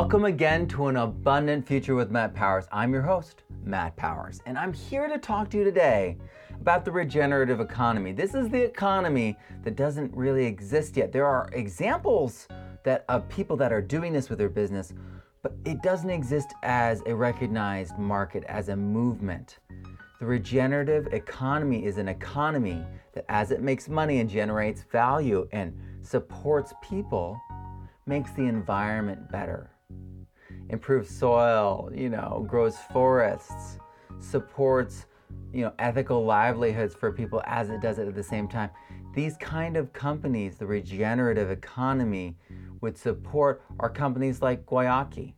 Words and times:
Welcome 0.00 0.26
again 0.26 0.68
to 0.68 0.86
an 0.86 0.96
abundant 0.96 1.66
future 1.66 1.96
with 1.96 2.12
Matt 2.12 2.32
Powers. 2.32 2.66
I'm 2.70 2.92
your 2.92 3.02
host, 3.02 3.42
Matt 3.64 3.96
Powers, 3.96 4.40
and 4.46 4.56
I'm 4.56 4.72
here 4.72 5.08
to 5.08 5.18
talk 5.18 5.50
to 5.50 5.56
you 5.56 5.64
today 5.64 6.16
about 6.60 6.84
the 6.84 6.92
regenerative 6.92 7.58
economy. 7.58 8.12
This 8.12 8.32
is 8.32 8.48
the 8.48 8.62
economy 8.62 9.36
that 9.64 9.74
doesn't 9.74 10.14
really 10.14 10.46
exist 10.46 10.96
yet. 10.96 11.10
There 11.10 11.26
are 11.26 11.48
examples 11.52 12.46
that 12.84 13.06
of 13.08 13.28
people 13.28 13.56
that 13.56 13.72
are 13.72 13.82
doing 13.82 14.12
this 14.12 14.30
with 14.30 14.38
their 14.38 14.48
business, 14.48 14.94
but 15.42 15.56
it 15.64 15.82
doesn't 15.82 16.10
exist 16.10 16.54
as 16.62 17.02
a 17.06 17.14
recognized 17.16 17.98
market, 17.98 18.44
as 18.44 18.68
a 18.68 18.76
movement. 18.76 19.58
The 20.20 20.26
regenerative 20.26 21.08
economy 21.12 21.84
is 21.84 21.98
an 21.98 22.06
economy 22.06 22.86
that, 23.14 23.24
as 23.28 23.50
it 23.50 23.62
makes 23.62 23.88
money 23.88 24.20
and 24.20 24.30
generates 24.30 24.84
value 24.92 25.48
and 25.50 25.76
supports 26.02 26.72
people, 26.88 27.36
makes 28.06 28.30
the 28.30 28.42
environment 28.42 29.28
better, 29.32 29.72
improves 30.70 31.08
soil, 31.10 31.90
you 31.94 32.08
know, 32.08 32.44
grows 32.48 32.76
forests, 32.92 33.78
supports, 34.20 35.06
you 35.52 35.62
know, 35.62 35.72
ethical 35.78 36.24
livelihoods 36.24 36.94
for 36.94 37.12
people 37.12 37.42
as 37.46 37.70
it 37.70 37.80
does 37.80 37.98
it 37.98 38.08
at 38.08 38.14
the 38.14 38.22
same 38.22 38.48
time. 38.48 38.70
These 39.14 39.36
kind 39.38 39.76
of 39.76 39.92
companies, 39.92 40.58
the 40.58 40.66
regenerative 40.66 41.50
economy, 41.50 42.36
would 42.80 42.96
support 42.96 43.62
are 43.80 43.90
companies 43.90 44.40
like 44.42 44.64
Guayaki. 44.66 45.34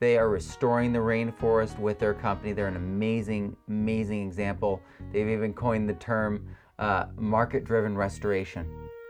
They 0.00 0.16
are 0.16 0.28
restoring 0.28 0.92
the 0.92 0.98
rainforest 0.98 1.78
with 1.78 1.98
their 1.98 2.14
company. 2.14 2.52
They're 2.52 2.68
an 2.68 2.76
amazing, 2.76 3.56
amazing 3.68 4.26
example. 4.26 4.80
They've 5.12 5.28
even 5.28 5.52
coined 5.52 5.88
the 5.88 5.94
term 5.94 6.46
uh, 6.78 7.06
market 7.16 7.64
driven 7.64 7.96
restoration 7.96 8.68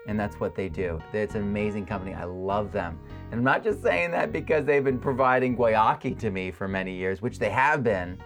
and 0.08 0.18
that's 0.18 0.40
what 0.40 0.56
they 0.56 0.68
do. 0.68 1.00
It's 1.12 1.34
an 1.34 1.42
amazing 1.42 1.86
company. 1.86 2.14
I 2.14 2.24
love 2.24 2.72
them. 2.72 2.98
And 3.30 3.34
I'm 3.34 3.44
not 3.44 3.62
just 3.62 3.82
saying 3.82 4.10
that 4.12 4.32
because 4.32 4.64
they've 4.64 4.82
been 4.82 4.98
providing 4.98 5.56
guayaki 5.56 6.18
to 6.20 6.30
me 6.30 6.50
for 6.50 6.66
many 6.66 6.94
years, 6.94 7.20
which 7.20 7.38
they 7.38 7.50
have 7.50 7.84
been. 7.84 8.18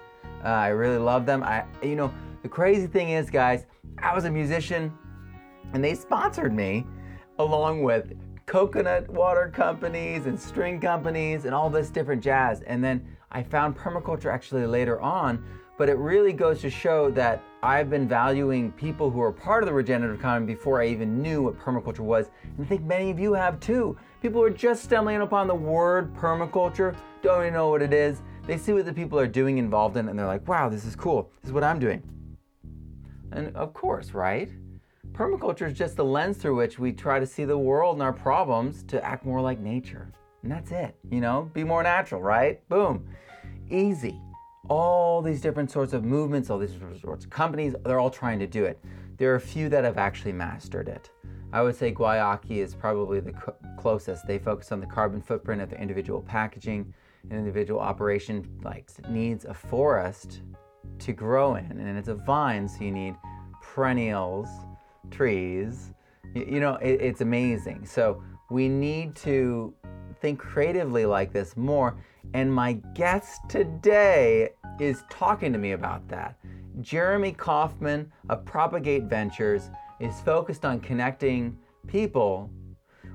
Uh, 0.45 0.49
I 0.49 0.69
really 0.69 0.99
love 0.99 1.27
them. 1.27 1.43
I, 1.43 1.65
you 1.83 1.97
know, 1.97 2.13
the 2.43 2.49
crazy 2.49 2.87
thing 2.87 3.11
is, 3.11 3.29
guys, 3.29 3.67
I 3.99 4.15
was 4.15 4.25
a 4.25 4.31
musician, 4.31 4.93
and 5.73 5.83
they 5.83 5.95
sponsored 5.95 6.53
me, 6.55 6.87
along 7.39 7.83
with 7.83 8.13
coconut 8.47 9.09
water 9.09 9.51
companies 9.53 10.27
and 10.27 10.39
string 10.39 10.81
companies 10.81 11.47
and 11.47 11.55
all 11.55 11.71
this 11.71 11.91
different 11.91 12.23
jazz. 12.23 12.61
And 12.63 12.83
then 12.83 13.05
I 13.31 13.43
found 13.43 13.77
permaculture 13.77 14.33
actually 14.33 14.67
later 14.67 15.01
on 15.01 15.45
but 15.83 15.89
it 15.89 15.99
really 15.99 16.33
goes 16.33 16.61
to 16.61 16.71
show 16.71 17.11
that 17.11 17.43
I've 17.61 17.91
been 17.91 18.07
valuing 18.07 18.71
people 18.71 19.11
who 19.11 19.21
are 19.21 19.33
part 19.33 19.65
of 19.65 19.67
the 19.67 19.73
regenerative 19.73 20.17
economy 20.17 20.55
before 20.55 20.81
I 20.81 20.87
even 20.87 21.21
knew 21.21 21.43
what 21.43 21.59
permaculture 21.59 22.05
was. 22.05 22.31
And 22.45 22.65
I 22.65 22.69
think 22.69 22.83
many 22.83 23.11
of 23.11 23.19
you 23.19 23.33
have 23.33 23.59
too. 23.59 23.99
People 24.21 24.41
are 24.45 24.49
just 24.49 24.85
stumbling 24.85 25.23
upon 25.23 25.49
the 25.49 25.55
word 25.57 26.15
permaculture, 26.15 26.95
don't 27.21 27.41
even 27.41 27.55
know 27.55 27.69
what 27.69 27.83
it 27.83 27.93
is. 27.93 28.23
They 28.47 28.59
see 28.59 28.73
what 28.73 28.85
the 28.85 28.93
people 28.93 29.19
are 29.19 29.27
doing 29.27 29.59
involved 29.59 29.97
in, 29.97 30.09
and 30.09 30.17
they're 30.17 30.25
like, 30.25 30.47
wow, 30.47 30.69
this 30.69 30.85
is 30.85 30.95
cool. 30.95 31.33
This 31.41 31.49
is 31.49 31.53
what 31.53 31.65
I'm 31.65 31.81
doing. 31.81 32.01
And 33.33 33.53
of 33.57 33.75
course, 33.75 34.13
right? 34.13 34.53
Permaculture 35.11 35.67
is 35.67 35.77
just 35.77 35.97
the 35.97 36.05
lens 36.05 36.37
through 36.37 36.55
which 36.55 36.79
we 36.79 36.93
try 36.93 37.19
to 37.19 37.27
see 37.27 37.45
the 37.45 37.59
world 37.59 37.97
and 37.97 38.05
our 38.05 38.13
problems 38.13 38.85
to 38.85 39.05
act 39.05 39.25
more 39.25 39.41
like 39.41 39.59
nature. 39.59 40.13
And 40.45 40.53
that's 40.53 40.71
it, 40.71 40.95
you 41.11 41.21
know? 41.21 41.51
Be 41.53 41.65
more 41.65 41.83
natural, 41.83 42.23
right? 42.23 42.61
Boom. 42.69 43.05
Easy 43.69 44.21
all 44.69 45.23
these 45.23 45.41
different 45.41 45.71
sorts 45.71 45.93
of 45.93 46.05
movements, 46.05 46.51
all 46.51 46.59
these 46.59 46.73
different 46.73 47.01
sorts 47.01 47.25
of 47.25 47.31
companies, 47.31 47.75
they're 47.85 47.99
all 47.99 48.11
trying 48.11 48.39
to 48.39 48.47
do 48.47 48.65
it. 48.65 48.79
There 49.17 49.33
are 49.33 49.37
a 49.37 49.41
few 49.41 49.69
that 49.69 49.85
have 49.85 49.99
actually 49.99 50.33
mastered 50.33 50.89
it. 50.89 51.11
I 51.53 51.63
would 51.63 51.77
say 51.77 51.93
Guayaki 51.93 52.59
is 52.59 52.75
probably 52.75 53.21
the 53.21 53.33
co- 53.33 53.57
closest. 53.79 54.27
They 54.27 54.39
focus 54.39 54.73
on 54.73 54.81
the 54.81 54.87
carbon 54.87 55.21
footprint 55.21 55.61
of 55.61 55.69
the 55.69 55.81
individual 55.81 56.23
packaging, 56.23 56.93
an 57.31 57.37
individual 57.37 57.81
operation 57.81 58.49
like 58.63 58.89
it 58.99 59.11
needs 59.11 59.45
a 59.45 59.53
forest 59.53 60.41
to 61.01 61.13
grow 61.13 61.57
in, 61.57 61.71
and 61.71 61.99
it's 61.99 62.09
a 62.09 62.15
vine, 62.15 62.69
so 62.69 62.85
you 62.85 62.91
need 62.91 63.17
perennials, 63.63 64.49
trees. 65.11 65.93
You, 66.35 66.47
you 66.53 66.61
know, 66.61 66.77
it, 66.77 67.01
it's 67.01 67.21
amazing. 67.21 67.85
So 67.85 68.23
we 68.51 68.69
need 68.69 69.15
to 69.17 69.75
think 70.21 70.39
creatively 70.39 71.05
like 71.05 71.33
this 71.33 71.57
more. 71.57 71.97
And 72.35 72.53
my 72.53 72.75
guest 72.95 73.41
today 73.49 74.51
is 74.81 75.05
talking 75.11 75.53
to 75.53 75.59
me 75.59 75.73
about 75.73 76.09
that. 76.09 76.39
Jeremy 76.81 77.33
Kaufman 77.33 78.11
of 78.29 78.45
Propagate 78.45 79.05
Ventures 79.05 79.71
is 80.01 80.19
focused 80.21 80.65
on 80.65 80.81
connecting 80.81 81.57
people 81.87 82.51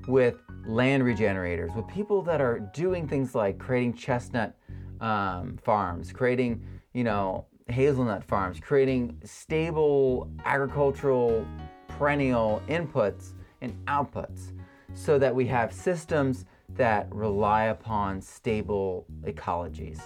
with 0.08 0.36
land 0.66 1.04
regenerators, 1.04 1.72
with 1.76 1.88
people 1.88 2.22
that 2.22 2.42
are 2.42 2.60
doing 2.74 3.08
things 3.08 3.36
like 3.36 3.58
creating 3.58 3.94
chestnut 3.94 4.56
um, 5.02 5.58
farms, 5.64 6.12
creating, 6.12 6.64
you 6.94 7.04
know, 7.04 7.46
hazelnut 7.68 8.24
farms, 8.24 8.60
creating 8.60 9.20
stable 9.24 10.32
agricultural 10.46 11.46
perennial 11.88 12.62
inputs 12.68 13.34
and 13.62 13.74
outputs 13.86 14.52
so 14.94 15.20
that 15.20 15.34
we 15.34 15.46
have 15.46 15.74
systems 15.74 16.46
that 16.78 17.08
rely 17.14 17.66
upon 17.66 18.22
stable 18.22 19.06
ecologies. 19.24 20.02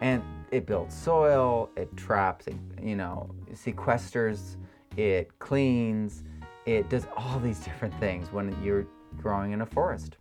And 0.00 0.22
it 0.50 0.66
builds 0.66 0.94
soil, 0.94 1.70
it 1.76 1.94
traps, 1.96 2.46
it, 2.46 2.56
you 2.82 2.96
know, 2.96 3.30
sequesters, 3.52 4.56
it 4.96 5.38
cleans, 5.38 6.24
it 6.66 6.88
does 6.88 7.06
all 7.16 7.38
these 7.42 7.60
different 7.60 7.98
things 8.00 8.32
when 8.32 8.56
you're 8.62 8.86
growing 9.18 9.52
in 9.52 9.60
a 9.60 9.66
forest. 9.66 10.16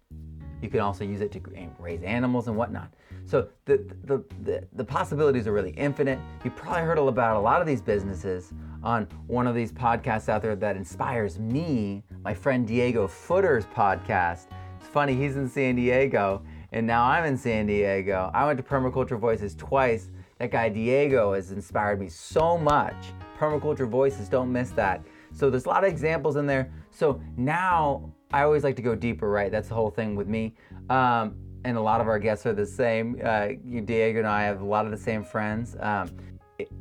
You 0.62 0.69
can 0.69 0.81
also 0.81 1.06
use 1.06 1.22
it 1.22 1.31
to 1.31 1.41
raise 1.79 2.03
animals 2.03 2.47
and 2.50 2.57
whatnot. 2.57 2.94
So 3.25 3.47
the, 3.66 3.78
the, 4.06 4.23
the, 4.44 4.68
the, 4.73 4.84
possibilities 4.84 5.47
are 5.47 5.53
really 5.53 5.72
infinite. 5.72 6.19
You 6.44 6.51
probably 6.51 6.81
heard 6.81 6.97
about 6.97 7.38
a 7.38 7.39
lot 7.39 7.62
of 7.62 7.68
these 7.68 7.81
businesses 7.81 8.51
on 8.84 9.07
one 9.28 9.47
of 9.47 9.56
these 9.56 9.72
podcasts 9.72 10.29
out 10.29 10.41
there 10.41 10.56
that 10.56 10.75
inspires 10.75 11.39
me, 11.39 12.03
my 12.23 12.34
friend 12.34 12.68
Diego 12.68 13.07
Footer's 13.07 13.66
podcast 13.68 14.47
funny, 14.89 15.16
he's 15.16 15.35
in 15.35 15.47
San 15.47 15.75
Diego, 15.75 16.44
and 16.72 16.85
now 16.85 17.05
I'm 17.05 17.25
in 17.25 17.38
San 17.38 17.67
Diego. 17.67 18.31
I 18.33 18.45
went 18.45 18.57
to 18.57 18.63
Permaculture 18.63 19.19
Voices 19.19 19.55
twice. 19.55 20.09
That 20.39 20.51
guy 20.51 20.69
Diego 20.69 21.33
has 21.33 21.51
inspired 21.51 22.00
me 22.00 22.09
so 22.09 22.57
much. 22.57 22.95
Permaculture 23.38 23.88
Voices, 23.88 24.29
don't 24.29 24.51
miss 24.51 24.72
that. 24.72 25.03
So 25.31 25.50
there's 25.50 25.66
a 25.66 25.69
lot 25.69 25.83
of 25.83 25.89
examples 25.89 26.35
in 26.38 26.45
there. 26.47 26.72
So 26.91 27.22
now 27.38 28.11
I 28.31 28.44
always 28.44 28.63
like 28.63 28.75
to 28.77 28.81
go 28.81 28.95
deeper, 28.95 29.29
right? 29.29 29.51
That's 29.51 29.69
the 29.69 29.75
whole 29.75 29.91
thing 29.91 30.16
with 30.16 30.27
me. 30.27 30.55
Um, 30.89 31.35
and 31.66 31.77
a 31.77 31.81
lot 31.81 32.01
of 32.01 32.07
our 32.07 32.19
guests 32.19 32.45
are 32.45 32.53
the 32.53 32.66
same. 32.66 33.19
Uh, 33.23 33.50
Diego 33.85 34.19
and 34.19 34.27
I 34.27 34.44
have 34.44 34.61
a 34.61 34.66
lot 34.66 34.85
of 34.85 34.91
the 34.91 34.97
same 34.97 35.23
friends. 35.23 35.75
Um, 35.79 36.09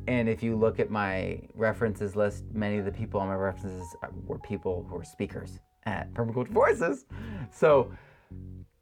and 0.07 0.27
if 0.27 0.41
you 0.41 0.55
look 0.55 0.79
at 0.79 0.89
my 0.89 1.41
references 1.53 2.15
list, 2.15 2.45
many 2.53 2.77
of 2.77 2.85
the 2.85 2.91
people 2.91 3.19
on 3.19 3.27
my 3.27 3.35
references 3.35 3.95
were 4.25 4.39
people 4.39 4.85
who 4.89 4.97
are 4.97 5.03
speakers 5.03 5.59
at 5.89 6.13
Permaculture 6.13 6.49
Voices. 6.49 7.05
So 7.51 7.91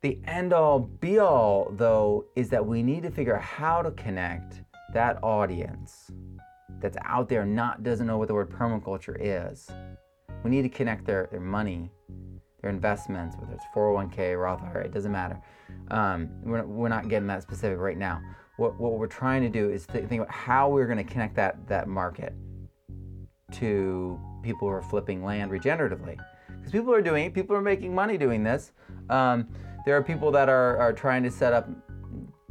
the 0.01 0.19
end 0.25 0.53
all 0.53 0.79
be 0.79 1.19
all, 1.19 1.71
though, 1.75 2.25
is 2.35 2.49
that 2.49 2.65
we 2.65 2.83
need 2.83 3.03
to 3.03 3.11
figure 3.11 3.35
out 3.35 3.41
how 3.41 3.81
to 3.81 3.91
connect 3.91 4.61
that 4.93 5.21
audience 5.23 6.11
that's 6.79 6.97
out 7.03 7.29
there 7.29 7.45
not 7.45 7.83
doesn't 7.83 8.05
know 8.05 8.17
what 8.17 8.27
the 8.27 8.33
word 8.33 8.49
permaculture 8.49 9.17
is. 9.19 9.69
We 10.43 10.51
need 10.51 10.61
to 10.63 10.69
connect 10.69 11.05
their, 11.05 11.27
their 11.31 11.39
money, 11.39 11.89
their 12.61 12.69
investments, 12.69 13.35
whether 13.39 13.53
it's 13.53 13.65
401k, 13.75 14.39
Roth 14.39 14.61
IRA, 14.61 14.85
it 14.85 14.93
doesn't 14.93 15.11
matter. 15.11 15.41
Um, 15.89 16.29
we're, 16.43 16.65
we're 16.65 16.89
not 16.89 17.09
getting 17.09 17.27
that 17.27 17.41
specific 17.41 17.79
right 17.79 17.97
now. 17.97 18.21
What, 18.57 18.79
what 18.79 18.93
we're 18.93 19.07
trying 19.07 19.41
to 19.43 19.49
do 19.49 19.69
is 19.69 19.85
th- 19.87 20.07
think 20.07 20.21
about 20.21 20.33
how 20.33 20.69
we're 20.69 20.85
going 20.85 21.03
to 21.03 21.11
connect 21.11 21.35
that, 21.35 21.67
that 21.67 21.87
market 21.87 22.33
to 23.53 24.19
people 24.43 24.67
who 24.67 24.73
are 24.73 24.81
flipping 24.81 25.23
land 25.23 25.51
regeneratively 25.51 26.17
because 26.67 26.81
people 26.81 26.93
are 26.93 27.01
doing 27.01 27.25
it. 27.25 27.33
People 27.33 27.55
are 27.55 27.61
making 27.61 27.95
money 27.95 28.17
doing 28.17 28.43
this. 28.43 28.73
Um, 29.09 29.47
there 29.85 29.95
are 29.95 30.03
people 30.03 30.31
that 30.31 30.49
are, 30.49 30.77
are 30.77 30.91
trying 30.91 31.23
to 31.23 31.31
set 31.31 31.53
up 31.53 31.69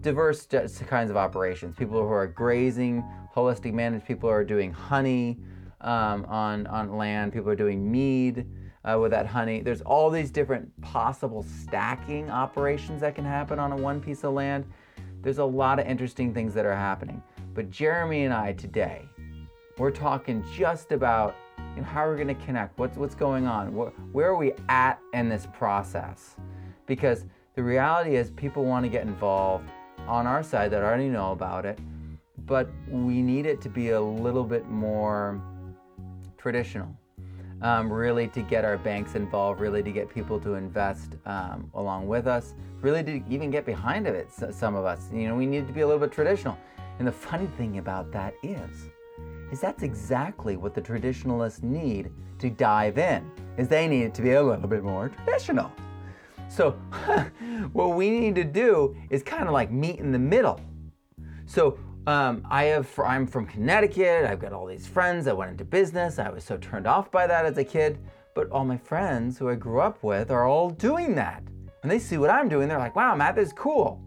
diverse 0.00 0.46
kinds 0.46 1.10
of 1.10 1.18
operations. 1.18 1.76
People 1.76 2.00
who 2.00 2.12
are 2.12 2.26
grazing, 2.26 3.04
holistic 3.34 3.74
managed. 3.74 4.06
People 4.06 4.30
are 4.30 4.44
doing 4.44 4.72
honey 4.72 5.38
um, 5.82 6.24
on 6.26 6.66
on 6.68 6.96
land. 6.96 7.34
People 7.34 7.50
are 7.50 7.56
doing 7.56 7.90
mead 7.90 8.46
uh, 8.84 8.98
with 8.98 9.10
that 9.10 9.26
honey. 9.26 9.60
There's 9.60 9.82
all 9.82 10.08
these 10.08 10.30
different 10.30 10.80
possible 10.80 11.42
stacking 11.42 12.30
operations 12.30 13.02
that 13.02 13.14
can 13.14 13.24
happen 13.24 13.58
on 13.58 13.72
a 13.72 13.76
one 13.76 14.00
piece 14.00 14.24
of 14.24 14.32
land. 14.32 14.64
There's 15.20 15.38
a 15.38 15.44
lot 15.44 15.78
of 15.78 15.86
interesting 15.86 16.32
things 16.32 16.54
that 16.54 16.64
are 16.64 16.76
happening. 16.76 17.22
But 17.52 17.70
Jeremy 17.70 18.24
and 18.24 18.32
I 18.32 18.54
today, 18.54 19.02
we're 19.76 19.90
talking 19.90 20.42
just 20.54 20.92
about 20.92 21.36
know, 21.82 21.88
how 21.88 22.06
are 22.06 22.10
we 22.10 22.22
going 22.22 22.34
to 22.34 22.44
connect? 22.46 22.78
What's, 22.78 22.96
what's 22.96 23.14
going 23.14 23.46
on? 23.46 23.74
Where, 23.74 23.90
where 24.12 24.28
are 24.28 24.36
we 24.36 24.52
at 24.68 24.98
in 25.14 25.28
this 25.28 25.46
process? 25.52 26.36
Because 26.86 27.24
the 27.54 27.62
reality 27.62 28.16
is, 28.16 28.30
people 28.30 28.64
want 28.64 28.84
to 28.84 28.90
get 28.90 29.02
involved 29.02 29.68
on 30.06 30.26
our 30.26 30.42
side 30.42 30.70
that 30.72 30.82
already 30.82 31.08
know 31.08 31.32
about 31.32 31.64
it, 31.64 31.78
but 32.46 32.68
we 32.88 33.22
need 33.22 33.46
it 33.46 33.60
to 33.62 33.68
be 33.68 33.90
a 33.90 34.00
little 34.00 34.44
bit 34.44 34.68
more 34.68 35.40
traditional. 36.36 36.94
um, 37.62 37.92
really 37.92 38.28
to 38.28 38.42
get 38.42 38.64
our 38.64 38.76
banks 38.76 39.14
involved, 39.14 39.60
really 39.60 39.82
to 39.82 39.90
get 39.90 40.12
people 40.12 40.38
to 40.40 40.54
invest 40.54 41.16
um, 41.24 41.70
along 41.74 42.06
with 42.06 42.26
us, 42.26 42.54
really 42.82 43.02
to 43.02 43.22
even 43.30 43.50
get 43.50 43.64
behind 43.64 44.06
of 44.06 44.14
it. 44.14 44.28
Some 44.50 44.74
of 44.74 44.84
us, 44.84 45.08
you 45.12 45.28
know, 45.28 45.34
we 45.34 45.46
need 45.46 45.66
to 45.66 45.72
be 45.72 45.80
a 45.80 45.86
little 45.86 46.00
bit 46.00 46.12
traditional. 46.12 46.56
And 46.98 47.08
the 47.08 47.12
funny 47.12 47.46
thing 47.58 47.78
about 47.78 48.12
that 48.12 48.34
is, 48.42 48.88
is 49.50 49.60
that's 49.60 49.82
exactly 49.82 50.56
what 50.56 50.74
the 50.74 50.80
traditionalists 50.80 51.62
need 51.62 52.10
to 52.38 52.50
dive 52.50 52.98
in. 52.98 53.30
Is 53.56 53.68
they 53.68 53.88
need 53.88 54.02
it 54.02 54.14
to 54.14 54.22
be 54.22 54.32
a 54.32 54.42
little 54.42 54.68
bit 54.68 54.82
more 54.82 55.08
traditional. 55.08 55.72
So 56.48 56.72
what 57.72 57.96
we 57.96 58.10
need 58.10 58.34
to 58.36 58.44
do 58.44 58.96
is 59.10 59.22
kind 59.22 59.44
of 59.44 59.52
like 59.52 59.70
meet 59.70 59.98
in 59.98 60.12
the 60.12 60.18
middle. 60.18 60.60
So 61.46 61.78
um, 62.06 62.46
I 62.50 62.64
have 62.64 62.88
I'm 62.98 63.26
from 63.26 63.46
Connecticut. 63.46 64.24
I've 64.24 64.38
got 64.38 64.52
all 64.52 64.66
these 64.66 64.86
friends. 64.86 65.26
I 65.26 65.32
went 65.32 65.52
into 65.52 65.64
business. 65.64 66.18
I 66.18 66.28
was 66.28 66.44
so 66.44 66.56
turned 66.56 66.86
off 66.86 67.10
by 67.10 67.26
that 67.26 67.46
as 67.46 67.58
a 67.58 67.64
kid. 67.64 67.98
But 68.34 68.50
all 68.50 68.64
my 68.64 68.76
friends 68.76 69.38
who 69.38 69.48
I 69.48 69.54
grew 69.54 69.80
up 69.80 70.02
with 70.02 70.30
are 70.30 70.44
all 70.44 70.70
doing 70.70 71.14
that. 71.14 71.42
And 71.82 71.90
they 71.90 71.98
see 71.98 72.18
what 72.18 72.30
I'm 72.30 72.48
doing. 72.48 72.68
They're 72.68 72.78
like, 72.78 72.96
wow, 72.96 73.14
Matt, 73.14 73.36
this 73.36 73.48
is 73.48 73.52
cool. 73.54 74.00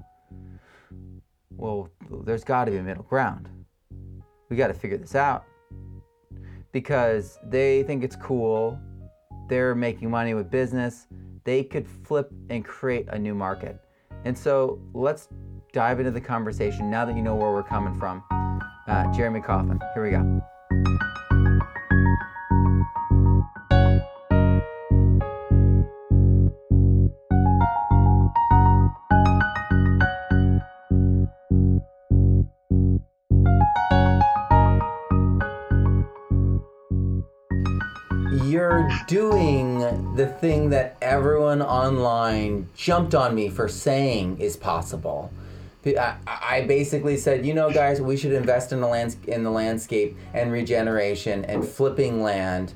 Well, 1.50 1.90
there's 2.24 2.44
got 2.44 2.66
to 2.66 2.72
be 2.72 2.78
a 2.78 2.84
middle 2.84 3.04
ground. 3.04 3.50
We 4.50 4.58
got 4.58 4.68
to 4.68 4.74
figure 4.74 4.98
this 4.98 5.16
out 5.16 5.46
because 6.72 7.40
they 7.44 7.84
think 7.84 8.04
it's 8.04 8.16
cool. 8.16 8.80
They're 9.48 9.76
making 9.76 10.10
money 10.10 10.34
with 10.34 10.50
business. 10.50 11.08
They 11.44 11.64
could 11.64 11.88
flip 11.88 12.32
and 12.50 12.64
create 12.66 13.08
a 13.10 13.18
new 13.18 13.34
market. 13.34 13.80
And 14.26 14.38
so 14.38 14.80
let's 14.94 15.30
dive 15.72 16.00
into 16.00 16.12
the 16.12 16.22
conversation 16.22 16.90
now 16.90 17.06
that 17.06 17.16
you 17.16 17.22
know 17.22 17.36
where 17.36 17.52
we're 17.52 17.64
coming 17.64 17.98
from. 18.00 18.24
Uh, 18.88 19.12
Jeremy 19.16 19.42
Kaufman, 19.42 19.80
here 19.94 20.04
we 20.04 20.12
go. 20.12 20.42
Doing 39.08 40.16
the 40.16 40.28
thing 40.28 40.70
that 40.70 40.98
everyone 41.02 41.62
online 41.62 42.68
jumped 42.76 43.16
on 43.16 43.36
me 43.36 43.50
for 43.50 43.68
saying 43.68 44.40
is 44.40 44.58
possible. 44.58 45.32
I, 46.28 46.66
basically 46.68 47.18
said, 47.18 47.46
you 47.46 47.54
know, 47.54 47.72
guys, 47.72 48.02
we 48.02 48.18
should 48.18 48.34
invest 48.34 48.74
in 48.74 48.82
the 48.82 48.88
lands 48.88 49.18
in 49.28 49.44
the 49.44 49.50
landscape 49.50 50.18
and 50.34 50.52
regeneration 50.52 51.46
and 51.46 51.66
flipping 51.66 52.22
land 52.22 52.74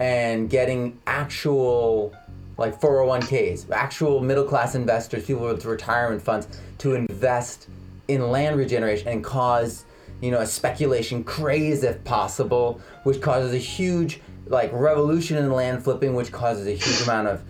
and 0.00 0.48
getting 0.50 0.98
actual 1.06 2.14
like 2.58 2.80
401ks, 2.80 3.70
actual 3.70 4.20
middle 4.20 4.44
class 4.44 4.74
investors, 4.74 5.26
people 5.26 5.44
with 5.44 5.64
retirement 5.64 6.22
funds 6.22 6.48
to 6.78 6.94
invest 6.94 7.68
in 8.08 8.30
land 8.30 8.56
regeneration 8.56 9.08
and 9.08 9.22
cause, 9.22 9.84
you 10.22 10.30
know, 10.30 10.40
a 10.40 10.46
speculation 10.46 11.22
craze 11.22 11.84
if 11.84 12.02
possible, 12.04 12.80
which 13.02 13.20
causes 13.20 13.52
a 13.52 13.58
huge 13.58 14.20
like 14.46 14.72
revolution 14.72 15.36
in 15.36 15.50
land 15.50 15.84
flipping, 15.84 16.14
which 16.14 16.32
causes 16.32 16.66
a 16.66 16.72
huge 16.72 17.02
amount 17.02 17.28
of 17.28 17.42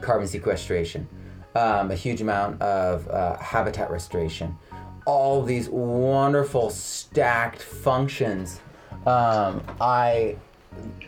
carbon 0.00 0.26
sequestration, 0.26 1.08
um, 1.54 1.90
a 1.90 1.94
huge 1.94 2.20
amount 2.20 2.60
of 2.60 3.08
uh, 3.08 3.36
habitat 3.38 3.90
restoration, 3.90 4.56
all 5.06 5.42
these 5.42 5.68
wonderful 5.68 6.70
stacked 6.70 7.62
functions. 7.62 8.60
Um, 9.06 9.62
I, 9.80 10.36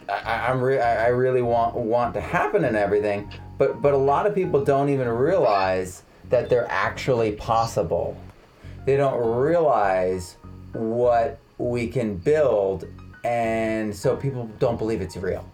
I, 0.08 0.50
am 0.50 0.60
re- 0.60 0.80
I 0.80 1.08
really 1.08 1.42
want 1.42 1.74
want 1.74 2.14
to 2.14 2.20
happen 2.20 2.64
and 2.64 2.76
everything, 2.76 3.30
but 3.58 3.82
but 3.82 3.94
a 3.94 3.98
lot 3.98 4.26
of 4.26 4.34
people 4.34 4.64
don't 4.64 4.88
even 4.88 5.08
realize 5.08 6.02
that 6.30 6.48
they're 6.48 6.70
actually 6.70 7.32
possible. 7.32 8.16
They 8.86 8.96
don't 8.96 9.22
realize 9.36 10.36
what 10.72 11.38
we 11.58 11.86
can 11.86 12.16
build 12.16 12.86
and 13.24 13.94
so 13.94 14.16
people 14.16 14.50
don't 14.58 14.78
believe 14.78 15.00
it's 15.00 15.16
real. 15.16 15.48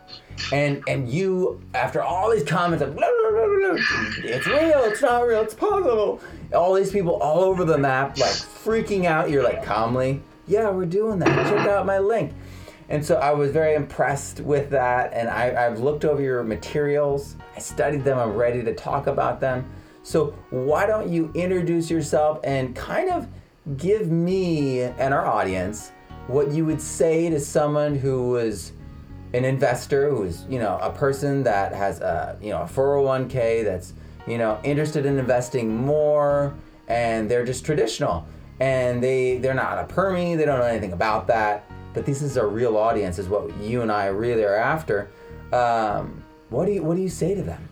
And 0.52 0.82
and 0.88 1.08
you, 1.08 1.60
after 1.74 2.02
all 2.02 2.30
these 2.30 2.44
comments 2.44 2.82
of 2.82 2.96
blah, 2.96 3.06
blah, 3.06 3.30
blah, 3.30 3.76
it's 4.24 4.46
real, 4.46 4.84
it's 4.84 5.02
not 5.02 5.26
real, 5.26 5.42
it's 5.42 5.54
possible. 5.54 6.20
All 6.54 6.74
these 6.74 6.90
people 6.90 7.16
all 7.16 7.40
over 7.40 7.64
the 7.64 7.78
map, 7.78 8.18
like 8.18 8.30
freaking 8.30 9.04
out. 9.04 9.30
You're 9.30 9.42
like 9.42 9.64
calmly, 9.64 10.22
yeah, 10.46 10.70
we're 10.70 10.86
doing 10.86 11.18
that. 11.18 11.46
Check 11.48 11.66
out 11.68 11.86
my 11.86 11.98
link. 11.98 12.32
And 12.88 13.04
so 13.04 13.16
I 13.16 13.32
was 13.32 13.50
very 13.50 13.74
impressed 13.74 14.40
with 14.40 14.70
that, 14.70 15.12
and 15.12 15.28
I, 15.28 15.66
I've 15.66 15.80
looked 15.80 16.06
over 16.06 16.22
your 16.22 16.42
materials. 16.42 17.36
I 17.54 17.58
studied 17.58 18.02
them. 18.02 18.18
I'm 18.18 18.32
ready 18.32 18.62
to 18.62 18.74
talk 18.74 19.08
about 19.08 19.40
them. 19.40 19.70
So 20.02 20.34
why 20.48 20.86
don't 20.86 21.10
you 21.10 21.30
introduce 21.34 21.90
yourself 21.90 22.40
and 22.44 22.74
kind 22.74 23.10
of 23.10 23.28
give 23.76 24.10
me 24.10 24.80
and 24.80 25.12
our 25.12 25.26
audience 25.26 25.92
what 26.28 26.52
you 26.52 26.64
would 26.64 26.80
say 26.80 27.28
to 27.30 27.40
someone 27.40 27.96
who 27.96 28.30
was 28.30 28.72
an 29.34 29.44
investor, 29.44 30.08
who's 30.10 30.44
you 30.48 30.58
know 30.58 30.78
a 30.80 30.90
person 30.90 31.42
that 31.42 31.74
has 31.74 32.00
a 32.00 32.38
you 32.40 32.50
know 32.50 32.62
a 32.62 32.66
401k 32.66 33.64
that's 33.64 33.92
you 34.26 34.38
know 34.38 34.60
interested 34.62 35.04
in 35.04 35.18
investing 35.18 35.74
more, 35.76 36.54
and 36.86 37.30
they're 37.30 37.44
just 37.44 37.64
traditional, 37.64 38.26
and 38.60 39.02
they 39.02 39.38
they're 39.38 39.54
not 39.54 39.78
a 39.78 39.92
permie, 39.92 40.36
they 40.36 40.44
don't 40.44 40.58
know 40.58 40.66
anything 40.66 40.92
about 40.92 41.26
that, 41.26 41.64
but 41.94 42.06
this 42.06 42.22
is 42.22 42.36
a 42.36 42.46
real 42.46 42.76
audience, 42.76 43.18
is 43.18 43.28
what 43.28 43.54
you 43.58 43.82
and 43.82 43.90
I 43.90 44.06
really 44.06 44.44
are 44.44 44.54
after. 44.54 45.10
Um, 45.52 46.22
what 46.50 46.66
do 46.66 46.72
you 46.72 46.82
what 46.82 46.96
do 46.96 47.02
you 47.02 47.08
say 47.08 47.34
to 47.34 47.42
them? 47.42 47.68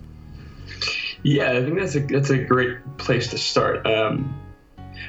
Yeah, 1.22 1.52
I 1.52 1.62
think 1.62 1.78
that's 1.78 1.96
a 1.96 2.00
that's 2.00 2.30
a 2.30 2.38
great 2.38 2.78
place 2.98 3.28
to 3.28 3.38
start. 3.38 3.86
Um, 3.86 4.34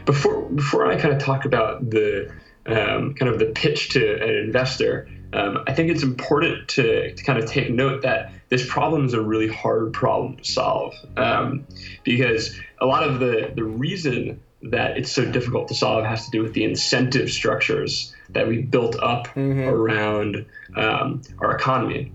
before 0.06 0.44
before 0.50 0.88
I 0.88 1.00
kind 1.00 1.14
of 1.14 1.22
talk 1.22 1.46
about 1.46 1.90
the 1.90 2.32
um, 2.68 3.14
kind 3.14 3.32
of 3.32 3.40
the 3.40 3.48
pitch 3.48 3.90
to 3.90 4.22
an 4.22 4.36
investor, 4.36 5.10
um, 5.34 5.64
I 5.68 5.74
think 5.74 5.90
it's 5.90 6.04
important 6.04 6.68
to, 6.70 7.14
to, 7.14 7.24
kind 7.24 7.38
of 7.38 7.50
take 7.50 7.70
note 7.70 8.02
that 8.04 8.32
this 8.50 8.66
problem 8.68 9.06
is 9.06 9.14
a 9.14 9.22
really 9.22 9.48
hard 9.48 9.94
problem 9.94 10.38
to 10.38 10.44
solve 10.44 10.94
um, 11.18 11.66
because 12.04 12.58
a 12.80 12.86
lot 12.86 13.04
of 13.04 13.20
the, 13.20 13.52
the 13.54 13.64
reason 13.64 14.40
that 14.64 14.98
it's 14.98 15.12
so 15.12 15.26
difficult 15.26 15.68
to 15.68 15.76
solve 15.76 16.06
has 16.06 16.26
to 16.26 16.32
do 16.32 16.42
with 16.42 16.54
the 16.54 16.64
incentive 16.64 17.30
structures 17.30 18.14
that 18.30 18.48
we 18.48 18.62
built 18.62 18.96
up 19.02 19.28
mm-hmm. 19.28 19.62
around 19.62 20.46
um, 20.76 21.22
our 21.40 21.56
economy 21.56 22.12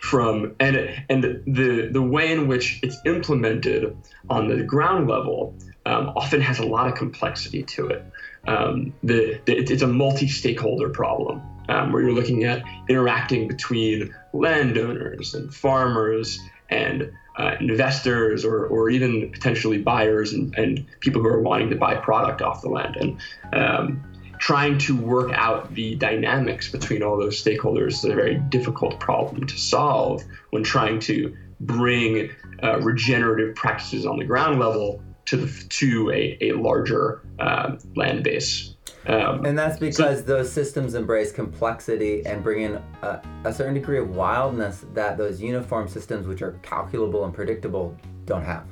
from 0.00 0.54
and 0.58 0.76
and 1.08 1.22
the 1.22 1.88
the 1.92 2.02
way 2.02 2.32
in 2.32 2.48
which 2.48 2.80
it's 2.82 2.96
implemented 3.06 3.96
on 4.28 4.48
the 4.48 4.64
ground 4.64 5.08
level 5.08 5.54
um, 5.86 6.08
often 6.16 6.40
has 6.40 6.58
a 6.58 6.66
lot 6.66 6.88
of 6.88 6.96
complexity 6.96 7.62
to 7.62 7.86
it 7.86 8.04
um, 8.46 8.92
the, 9.02 9.40
the, 9.44 9.56
it's 9.56 9.82
a 9.82 9.86
multi-stakeholder 9.86 10.90
problem 10.90 11.42
um, 11.68 11.92
where 11.92 12.02
you're 12.02 12.12
looking 12.12 12.44
at 12.44 12.62
interacting 12.88 13.48
between 13.48 14.14
landowners 14.32 15.34
and 15.34 15.54
farmers 15.54 16.40
and 16.70 17.12
uh, 17.38 17.54
investors 17.60 18.44
or, 18.44 18.66
or 18.66 18.90
even 18.90 19.30
potentially 19.30 19.78
buyers 19.78 20.32
and, 20.32 20.54
and 20.58 20.86
people 21.00 21.22
who 21.22 21.28
are 21.28 21.40
wanting 21.40 21.70
to 21.70 21.76
buy 21.76 21.94
product 21.94 22.42
off 22.42 22.62
the 22.62 22.68
land 22.68 22.96
and 22.96 23.20
um, 23.54 24.02
trying 24.38 24.76
to 24.76 24.96
work 24.96 25.30
out 25.34 25.72
the 25.74 25.94
dynamics 25.94 26.70
between 26.70 27.02
all 27.02 27.16
those 27.16 27.42
stakeholders 27.42 27.92
is 27.92 28.04
a 28.04 28.14
very 28.14 28.34
difficult 28.48 28.98
problem 28.98 29.46
to 29.46 29.56
solve 29.56 30.22
when 30.50 30.62
trying 30.62 30.98
to 30.98 31.34
bring 31.60 32.28
uh, 32.62 32.80
regenerative 32.80 33.54
practices 33.54 34.04
on 34.04 34.18
the 34.18 34.24
ground 34.24 34.58
level 34.58 35.00
to 35.32 35.38
the 35.38 35.68
to 35.68 36.10
a, 36.10 36.36
a 36.42 36.52
larger 36.52 37.22
uh, 37.38 37.76
land 37.96 38.22
base. 38.22 38.74
Um, 39.06 39.44
and 39.44 39.58
that's 39.58 39.78
because 39.78 40.18
so, 40.18 40.24
those 40.24 40.52
systems 40.52 40.94
embrace 40.94 41.32
complexity 41.32 42.24
and 42.24 42.42
bring 42.42 42.62
in 42.62 42.80
a, 43.02 43.20
a, 43.44 43.52
certain 43.52 43.74
degree 43.74 43.98
of 43.98 44.10
wildness 44.10 44.84
that 44.94 45.16
those 45.16 45.40
uniform 45.40 45.88
systems, 45.88 46.28
which 46.28 46.40
are 46.40 46.52
calculable 46.62 47.24
and 47.24 47.34
predictable, 47.34 47.96
don't 48.26 48.44
have. 48.44 48.64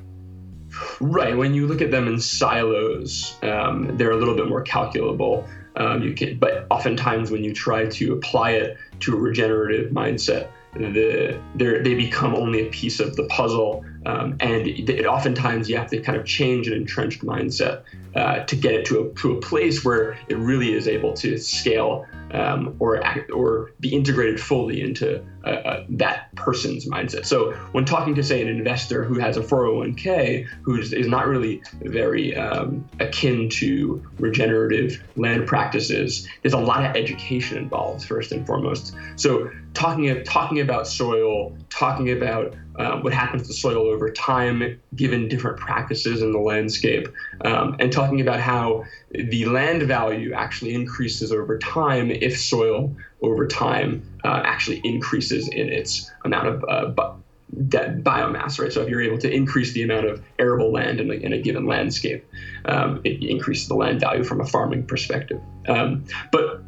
Right. 1.01 1.35
When 1.35 1.53
you 1.53 1.67
look 1.67 1.81
at 1.81 1.91
them 1.91 2.07
in 2.07 2.17
silos, 2.17 3.37
um, 3.43 3.97
they're 3.97 4.11
a 4.11 4.15
little 4.15 4.35
bit 4.35 4.47
more 4.47 4.61
calculable. 4.61 5.45
Um, 5.75 6.01
you 6.01 6.13
can, 6.13 6.39
but 6.39 6.65
oftentimes 6.69 7.29
when 7.29 7.43
you 7.43 7.53
try 7.53 7.87
to 7.87 8.13
apply 8.13 8.51
it 8.51 8.77
to 9.01 9.17
a 9.17 9.19
regenerative 9.19 9.91
mindset, 9.91 10.49
the 10.75 11.41
they 11.55 11.93
become 11.95 12.35
only 12.35 12.67
a 12.67 12.69
piece 12.69 13.01
of 13.01 13.17
the 13.17 13.25
puzzle 13.25 13.83
Um, 14.05 14.35
and 14.39 14.67
it, 14.67 15.05
oftentimes 15.05 15.69
you 15.69 15.77
have 15.77 15.89
to 15.91 15.99
kind 15.99 16.17
of 16.17 16.25
change 16.25 16.67
an 16.67 16.73
entrenched 16.73 17.23
mindset 17.23 17.83
uh, 18.15 18.43
to 18.43 18.55
get 18.55 18.73
it 18.73 18.85
to 18.85 19.01
a, 19.05 19.13
to 19.19 19.37
a 19.37 19.41
place 19.41 19.85
where 19.85 20.17
it 20.27 20.37
really 20.37 20.73
is 20.73 20.87
able 20.87 21.13
to 21.13 21.37
scale 21.37 22.05
um, 22.31 22.75
or 22.79 23.01
or 23.33 23.71
be 23.79 23.93
integrated 23.93 24.39
fully 24.39 24.81
into 24.81 25.23
uh, 25.45 25.49
uh, 25.49 25.85
that 25.89 26.33
person's 26.35 26.87
mindset. 26.87 27.25
So 27.25 27.51
when 27.71 27.85
talking 27.85 28.15
to 28.15 28.23
say 28.23 28.41
an 28.41 28.47
investor 28.47 29.03
who 29.03 29.19
has 29.19 29.37
a 29.37 29.41
401k 29.41 30.47
who 30.61 30.79
is, 30.79 30.93
is 30.93 31.07
not 31.07 31.27
really 31.27 31.61
very 31.81 32.35
um, 32.35 32.87
akin 32.99 33.49
to 33.49 34.03
regenerative 34.19 35.03
land 35.15 35.47
practices, 35.47 36.27
there's 36.41 36.53
a 36.53 36.59
lot 36.59 36.85
of 36.85 36.95
education 36.95 37.57
involved 37.57 38.05
first 38.05 38.31
and 38.31 38.45
foremost. 38.45 38.95
So 39.15 39.49
talking 39.73 40.23
talking 40.23 40.59
about 40.59 40.87
soil, 40.87 41.57
talking 41.69 42.11
about 42.11 42.55
um, 42.77 43.03
what 43.03 43.13
happens 43.13 43.47
to 43.47 43.53
soil 43.53 43.87
over 43.87 44.11
time 44.11 44.79
given 44.95 45.27
different 45.27 45.57
practices 45.57 46.21
in 46.21 46.31
the 46.31 46.39
landscape, 46.39 47.07
um, 47.45 47.75
and 47.79 47.91
talking 47.91 48.21
about 48.21 48.39
how 48.39 48.83
the 49.11 49.45
land 49.45 49.83
value 49.83 50.33
actually 50.33 50.73
increases 50.73 51.31
over 51.31 51.57
time 51.57 52.11
if 52.11 52.39
soil 52.39 52.95
over 53.21 53.47
time 53.47 54.03
uh, 54.23 54.41
actually 54.43 54.81
increases 54.83 55.47
in 55.49 55.69
its 55.69 56.11
amount 56.25 56.47
of 56.47 56.63
uh, 56.69 57.13
biomass, 57.53 58.59
right? 58.59 58.71
So 58.71 58.81
if 58.81 58.89
you're 58.89 59.01
able 59.01 59.17
to 59.19 59.31
increase 59.31 59.73
the 59.73 59.83
amount 59.83 60.05
of 60.05 60.23
arable 60.39 60.71
land 60.71 60.99
in 60.99 61.11
a, 61.11 61.13
in 61.13 61.33
a 61.33 61.41
given 61.41 61.65
landscape, 61.65 62.25
um, 62.65 63.01
it 63.03 63.21
increases 63.23 63.67
the 63.67 63.75
land 63.75 63.99
value 63.99 64.23
from 64.23 64.41
a 64.41 64.45
farming 64.45 64.85
perspective. 64.85 65.41
Um, 65.67 66.05
but 66.31 66.63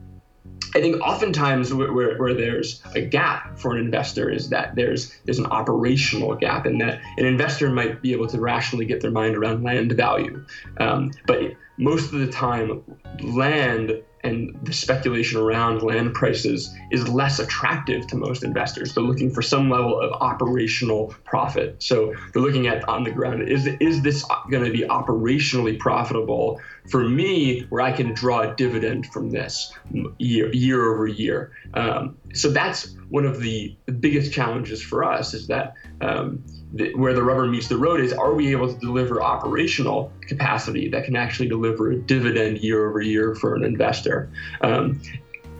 I 0.76 0.82
think 0.82 1.02
oftentimes 1.02 1.74
where, 1.74 1.94
where, 1.94 2.18
where, 2.18 2.34
there's 2.34 2.82
a 2.96 3.02
gap 3.02 3.60
for 3.60 3.74
an 3.74 3.80
investor 3.80 4.30
is 4.30 4.50
that 4.50 4.76
there's 4.76 5.14
there's 5.26 5.40
an 5.40 5.46
operational 5.48 6.36
gap, 6.36 6.66
and 6.66 6.82
that 6.82 7.00
an 7.18 7.26
investor 7.26 7.70
might 7.70 8.02
be 8.02 8.12
able 8.12 8.28
to 8.28 8.40
rationally 8.40 8.86
get 8.86 9.02
their 9.02 9.12
mind 9.12 9.36
around 9.36 9.64
land 9.64 9.92
value, 9.92 10.44
um, 10.78 11.12
but 11.28 11.40
most 11.78 12.14
of 12.14 12.20
the 12.20 12.28
time, 12.28 12.84
land 13.22 14.02
and 14.24 14.58
the 14.64 14.74
speculation 14.74 15.40
around 15.40 15.82
land 15.82 16.14
prices 16.14 16.74
is 16.92 17.08
less 17.10 17.40
attractive 17.40 18.08
to 18.08 18.16
most 18.16 18.44
investors. 18.44 18.94
They're 18.94 19.04
looking 19.04 19.30
for 19.30 19.42
some 19.42 19.70
level 19.70 20.00
of 20.00 20.14
operational 20.14 21.14
profit. 21.26 21.82
So 21.84 22.14
they're 22.32 22.42
looking 22.42 22.68
at 22.68 22.88
on 22.88 23.04
the 23.04 23.12
ground 23.12 23.48
is 23.48 23.68
is 23.80 24.02
this 24.02 24.26
going 24.50 24.64
to 24.64 24.72
be 24.72 24.82
operationally 24.82 25.78
profitable 25.78 26.62
for 26.90 27.08
me, 27.08 27.62
where 27.70 27.82
I 27.82 27.92
can 27.92 28.14
draw 28.14 28.42
a 28.42 28.56
dividend 28.56 29.08
from 29.08 29.30
this 29.30 29.74
year 30.18 30.54
year 30.54 30.94
over 30.94 31.08
year. 31.08 31.52
Um, 31.74 32.18
so 32.34 32.50
that's 32.50 32.96
one 33.10 33.26
of 33.26 33.42
the 33.42 33.76
biggest 34.00 34.32
challenges 34.34 34.82
for 34.82 35.04
us 35.04 35.34
is 35.34 35.48
that. 35.48 35.74
Um, 36.02 36.44
where 36.96 37.14
the 37.14 37.22
rubber 37.22 37.46
meets 37.46 37.68
the 37.68 37.78
road 37.78 38.00
is 38.00 38.14
are 38.14 38.34
we 38.34 38.52
able 38.52 38.72
to 38.72 38.80
deliver 38.80 39.22
operational 39.22 40.12
capacity 40.22 40.90
that 40.90 41.06
can 41.06 41.16
actually 41.16 41.48
deliver 41.48 41.92
a 41.92 41.96
dividend 41.96 42.60
year 42.60 42.90
over 42.90 43.02
year 43.02 43.36
for 43.36 43.56
an 43.56 43.64
investor? 43.64 44.32
Um, 44.62 45.00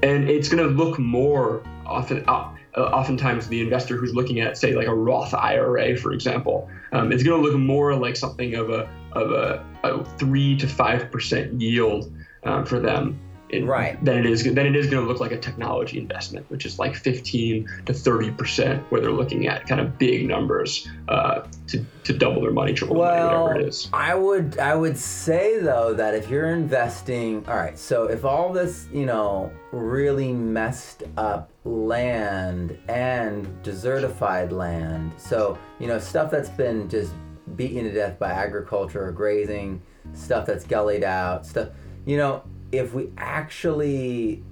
and 0.02 0.30
it's 0.30 0.50
going 0.50 0.64
to 0.64 0.70
look 0.70 0.98
more 0.98 1.64
often 1.86 2.24
uh, 2.28 2.52
oftentimes 2.76 3.48
the 3.48 3.62
investor 3.62 3.96
who's 3.96 4.14
looking 4.14 4.40
at 4.40 4.58
say 4.58 4.74
like 4.74 4.88
a 4.88 4.94
roth 4.94 5.34
ira 5.34 5.96
for 5.96 6.12
example 6.12 6.70
um, 6.92 7.12
it's 7.12 7.24
going 7.24 7.42
to 7.42 7.48
look 7.48 7.58
more 7.58 7.96
like 7.96 8.16
something 8.16 8.56
of 8.56 8.70
a 8.70 8.90
of 9.12 9.32
a, 9.32 9.64
a 9.84 10.04
three 10.18 10.58
to 10.58 10.68
five 10.68 11.12
percent 11.12 11.60
yield 11.62 12.12
um, 12.44 12.66
for 12.66 12.80
them 12.80 13.20
it, 13.54 13.66
right. 13.66 14.04
then 14.04 14.18
it 14.18 14.26
is 14.26 14.44
then 14.44 14.66
it 14.66 14.76
is 14.76 14.88
going 14.88 15.04
to 15.04 15.08
look 15.08 15.20
like 15.20 15.32
a 15.32 15.38
technology 15.38 15.98
investment, 15.98 16.50
which 16.50 16.66
is 16.66 16.80
like 16.80 16.96
15 16.96 17.68
to 17.86 17.94
30 17.94 18.32
percent, 18.32 18.92
where 18.92 19.02
they're 19.02 19.12
looking 19.12 19.48
at 19.48 19.68
kind 19.68 19.80
of 19.80 19.98
big 19.98 20.28
numbers 20.28 20.88
uh, 21.08 21.44
to, 21.68 21.86
to 22.04 22.14
double 22.14 22.42
their 22.42 22.52
money, 22.52 22.74
triple 22.74 22.96
well, 22.96 23.16
money, 23.16 23.44
whatever 23.44 23.60
it 23.60 23.68
is. 23.68 23.90
I 23.94 24.16
would 24.16 24.58
I 24.60 24.76
would 24.76 24.98
say 24.98 25.60
though 25.60 25.94
that 25.94 26.14
if 26.14 26.30
you're 26.30 26.52
investing, 26.52 27.46
all 27.48 27.56
right, 27.56 27.78
so 27.78 28.06
if 28.06 28.26
all 28.26 28.52
this 28.52 28.88
you 28.92 29.06
know 29.06 29.52
really 29.72 30.34
messed 30.34 31.04
up 31.18 31.52
land 31.64 32.78
and 32.88 33.46
desertified 33.64 34.52
land, 34.52 35.12
so 35.18 35.58
you 35.80 35.88
know 35.88 36.00
stuff 36.00 36.32
that's 36.32 36.50
been 36.50 36.90
just 36.90 37.14
beaten 37.56 37.84
to 37.84 37.92
death 37.92 38.18
by 38.18 38.32
agriculture 38.32 39.06
or 39.06 39.12
grazing, 39.12 39.82
stuff 40.14 40.46
that's 40.46 40.66
gullied 40.66 41.04
out, 41.04 41.46
stuff 41.46 41.70
you 42.06 42.18
know 42.18 42.44
if 42.74 42.94
we 42.94 43.10
actually 43.18 44.44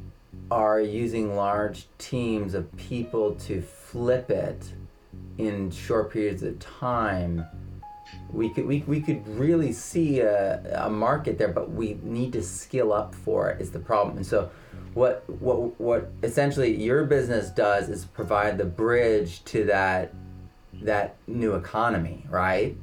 are 0.51 0.79
using 0.79 1.35
large 1.35 1.87
teams 1.97 2.53
of 2.53 2.71
people 2.77 3.33
to 3.35 3.61
flip 3.61 4.29
it 4.29 4.73
in 5.39 5.71
short 5.71 6.11
periods 6.11 6.43
of 6.43 6.59
time, 6.59 7.43
we 8.31 8.49
could 8.49 8.67
we, 8.67 8.83
we 8.85 9.01
could 9.01 9.27
really 9.27 9.73
see 9.73 10.19
a, 10.19 10.85
a 10.85 10.89
market 10.89 11.39
there, 11.39 11.47
but 11.47 11.71
we 11.71 11.97
need 12.03 12.31
to 12.33 12.43
skill 12.43 12.93
up 12.93 13.15
for 13.15 13.49
it 13.49 13.59
is 13.59 13.71
the 13.71 13.79
problem. 13.79 14.17
And 14.17 14.25
so 14.25 14.51
what 14.93 15.27
what 15.27 15.79
what 15.81 16.11
essentially 16.21 16.75
your 16.75 17.05
business 17.05 17.49
does 17.49 17.89
is 17.89 18.05
provide 18.05 18.59
the 18.59 18.65
bridge 18.65 19.43
to 19.45 19.65
that 19.65 20.13
that 20.83 21.15
new 21.27 21.55
economy, 21.55 22.25
right? 22.29 22.77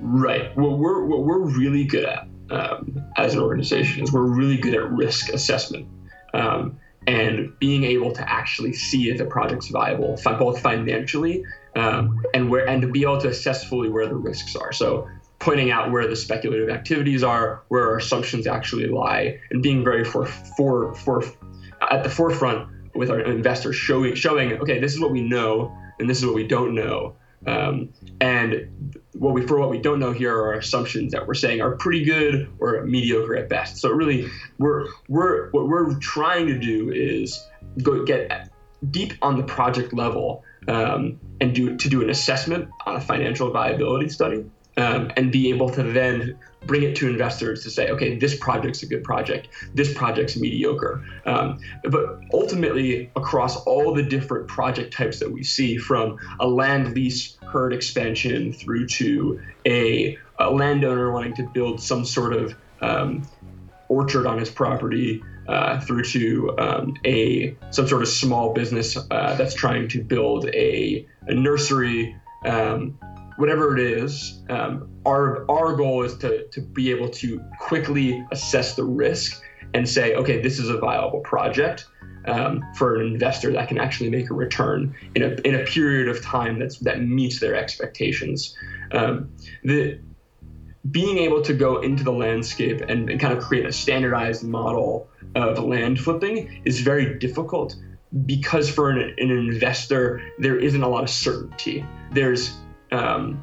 Right. 0.00 0.56
What 0.56 0.78
we're 0.78 1.04
what 1.04 1.22
we're 1.22 1.38
really 1.38 1.84
good 1.84 2.06
at 2.06 2.26
um, 2.50 3.04
as 3.16 3.34
an 3.34 3.40
organization 3.40 4.02
is 4.02 4.12
we're 4.12 4.22
really 4.22 4.56
good 4.56 4.74
at 4.74 4.90
risk 4.90 5.32
assessment 5.32 5.86
um, 6.34 6.78
and 7.06 7.52
being 7.58 7.84
able 7.84 8.12
to 8.12 8.30
actually 8.30 8.72
see 8.72 9.10
if 9.10 9.18
the 9.18 9.24
project's 9.24 9.68
viable, 9.68 10.18
both 10.38 10.60
financially 10.60 11.44
um, 11.76 12.22
and 12.34 12.50
where 12.50 12.68
and 12.68 12.82
to 12.82 12.88
be 12.88 13.02
able 13.02 13.20
to 13.20 13.28
assess 13.28 13.64
fully 13.64 13.88
where 13.88 14.06
the 14.06 14.14
risks 14.14 14.54
are. 14.56 14.72
So 14.72 15.08
pointing 15.38 15.70
out 15.70 15.90
where 15.90 16.06
the 16.06 16.16
speculative 16.16 16.68
activities 16.68 17.22
are, 17.22 17.62
where 17.68 17.88
our 17.88 17.96
assumptions 17.98 18.46
actually 18.46 18.86
lie, 18.86 19.38
and 19.50 19.62
being 19.62 19.82
very 19.82 20.04
for 20.04 20.26
for 20.26 20.94
for 20.94 21.24
at 21.90 22.02
the 22.02 22.10
forefront 22.10 22.68
with 22.94 23.10
our 23.10 23.20
investors, 23.20 23.76
showing 23.76 24.14
showing 24.14 24.52
okay, 24.54 24.78
this 24.78 24.92
is 24.92 25.00
what 25.00 25.10
we 25.10 25.22
know 25.22 25.74
and 25.98 26.08
this 26.08 26.18
is 26.18 26.26
what 26.26 26.34
we 26.34 26.46
don't 26.46 26.74
know, 26.74 27.14
um, 27.46 27.92
and 28.20 28.68
what 29.14 29.34
we 29.34 29.46
for 29.46 29.58
what 29.58 29.70
we 29.70 29.78
don't 29.78 29.98
know 29.98 30.12
here 30.12 30.34
are 30.34 30.54
assumptions 30.54 31.12
that 31.12 31.26
we're 31.26 31.34
saying 31.34 31.60
are 31.60 31.72
pretty 31.76 32.04
good 32.04 32.50
or 32.58 32.84
mediocre 32.84 33.36
at 33.36 33.48
best. 33.48 33.78
So 33.78 33.90
really, 33.90 34.28
we're 34.58 34.86
we're 35.08 35.50
what 35.50 35.68
we're 35.68 35.94
trying 35.98 36.46
to 36.48 36.58
do 36.58 36.90
is 36.90 37.46
go 37.82 38.04
get 38.04 38.50
deep 38.90 39.14
on 39.22 39.36
the 39.36 39.42
project 39.42 39.92
level 39.92 40.44
um, 40.68 41.18
and 41.40 41.54
do 41.54 41.76
to 41.76 41.88
do 41.88 42.02
an 42.02 42.10
assessment 42.10 42.68
on 42.86 42.96
a 42.96 43.00
financial 43.00 43.50
viability 43.50 44.08
study 44.08 44.44
um, 44.80 45.12
and 45.16 45.30
be 45.30 45.50
able 45.50 45.68
to 45.70 45.82
then 45.82 46.38
bring 46.66 46.82
it 46.82 46.94
to 46.96 47.08
investors 47.08 47.62
to 47.62 47.70
say, 47.70 47.90
okay, 47.90 48.18
this 48.18 48.36
project's 48.38 48.82
a 48.82 48.86
good 48.86 49.02
project, 49.02 49.48
this 49.74 49.92
project's 49.94 50.36
mediocre. 50.36 51.02
Um, 51.26 51.58
but 51.84 52.20
ultimately, 52.32 53.10
across 53.16 53.56
all 53.64 53.94
the 53.94 54.02
different 54.02 54.46
project 54.46 54.92
types 54.92 55.18
that 55.20 55.30
we 55.30 55.42
see, 55.42 55.78
from 55.78 56.18
a 56.38 56.46
land 56.46 56.94
lease 56.94 57.38
herd 57.46 57.72
expansion 57.72 58.52
through 58.52 58.86
to 58.88 59.40
a, 59.66 60.18
a 60.38 60.50
landowner 60.50 61.12
wanting 61.12 61.34
to 61.34 61.42
build 61.44 61.80
some 61.80 62.04
sort 62.04 62.32
of 62.32 62.54
um, 62.80 63.22
orchard 63.88 64.26
on 64.26 64.38
his 64.38 64.50
property, 64.50 65.22
uh, 65.48 65.80
through 65.80 66.04
to 66.04 66.56
um, 66.58 66.94
a 67.04 67.56
some 67.70 67.88
sort 67.88 68.02
of 68.02 68.08
small 68.08 68.52
business 68.52 68.96
uh, 68.96 69.34
that's 69.34 69.54
trying 69.54 69.88
to 69.88 70.00
build 70.02 70.44
a, 70.46 71.04
a 71.26 71.34
nursery. 71.34 72.16
Um, 72.44 72.98
whatever 73.40 73.76
it 73.76 73.82
is, 73.82 74.42
um, 74.50 74.88
our 75.06 75.50
our 75.50 75.74
goal 75.74 76.02
is 76.04 76.16
to 76.18 76.46
to 76.48 76.60
be 76.60 76.90
able 76.90 77.08
to 77.08 77.42
quickly 77.58 78.24
assess 78.30 78.76
the 78.76 78.84
risk 78.84 79.42
and 79.72 79.88
say, 79.88 80.14
okay, 80.14 80.42
this 80.42 80.58
is 80.58 80.68
a 80.68 80.78
viable 80.78 81.20
project 81.20 81.86
um, 82.26 82.62
for 82.74 82.96
an 82.96 83.06
investor 83.06 83.52
that 83.52 83.68
can 83.68 83.78
actually 83.78 84.10
make 84.10 84.30
a 84.30 84.34
return 84.34 84.94
in 85.14 85.22
a 85.22 85.30
in 85.48 85.54
a 85.54 85.64
period 85.64 86.08
of 86.08 86.22
time 86.22 86.58
that's 86.58 86.78
that 86.80 87.02
meets 87.02 87.40
their 87.40 87.54
expectations. 87.54 88.54
Um, 88.92 89.32
the 89.64 89.98
being 90.90 91.18
able 91.18 91.42
to 91.42 91.52
go 91.52 91.80
into 91.80 92.04
the 92.04 92.12
landscape 92.12 92.80
and, 92.88 93.10
and 93.10 93.20
kind 93.20 93.36
of 93.36 93.42
create 93.42 93.66
a 93.66 93.72
standardized 93.72 94.44
model 94.44 95.08
of 95.34 95.58
land 95.58 96.00
flipping 96.00 96.62
is 96.64 96.80
very 96.80 97.18
difficult 97.18 97.76
because 98.26 98.68
for 98.68 98.90
an, 98.90 98.98
an 99.18 99.30
investor 99.30 100.20
there 100.38 100.58
isn't 100.58 100.82
a 100.82 100.88
lot 100.88 101.04
of 101.04 101.10
certainty. 101.10 101.86
There's 102.12 102.56
um, 102.92 103.42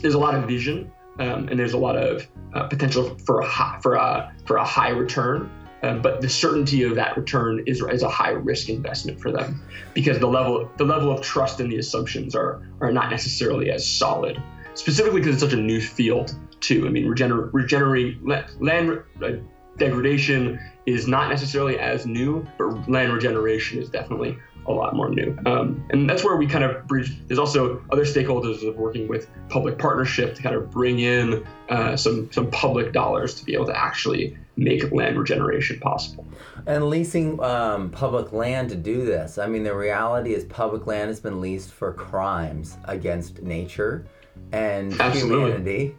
there's 0.00 0.14
a 0.14 0.18
lot 0.18 0.34
of 0.34 0.46
vision 0.46 0.90
um, 1.18 1.48
and 1.48 1.58
there's 1.58 1.72
a 1.72 1.78
lot 1.78 1.96
of 1.96 2.26
uh, 2.54 2.64
potential 2.68 3.16
for 3.24 3.40
a 3.40 3.46
high, 3.46 3.78
for 3.82 3.94
a 3.94 4.32
for 4.46 4.56
a 4.56 4.64
high 4.64 4.90
return. 4.90 5.50
Um, 5.82 6.00
but 6.00 6.22
the 6.22 6.30
certainty 6.30 6.82
of 6.84 6.94
that 6.94 7.14
return 7.14 7.62
is, 7.66 7.82
is 7.82 8.02
a 8.02 8.08
high 8.08 8.30
risk 8.30 8.70
investment 8.70 9.20
for 9.20 9.30
them 9.30 9.62
because 9.92 10.18
the 10.18 10.26
level 10.26 10.70
the 10.78 10.84
level 10.84 11.10
of 11.10 11.20
trust 11.20 11.60
in 11.60 11.68
the 11.68 11.76
assumptions 11.76 12.34
are 12.34 12.62
are 12.80 12.90
not 12.90 13.10
necessarily 13.10 13.70
as 13.70 13.86
solid. 13.86 14.42
Specifically 14.74 15.20
because 15.20 15.34
it's 15.34 15.42
such 15.42 15.52
a 15.52 15.62
new 15.62 15.80
field 15.80 16.34
too. 16.60 16.86
I 16.86 16.90
mean, 16.90 17.06
regener- 17.06 17.50
regenerating 17.52 18.18
land 18.58 19.02
uh, 19.22 19.32
degradation 19.76 20.58
is 20.86 21.06
not 21.06 21.28
necessarily 21.28 21.78
as 21.78 22.06
new, 22.06 22.46
but 22.58 22.88
land 22.88 23.12
regeneration 23.12 23.80
is 23.80 23.88
definitely 23.88 24.36
a 24.66 24.72
lot 24.72 24.94
more 24.94 25.08
new. 25.08 25.36
Um, 25.46 25.84
and 25.90 26.08
that's 26.08 26.24
where 26.24 26.36
we 26.36 26.46
kind 26.46 26.64
of 26.64 26.86
bridge. 26.86 27.12
There's 27.26 27.38
also 27.38 27.82
other 27.90 28.04
stakeholders 28.04 28.66
of 28.66 28.76
working 28.76 29.08
with 29.08 29.28
public 29.48 29.78
partnership 29.78 30.34
to 30.36 30.42
kind 30.42 30.54
of 30.54 30.70
bring 30.70 31.00
in 31.00 31.46
uh, 31.68 31.96
some 31.96 32.30
some 32.32 32.50
public 32.50 32.92
dollars 32.92 33.34
to 33.36 33.44
be 33.44 33.54
able 33.54 33.66
to 33.66 33.76
actually 33.76 34.36
make 34.56 34.90
land 34.92 35.18
regeneration 35.18 35.80
possible. 35.80 36.26
And 36.66 36.88
leasing 36.88 37.42
um, 37.42 37.90
public 37.90 38.32
land 38.32 38.70
to 38.70 38.76
do 38.76 39.04
this. 39.04 39.38
I 39.38 39.46
mean, 39.46 39.64
the 39.64 39.74
reality 39.74 40.34
is 40.34 40.44
public 40.44 40.86
land 40.86 41.08
has 41.08 41.20
been 41.20 41.40
leased 41.40 41.72
for 41.72 41.92
crimes 41.92 42.76
against 42.84 43.42
nature 43.42 44.06
and 44.52 44.98
Absolutely. 45.00 45.50
humanity. 45.50 45.96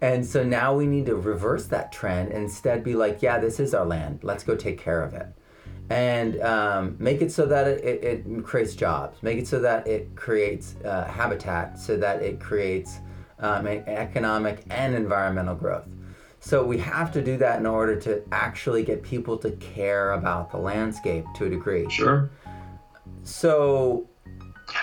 And 0.00 0.24
so 0.24 0.44
now 0.44 0.74
we 0.74 0.86
need 0.86 1.06
to 1.06 1.16
reverse 1.16 1.66
that 1.66 1.92
trend 1.92 2.32
instead 2.32 2.84
be 2.84 2.94
like, 2.94 3.22
yeah, 3.22 3.38
this 3.38 3.60
is 3.60 3.74
our 3.74 3.84
land. 3.84 4.20
Let's 4.22 4.44
go 4.44 4.54
take 4.54 4.78
care 4.78 5.02
of 5.02 5.14
it. 5.14 5.26
And 5.90 6.40
um, 6.40 6.96
make 6.98 7.20
it 7.20 7.30
so 7.30 7.44
that 7.46 7.66
it, 7.66 7.84
it, 7.84 8.04
it, 8.04 8.44
creates 8.44 8.74
jobs, 8.74 9.22
make 9.22 9.38
it 9.38 9.46
so 9.46 9.60
that 9.60 9.86
it 9.86 10.16
creates 10.16 10.76
uh, 10.84 11.04
habitat, 11.04 11.78
so 11.78 11.96
that 11.98 12.22
it 12.22 12.40
creates 12.40 13.00
um, 13.38 13.66
economic 13.66 14.64
and 14.70 14.94
environmental 14.94 15.54
growth. 15.54 15.86
So 16.40 16.64
we 16.64 16.78
have 16.78 17.10
to 17.12 17.22
do 17.22 17.36
that 17.38 17.58
in 17.58 17.66
order 17.66 17.96
to 18.00 18.22
actually 18.32 18.82
get 18.82 19.02
people 19.02 19.36
to 19.38 19.52
care 19.52 20.12
about 20.12 20.50
the 20.50 20.58
landscape 20.58 21.24
to 21.36 21.46
a 21.46 21.50
degree. 21.50 21.88
Sure. 21.88 22.30
So, 23.22 24.06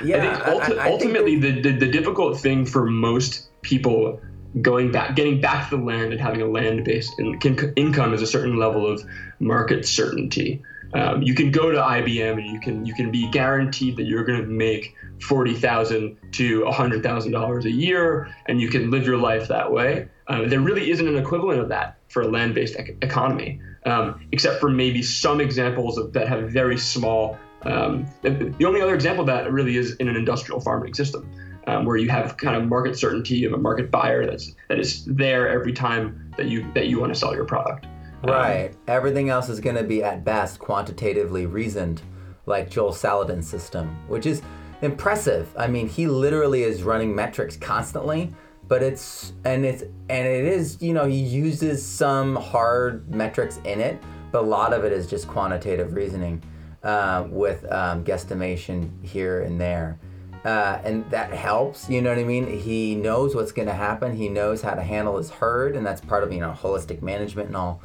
yeah. 0.04 0.18
I 0.18 0.20
think 0.22 0.62
ulti- 0.62 0.80
I, 0.80 0.88
I 0.88 0.92
ultimately, 0.92 1.40
think 1.40 1.64
the, 1.64 1.72
the, 1.72 1.86
the 1.86 1.92
difficult 1.92 2.40
thing 2.40 2.66
for 2.66 2.86
most 2.86 3.50
people 3.62 4.20
going 4.60 4.92
back, 4.92 5.16
getting 5.16 5.40
back 5.40 5.70
to 5.70 5.78
the 5.78 5.84
land 5.84 6.12
and 6.12 6.20
having 6.20 6.42
a 6.42 6.48
land-based 6.48 7.20
in, 7.20 7.40
income 7.76 8.14
is 8.14 8.22
a 8.22 8.28
certain 8.28 8.58
level 8.58 8.86
of 8.86 9.04
market 9.40 9.86
certainty. 9.86 10.62
Um, 10.94 11.22
you 11.22 11.34
can 11.34 11.52
go 11.52 11.72
to 11.72 11.78
IBM 11.78 12.34
and 12.34 12.46
you 12.46 12.60
can 12.60 12.86
you 12.86 12.94
can 12.94 13.12
be 13.12 13.30
guaranteed 13.32 13.98
that 13.98 14.04
you're 14.04 14.24
going 14.24 14.42
to 14.42 14.48
make 14.48 14.96
forty 15.22 15.54
thousand 15.54 16.18
to 16.34 16.66
hundred 16.72 17.04
thousand 17.04 17.32
dollars 17.32 17.66
a 17.66 17.72
year, 17.72 18.34
and 18.48 18.60
you 18.60 18.70
can 18.70 18.92
live 18.92 19.06
your 19.06 19.18
life 19.18 19.48
that 19.48 19.72
way. 19.72 20.08
Uh, 20.28 20.48
there 20.48 20.60
really 20.60 20.92
isn't 20.92 21.08
an 21.08 21.18
equivalent 21.18 21.60
of 21.60 21.70
that 21.70 21.98
for 22.10 22.22
a 22.22 22.28
land-based 22.28 22.76
ec- 22.78 22.98
economy, 23.02 23.62
um, 23.86 24.26
except 24.32 24.60
for 24.60 24.70
maybe 24.70 25.02
some 25.02 25.42
examples 25.42 25.98
of, 25.98 26.14
that 26.14 26.28
have 26.28 26.50
very 26.50 26.78
small. 26.78 27.38
Um, 27.64 28.06
the 28.24 28.66
only 28.66 28.82
other 28.82 28.96
example 28.96 29.22
of 29.22 29.28
that 29.28 29.52
really 29.52 29.78
is 29.78 29.96
in 29.98 30.08
an 30.08 30.16
industrial 30.16 30.60
farming 30.62 30.94
system 30.94 31.30
um, 31.68 31.86
where 31.86 31.98
you 31.98 32.10
have 32.10 32.38
kind 32.38 32.56
of 32.56 32.68
market 32.68 32.98
certainty 32.98 33.46
of 33.46 33.54
a 33.54 33.58
market 33.58 33.92
buyer 33.92 34.26
that's 34.26 34.56
that 34.68 34.80
is 34.80 35.06
there 35.06 35.48
every 35.48 35.74
time 35.74 36.34
that 36.38 36.48
you 36.48 36.72
that 36.74 36.88
you 36.88 37.00
want 37.00 37.14
to 37.14 37.20
sell 37.20 37.34
your 37.34 37.46
product. 37.46 37.88
Right. 38.24 38.70
Um, 38.70 38.78
Everything 38.88 39.30
else 39.30 39.50
is 39.50 39.60
going 39.60 39.76
to 39.76 39.84
be 39.84 40.04
at 40.04 40.24
best 40.24 40.60
quantitatively 40.60 41.46
reasoned, 41.46 42.02
like 42.46 42.70
Joel 42.70 42.92
Salatin's 42.92 43.48
system, 43.48 43.96
which 44.08 44.26
is 44.26 44.42
impressive. 44.82 45.54
I 45.58 45.68
mean, 45.68 45.88
he 45.88 46.08
literally 46.08 46.64
is 46.64 46.84
running 46.84 47.14
metrics 47.16 47.58
constantly, 47.58 48.34
but 48.68 48.84
it's 48.84 49.34
and 49.46 49.66
it's 49.66 49.82
and 49.82 50.28
it 50.28 50.46
is 50.46 50.82
you 50.82 50.94
know 50.94 51.06
he 51.06 51.18
uses 51.18 51.86
some 51.86 52.36
hard 52.36 53.10
metrics 53.10 53.60
in 53.66 53.80
it, 53.80 54.02
but 54.32 54.44
a 54.44 54.46
lot 54.46 54.74
of 54.74 54.86
it 54.86 54.92
is 54.92 55.08
just 55.08 55.28
quantitative 55.28 55.94
reasoning 55.94 56.44
uh, 56.84 57.26
with 57.30 57.70
um, 57.72 58.04
guesstimation 58.04 58.90
here 59.06 59.42
and 59.42 59.60
there 59.60 60.00
uh, 60.46 60.80
and 60.84 61.10
that 61.12 61.32
helps. 61.32 61.90
You 61.90 62.02
know 62.02 62.10
what 62.10 62.20
I 62.20 62.24
mean? 62.24 62.60
He 62.60 62.96
knows 62.96 63.36
what's 63.36 63.52
going 63.52 63.68
to 63.68 63.74
happen. 63.74 64.16
He 64.16 64.30
knows 64.30 64.62
how 64.62 64.74
to 64.74 64.82
handle 64.82 65.18
his 65.18 65.30
herd, 65.30 65.76
and 65.76 65.86
that's 65.86 66.02
part 66.02 66.24
of 66.24 66.32
you 66.34 66.40
know 66.40 66.52
holistic 66.52 67.02
management 67.02 67.48
and 67.48 67.58
all. 67.58 67.82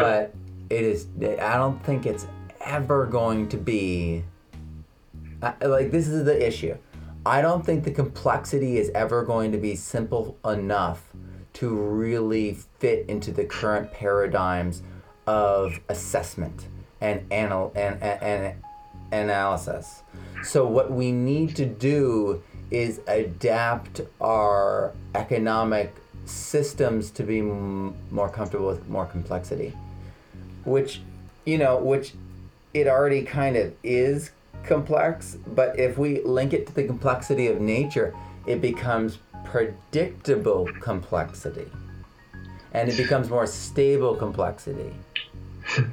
But 0.00 0.34
it 0.70 0.82
is. 0.82 1.06
I 1.20 1.56
don't 1.56 1.82
think 1.84 2.06
it's 2.06 2.26
ever 2.60 3.06
going 3.06 3.48
to 3.48 3.56
be 3.56 4.24
like 5.60 5.90
this 5.90 6.08
is 6.08 6.24
the 6.24 6.46
issue. 6.46 6.76
I 7.24 7.40
don't 7.40 7.64
think 7.64 7.84
the 7.84 7.90
complexity 7.90 8.78
is 8.78 8.90
ever 8.94 9.24
going 9.24 9.52
to 9.52 9.58
be 9.58 9.76
simple 9.76 10.36
enough 10.44 11.04
to 11.54 11.68
really 11.68 12.54
fit 12.78 13.06
into 13.08 13.30
the 13.30 13.44
current 13.44 13.92
paradigms 13.92 14.82
of 15.26 15.78
assessment 15.88 16.66
and 17.00 17.24
anal- 17.30 17.72
and, 17.76 18.02
and, 18.02 18.22
and 18.22 18.56
analysis. 19.12 20.02
So, 20.42 20.66
what 20.66 20.90
we 20.90 21.12
need 21.12 21.54
to 21.56 21.66
do 21.66 22.42
is 22.70 23.00
adapt 23.06 24.00
our 24.20 24.92
economic 25.14 25.94
systems 26.24 27.10
to 27.12 27.22
be 27.22 27.40
m- 27.40 27.94
more 28.10 28.28
comfortable 28.28 28.66
with 28.66 28.88
more 28.88 29.06
complexity, 29.06 29.72
which, 30.64 31.00
you 31.44 31.58
know, 31.58 31.78
which 31.78 32.14
it 32.74 32.86
already 32.86 33.22
kind 33.22 33.56
of 33.56 33.72
is 33.82 34.30
complex, 34.64 35.36
but 35.46 35.78
if 35.78 35.98
we 35.98 36.22
link 36.22 36.52
it 36.52 36.66
to 36.66 36.74
the 36.74 36.84
complexity 36.84 37.48
of 37.48 37.60
nature, 37.60 38.14
it 38.46 38.60
becomes 38.60 39.18
predictable 39.44 40.68
complexity 40.80 41.70
and 42.72 42.88
it 42.88 42.96
becomes 42.96 43.28
more 43.28 43.46
stable 43.46 44.14
complexity. 44.14 44.92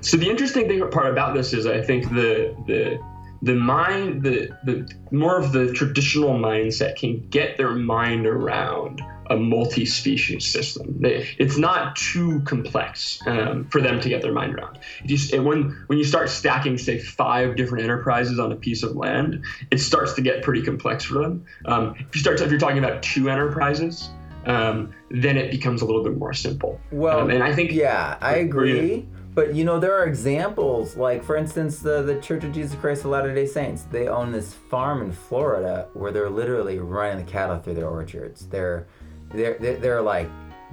So 0.02 0.18
the 0.18 0.28
interesting 0.28 0.68
thing 0.68 0.82
part 0.90 1.12
about 1.12 1.36
this 1.36 1.54
is 1.54 1.68
I 1.68 1.80
think 1.80 2.10
the 2.10 2.56
the 2.66 3.00
the 3.44 3.54
mind 3.54 4.24
the 4.24 4.50
the 4.66 4.92
more 5.12 5.40
of 5.40 5.52
the 5.52 5.72
traditional 5.74 6.32
mindset 6.32 6.96
can 6.96 7.26
get 7.30 7.56
their 7.56 7.76
mind 7.76 8.26
around 8.26 9.00
a 9.30 9.36
multi-species 9.36 10.46
system. 10.46 11.00
It's 11.04 11.58
not 11.58 11.96
too 11.96 12.42
complex 12.42 13.20
um, 13.28 13.66
for 13.70 13.82
them 13.82 14.00
to 14.02 14.10
get 14.10 14.22
their 14.22 14.34
mind 14.34 14.56
around. 14.56 14.80
Just, 15.06 15.38
when 15.38 15.84
when 15.88 15.98
you 15.98 16.04
start 16.04 16.30
stacking, 16.30 16.78
say, 16.78 16.98
five 17.00 17.56
different 17.56 17.84
enterprises 17.84 18.40
on 18.40 18.52
a 18.52 18.56
piece 18.56 18.84
of 18.84 18.96
land, 18.96 19.44
it 19.72 19.80
starts 19.80 20.14
to 20.14 20.22
get 20.22 20.42
pretty 20.42 20.62
complex 20.62 21.04
for 21.04 21.16
them. 21.16 21.46
Um, 21.66 21.96
if 22.00 22.16
you 22.16 22.22
start, 22.22 22.42
if 22.42 22.50
you're 22.50 22.60
talking 22.60 22.80
about 22.80 23.04
two 23.04 23.30
enterprises, 23.30 24.10
um, 24.46 24.94
then 25.10 25.38
it 25.38 25.52
becomes 25.52 25.82
a 25.82 25.86
little 25.86 26.04
bit 26.04 26.18
more 26.18 26.34
simple. 26.34 26.80
Well, 26.92 27.22
um, 27.22 27.30
and 27.30 27.44
I 27.44 27.54
think 27.54 27.72
yeah, 27.72 28.18
I 28.22 28.38
agree. 28.38 29.08
But 29.36 29.54
you 29.54 29.64
know, 29.64 29.80
there 29.80 29.94
are 29.94 30.06
examples, 30.06 30.98
like 30.98 31.24
for 31.24 31.38
instance, 31.38 31.80
the, 31.80 32.02
the 32.02 32.20
Church 32.20 32.44
of 32.44 32.52
Jesus 32.52 32.76
Christ 32.76 33.06
of 33.06 33.12
Latter 33.12 33.34
day 33.34 33.46
Saints. 33.46 33.84
They 33.84 34.08
own 34.08 34.32
this 34.32 34.54
farm 34.54 35.02
in 35.02 35.12
Florida 35.12 35.88
where 35.94 36.12
they're 36.12 36.30
literally 36.30 36.80
running 36.80 37.24
the 37.24 37.32
cattle 37.32 37.58
through 37.60 37.76
their 37.76 37.88
orchards. 37.88 38.48
They're, 38.48 38.88
they're, 39.32 39.58
they're, 39.58 40.02
like 40.02 40.30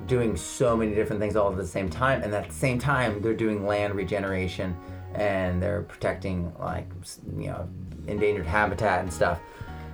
doing 0.06 0.36
so 0.36 0.76
many 0.76 0.94
different 0.94 1.20
things 1.20 1.36
all 1.36 1.50
at 1.50 1.56
the 1.56 1.66
same 1.66 1.88
time. 1.88 2.22
And 2.22 2.34
at 2.34 2.48
the 2.48 2.54
same 2.54 2.78
time, 2.78 3.22
they're 3.22 3.34
doing 3.34 3.66
land 3.66 3.94
regeneration 3.94 4.76
and 5.14 5.62
they're 5.62 5.82
protecting, 5.82 6.52
like, 6.58 6.88
you 7.38 7.48
know, 7.48 7.68
endangered 8.06 8.46
habitat 8.46 9.00
and 9.00 9.12
stuff. 9.12 9.40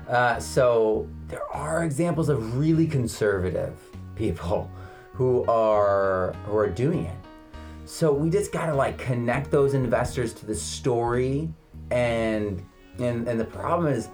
Uh, 0.08 0.38
so 0.40 1.08
there 1.28 1.46
are 1.52 1.84
examples 1.84 2.28
of 2.28 2.58
really 2.58 2.86
conservative 2.86 3.78
people 4.16 4.70
who 5.12 5.44
are 5.44 6.34
who 6.46 6.56
are 6.56 6.68
doing 6.68 7.04
it 7.04 7.16
so 7.84 8.12
we 8.12 8.30
just 8.30 8.52
gotta 8.52 8.74
like 8.74 8.96
connect 8.98 9.50
those 9.50 9.74
investors 9.74 10.32
to 10.34 10.46
the 10.46 10.54
story, 10.54 11.52
and 11.90 12.64
and 12.98 13.28
and 13.28 13.38
the 13.38 13.44
problem 13.44 13.92
is 13.92 14.08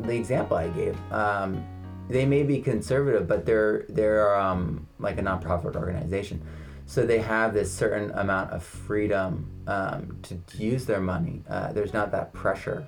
the 0.00 0.14
example 0.14 0.56
I 0.56 0.68
gave. 0.68 0.96
Um, 1.12 1.64
they 2.08 2.26
may 2.26 2.42
be 2.42 2.60
conservative, 2.60 3.26
but 3.26 3.46
they're 3.46 3.84
they're 3.88 4.38
um, 4.38 4.86
like 4.98 5.18
a 5.18 5.22
nonprofit 5.22 5.76
organization, 5.76 6.42
so 6.86 7.06
they 7.06 7.18
have 7.18 7.54
this 7.54 7.72
certain 7.72 8.10
amount 8.12 8.50
of 8.50 8.62
freedom 8.62 9.50
um, 9.66 10.18
to 10.22 10.38
use 10.56 10.84
their 10.86 11.00
money. 11.00 11.42
Uh, 11.48 11.72
there's 11.72 11.92
not 11.92 12.10
that 12.12 12.32
pressure. 12.32 12.86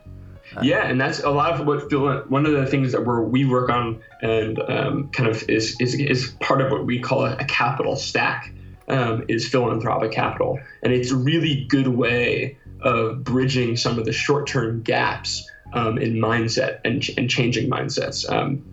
Uh, 0.54 0.60
yeah, 0.62 0.84
and 0.86 1.00
that's 1.00 1.20
a 1.20 1.30
lot 1.30 1.58
of 1.58 1.66
what 1.66 1.88
Phil. 1.88 2.22
One 2.28 2.44
of 2.44 2.52
the 2.52 2.66
things 2.66 2.92
that 2.92 3.00
we 3.06 3.20
we 3.20 3.44
work 3.44 3.70
on 3.70 4.02
and 4.22 4.58
um, 4.68 5.08
kind 5.10 5.28
of 5.28 5.48
is, 5.48 5.76
is 5.80 5.94
is 5.94 6.36
part 6.40 6.60
of 6.60 6.70
what 6.70 6.84
we 6.84 7.00
call 7.00 7.24
a 7.24 7.44
capital 7.44 7.96
stack 7.96 8.52
um, 8.88 9.24
is 9.28 9.48
philanthropic 9.48 10.12
capital. 10.12 10.58
And 10.82 10.92
it's 10.92 11.10
a 11.10 11.16
really 11.16 11.64
good 11.68 11.88
way 11.88 12.58
of 12.80 13.24
bridging 13.24 13.76
some 13.76 13.98
of 13.98 14.04
the 14.04 14.12
short 14.12 14.46
term 14.46 14.82
gaps 14.82 15.48
um, 15.72 15.98
in 15.98 16.14
mindset 16.14 16.80
and, 16.84 17.04
and 17.16 17.28
changing 17.28 17.70
mindsets. 17.70 18.30
Um, 18.30 18.64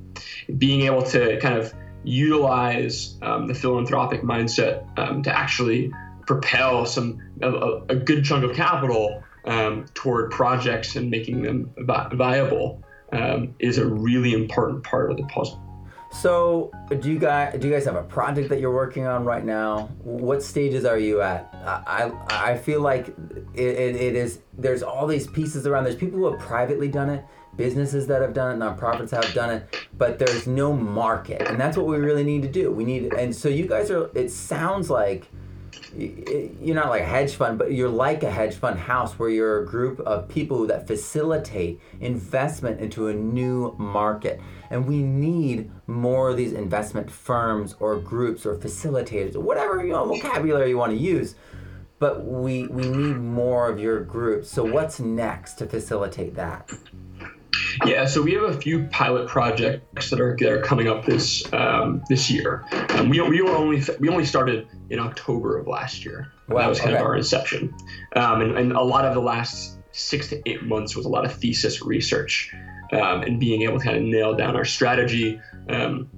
being 0.58 0.82
able 0.82 1.04
to 1.04 1.40
kind 1.40 1.58
of 1.58 1.74
utilize 2.04 3.18
um, 3.22 3.48
the 3.48 3.54
philanthropic 3.54 4.22
mindset 4.22 4.86
um, 4.98 5.22
to 5.24 5.38
actually 5.38 5.92
propel 6.26 6.86
some 6.86 7.22
a, 7.42 7.82
a, 7.90 7.96
good 7.96 8.24
chunk 8.24 8.44
of 8.44 8.56
capital 8.56 9.24
um, 9.46 9.86
toward 9.94 10.32
projects 10.32 10.96
and 10.96 11.10
making 11.10 11.42
them 11.42 11.72
vi- 11.80 12.10
viable 12.14 12.84
is 13.60 13.78
a 13.78 13.86
really 13.86 14.34
important 14.34 14.84
part 14.84 15.12
of 15.12 15.18
the 15.18 15.24
puzzle. 15.24 15.62
So, 16.12 16.72
do 17.00 17.10
you 17.10 17.18
guys 17.18 17.58
do 17.58 17.68
you 17.68 17.74
guys 17.74 17.86
have 17.86 17.96
a 17.96 18.04
project 18.04 18.50
that 18.50 18.60
you're 18.60 18.74
working 18.74 19.06
on 19.06 19.24
right 19.24 19.46
now? 19.46 19.90
What 20.04 20.44
stages 20.44 20.84
are 20.84 20.98
you 20.98 21.22
at? 21.22 21.50
I 21.66 22.12
I, 22.30 22.52
I 22.52 22.58
feel 22.58 22.82
like 22.82 23.08
it, 23.54 23.62
it, 23.62 23.96
it 23.96 24.16
is. 24.16 24.40
There's 24.58 24.84
all 24.84 25.08
these 25.08 25.28
pieces 25.28 25.66
around. 25.66 25.86
There's 25.86 25.96
people 25.96 26.20
who 26.20 26.30
have 26.30 26.40
privately 26.40 26.90
done 26.90 27.10
it, 27.10 27.26
businesses 27.58 28.08
that 28.08 28.22
have 28.22 28.34
done 28.34 28.62
it, 28.62 28.64
nonprofits 28.64 29.12
have 29.12 29.34
done 29.34 29.50
it, 29.50 29.88
but 29.98 30.20
there's 30.20 30.48
no 30.48 30.74
market, 30.74 31.42
and 31.48 31.60
that's 31.60 31.78
what 31.78 31.88
we 31.88 31.98
really 31.98 32.24
need 32.24 32.42
to 32.44 32.50
do. 32.50 32.72
We 32.72 32.86
need, 32.86 33.14
and 33.14 33.36
so 33.36 33.50
you 33.50 33.68
guys 33.68 33.92
are. 33.92 34.10
It 34.16 34.32
sounds 34.32 34.90
like 34.90 35.28
you're 35.96 36.76
not 36.76 36.90
like 36.90 37.02
a 37.02 37.06
hedge 37.06 37.36
fund, 37.36 37.58
but 37.58 37.74
you're 37.74 37.90
like 37.90 38.24
a 38.24 38.32
hedge 38.32 38.56
fund 38.56 38.80
house 38.80 39.20
where 39.20 39.30
you're 39.30 39.64
a 39.64 39.66
group 39.66 40.00
of 40.02 40.28
people 40.30 40.66
that 40.68 40.88
facilitate 40.88 41.82
investment 42.00 42.80
into 42.80 43.08
a 43.08 43.14
new 43.14 43.76
market. 43.78 44.40
And 44.70 44.88
we 44.88 45.02
need 45.02 45.70
more 45.88 46.30
of 46.30 46.38
these 46.38 46.54
investment 46.54 47.12
firms 47.12 47.76
or 47.80 47.98
groups 47.98 48.46
or 48.46 48.56
facilitators 48.56 49.36
or 49.36 49.42
whatever 49.42 49.84
you 49.84 49.92
know, 49.92 50.06
vocabulary 50.06 50.70
you 50.70 50.78
want 50.78 50.92
to 50.92 50.98
use. 50.98 51.36
But 52.00 52.26
we, 52.26 52.68
we 52.68 52.90
need 52.90 53.18
more 53.18 53.70
of 53.70 53.80
your 53.80 54.00
group. 54.00 54.46
So, 54.46 54.64
what's 54.64 55.00
next 55.00 55.56
to 55.56 55.68
facilitate 55.68 56.34
that? 56.36 56.72
Yeah, 57.86 58.06
so 58.06 58.22
we 58.22 58.34
have 58.34 58.44
a 58.44 58.54
few 58.54 58.86
pilot 58.86 59.28
projects 59.28 60.10
that 60.10 60.20
are 60.20 60.36
that 60.39 60.52
are 60.52 60.62
coming 60.62 60.88
up 60.88 61.06
this 61.06 61.52
um, 61.54 62.04
this 62.10 62.30
year. 62.30 62.65
Um, 62.89 63.10
we 63.10 63.20
we 63.22 63.41
were 63.41 63.56
only 63.56 63.82
we 64.00 64.10
only 64.10 64.26
started 64.26 64.67
in 64.89 65.00
October 65.00 65.58
of 65.58 65.67
last 65.67 66.06
year. 66.06 66.32
Wow, 66.48 66.60
that 66.60 66.70
was 66.70 66.80
kind 66.80 66.91
okay. 66.91 67.00
of 67.00 67.06
our 67.06 67.15
inception, 67.15 67.74
um, 68.15 68.41
and, 68.41 68.58
and 68.58 68.72
a 68.74 68.82
lot 68.82 69.06
of 69.06 69.13
the 69.13 69.22
last 69.22 69.78
six 69.91 70.30
to 70.30 70.41
eight 70.50 70.63
months 70.63 70.96
was 70.96 71.06
a 71.06 71.10
lot 71.10 71.26
of 71.26 71.34
thesis 71.34 71.82
research 71.82 72.54
um, 72.91 73.24
and 73.24 73.39
being 73.39 73.63
able 73.63 73.80
to 73.80 73.84
kind 73.84 73.98
of 73.98 74.04
nail 74.04 74.36
down 74.36 74.56
our 74.56 74.65
strategy 74.65 75.41
um, 75.70 76.10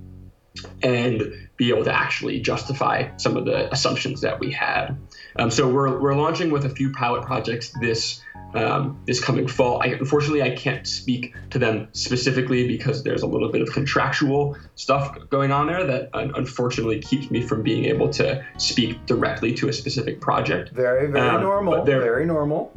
and 0.82 1.50
be 1.58 1.70
able 1.70 1.84
to 1.84 1.94
actually 1.94 2.40
justify 2.40 3.10
some 3.18 3.38
of 3.38 3.46
the 3.46 3.72
assumptions 3.72 4.22
that 4.22 4.40
we 4.40 4.52
had. 4.52 4.98
Um, 5.38 5.50
so 5.50 5.68
we're 5.68 6.00
we're 6.00 6.16
launching 6.16 6.52
with 6.52 6.66
a 6.66 6.70
few 6.70 6.92
pilot 6.92 7.24
projects 7.24 7.72
this 7.80 8.22
um, 8.54 9.00
this 9.06 9.24
coming 9.24 9.48
fall. 9.48 9.82
I, 9.82 9.88
unfortunately, 9.88 10.42
I 10.42 10.56
can't 10.56 10.88
speak 10.88 11.36
to 11.52 11.60
them 11.60 11.88
specifically 11.94 12.68
because 12.68 13.04
there's 13.04 13.22
a 13.22 13.28
little 13.28 13.52
bit 13.52 13.62
of 13.62 13.72
contractual 13.72 14.56
stuff 14.76 15.18
going 15.30 15.52
on 15.52 15.68
there 15.68 15.86
that 15.86 16.10
unfortunately 16.14 17.00
keeps 17.00 17.32
me 17.32 17.42
from 17.42 17.64
being 17.64 17.86
able 17.86 18.10
to 18.10 18.46
speak 18.58 19.06
directly 19.06 19.54
to 19.56 19.70
a 19.70 19.74
specific 19.74 20.22
project. 20.22 20.72
Very, 20.72 21.12
very 21.12 21.30
um, 21.30 21.42
normal. 21.42 21.84
Very 21.84 22.26
normal. 22.26 22.72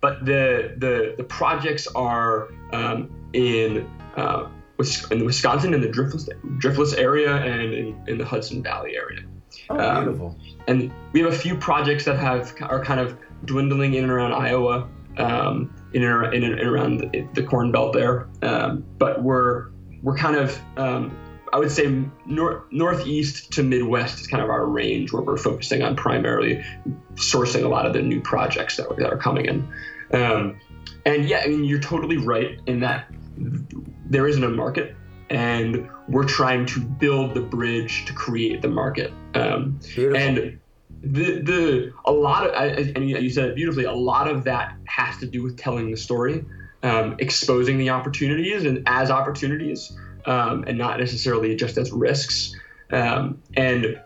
But 0.00 0.24
the 0.24 0.74
the 0.76 1.14
the 1.16 1.24
projects 1.24 1.86
are 1.88 2.48
um, 2.72 3.10
in. 3.32 3.88
Uh, 4.16 4.48
in 5.10 5.24
Wisconsin, 5.24 5.74
in 5.74 5.80
the 5.80 5.88
Driftless, 5.88 6.28
Driftless 6.60 6.96
area, 6.96 7.34
and 7.34 7.74
in, 7.74 8.00
in 8.06 8.16
the 8.16 8.24
Hudson 8.24 8.62
Valley 8.62 8.94
area. 8.94 9.22
Oh, 9.70 9.78
um, 9.78 10.04
beautiful. 10.04 10.36
And 10.68 10.92
we 11.12 11.20
have 11.20 11.32
a 11.32 11.36
few 11.36 11.56
projects 11.56 12.04
that 12.04 12.16
have 12.16 12.54
are 12.62 12.84
kind 12.84 13.00
of 13.00 13.18
dwindling 13.44 13.94
in 13.94 14.04
and 14.04 14.12
around 14.12 14.34
Iowa 14.34 14.88
um, 15.18 15.74
in, 15.92 16.02
and, 16.02 16.34
in 16.34 16.44
and 16.44 16.60
around 16.60 16.98
the, 16.98 17.28
the 17.34 17.42
Corn 17.42 17.72
Belt 17.72 17.92
there. 17.92 18.28
Um, 18.42 18.84
but 18.98 19.22
we're 19.22 19.68
we're 20.02 20.16
kind 20.16 20.36
of 20.36 20.60
um, 20.76 21.16
I 21.52 21.58
would 21.58 21.70
say 21.70 22.04
nor- 22.26 22.64
northeast 22.70 23.52
to 23.52 23.62
Midwest 23.62 24.20
is 24.20 24.26
kind 24.26 24.42
of 24.42 24.50
our 24.50 24.66
range 24.66 25.12
where 25.12 25.22
we're 25.22 25.36
focusing 25.36 25.82
on 25.82 25.96
primarily 25.96 26.64
sourcing 27.14 27.64
a 27.64 27.68
lot 27.68 27.86
of 27.86 27.92
the 27.92 28.02
new 28.02 28.20
projects 28.20 28.76
that, 28.76 28.88
that 28.96 29.12
are 29.12 29.16
coming 29.16 29.46
in. 29.46 29.68
Um, 30.12 30.58
and 31.04 31.24
yeah, 31.24 31.42
I 31.44 31.48
mean 31.48 31.64
you're 31.64 31.80
totally 31.80 32.16
right 32.16 32.60
in 32.66 32.80
that 32.80 33.10
there 34.06 34.26
isn't 34.26 34.44
a 34.44 34.48
market 34.48 34.96
and 35.30 35.88
we're 36.08 36.24
trying 36.24 36.64
to 36.66 36.80
build 36.80 37.34
the 37.34 37.40
bridge 37.40 38.06
to 38.06 38.12
create 38.12 38.62
the 38.62 38.68
market. 38.68 39.12
Um, 39.34 39.78
and 39.96 40.58
the 41.02 41.40
the 41.40 41.92
a 42.04 42.12
lot 42.12 42.46
of 42.46 42.54
I, 42.54 42.66
and 42.94 43.08
you 43.08 43.30
said 43.30 43.50
it 43.50 43.54
beautifully. 43.54 43.84
A 43.84 43.92
lot 43.92 44.28
of 44.28 44.44
that 44.44 44.74
has 44.86 45.16
to 45.18 45.26
do 45.26 45.42
with 45.42 45.56
telling 45.56 45.90
the 45.90 45.96
story, 45.96 46.44
um, 46.82 47.16
exposing 47.18 47.78
the 47.78 47.90
opportunities 47.90 48.64
and 48.64 48.82
as 48.86 49.10
opportunities, 49.10 49.96
um, 50.26 50.64
and 50.66 50.76
not 50.76 50.98
necessarily 50.98 51.54
just 51.56 51.78
as 51.78 51.92
risks. 51.92 52.54
Um, 52.90 53.42
and 53.56 54.00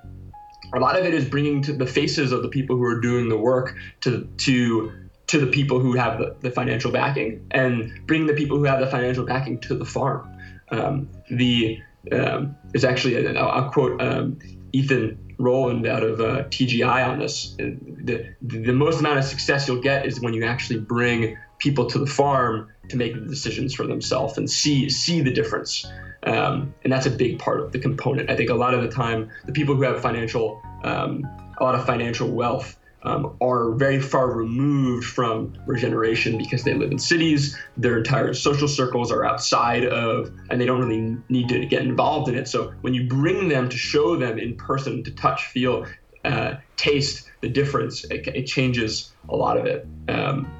a 0.74 0.80
lot 0.80 0.98
of 0.98 1.04
it 1.04 1.14
is 1.14 1.24
bringing 1.24 1.62
to 1.62 1.72
the 1.72 1.86
faces 1.86 2.32
of 2.32 2.42
the 2.42 2.48
people 2.48 2.76
who 2.76 2.84
are 2.84 3.00
doing 3.00 3.28
the 3.28 3.38
work 3.38 3.74
to 4.02 4.28
to 4.38 4.92
to 5.28 5.38
the 5.38 5.46
people 5.46 5.80
who 5.80 5.94
have 5.94 6.18
the, 6.18 6.36
the 6.40 6.50
financial 6.50 6.90
backing, 6.90 7.46
and 7.52 8.06
bringing 8.06 8.26
the 8.26 8.34
people 8.34 8.58
who 8.58 8.64
have 8.64 8.80
the 8.80 8.86
financial 8.86 9.24
backing 9.24 9.58
to 9.60 9.74
the 9.74 9.84
farm. 9.84 10.28
Um, 10.70 11.08
the 11.30 11.78
um, 12.10 12.56
actually 12.84 13.36
I'll 13.36 13.70
quote 13.70 14.00
um, 14.02 14.38
Ethan 14.72 15.34
Roland 15.38 15.86
out 15.86 16.02
of 16.02 16.20
uh, 16.20 16.44
TGI 16.44 17.06
on 17.06 17.18
this. 17.18 17.54
The, 17.58 18.34
the 18.40 18.72
most 18.72 19.00
amount 19.00 19.18
of 19.18 19.24
success 19.24 19.68
you'll 19.68 19.82
get 19.82 20.06
is 20.06 20.20
when 20.20 20.34
you 20.34 20.44
actually 20.44 20.80
bring 20.80 21.36
people 21.58 21.86
to 21.86 21.98
the 21.98 22.06
farm 22.06 22.68
to 22.88 22.96
make 22.96 23.14
the 23.14 23.20
decisions 23.20 23.74
for 23.74 23.86
themselves 23.86 24.36
and 24.38 24.50
see 24.50 24.88
see 24.90 25.20
the 25.20 25.32
difference. 25.32 25.86
Um, 26.24 26.74
and 26.84 26.92
that's 26.92 27.06
a 27.06 27.10
big 27.10 27.38
part 27.38 27.60
of 27.60 27.72
the 27.72 27.78
component. 27.78 28.30
I 28.30 28.36
think 28.36 28.50
a 28.50 28.54
lot 28.54 28.74
of 28.74 28.82
the 28.82 28.88
time, 28.88 29.30
the 29.44 29.52
people 29.52 29.74
who 29.74 29.82
have 29.82 30.00
financial, 30.00 30.62
um, 30.84 31.24
a 31.58 31.64
lot 31.64 31.74
of 31.74 31.84
financial 31.84 32.28
wealth, 32.28 32.78
um, 33.04 33.36
are 33.40 33.72
very 33.72 34.00
far 34.00 34.30
removed 34.30 35.06
from 35.06 35.56
regeneration 35.66 36.38
because 36.38 36.62
they 36.64 36.74
live 36.74 36.90
in 36.90 36.98
cities. 36.98 37.58
Their 37.76 37.98
entire 37.98 38.32
social 38.34 38.68
circles 38.68 39.10
are 39.10 39.24
outside 39.24 39.84
of, 39.84 40.32
and 40.50 40.60
they 40.60 40.66
don't 40.66 40.80
really 40.80 41.16
need 41.28 41.48
to 41.48 41.66
get 41.66 41.82
involved 41.82 42.28
in 42.28 42.36
it. 42.36 42.48
So 42.48 42.72
when 42.82 42.94
you 42.94 43.08
bring 43.08 43.48
them 43.48 43.68
to 43.68 43.76
show 43.76 44.16
them 44.16 44.38
in 44.38 44.56
person, 44.56 45.02
to 45.04 45.10
touch, 45.10 45.46
feel, 45.46 45.86
uh, 46.24 46.54
taste 46.76 47.30
the 47.40 47.48
difference, 47.48 48.04
it, 48.04 48.26
it, 48.28 48.46
changes 48.46 49.12
a 49.28 49.36
lot 49.36 49.56
of 49.56 49.66
it. 49.66 49.86
Um, 50.08 50.50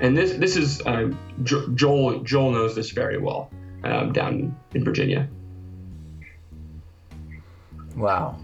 and 0.00 0.16
this 0.16 0.32
this 0.34 0.56
is 0.56 0.80
um, 0.86 1.18
Joel 1.42 2.20
Joel 2.20 2.52
knows 2.52 2.74
this 2.74 2.90
very 2.90 3.18
well 3.18 3.50
um, 3.84 4.12
down 4.12 4.56
in 4.72 4.84
Virginia. 4.84 5.28
Wow. 7.96 8.38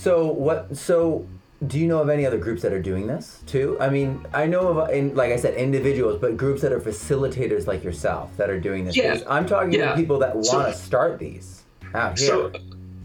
So 0.00 0.26
what? 0.32 0.74
So 0.76 1.26
do 1.66 1.78
you 1.78 1.86
know 1.86 1.98
of 2.00 2.08
any 2.08 2.24
other 2.24 2.38
groups 2.38 2.62
that 2.62 2.72
are 2.72 2.80
doing 2.80 3.06
this 3.06 3.42
too? 3.46 3.76
I 3.80 3.90
mean, 3.90 4.26
I 4.32 4.46
know 4.46 4.68
of, 4.68 4.90
in, 4.90 5.14
like 5.14 5.30
I 5.30 5.36
said, 5.36 5.54
individuals, 5.54 6.18
but 6.18 6.38
groups 6.38 6.62
that 6.62 6.72
are 6.72 6.80
facilitators 6.80 7.66
like 7.66 7.84
yourself 7.84 8.34
that 8.38 8.48
are 8.48 8.58
doing 8.58 8.86
this. 8.86 8.96
Yeah. 8.96 9.20
I'm 9.28 9.44
talking 9.44 9.74
yeah. 9.74 9.90
to 9.90 9.96
people 9.96 10.18
that 10.20 10.34
want 10.34 10.68
to 10.68 10.72
so, 10.72 10.78
start 10.78 11.18
these 11.18 11.64
out 11.94 12.18
here. 12.18 12.28
So, 12.28 12.52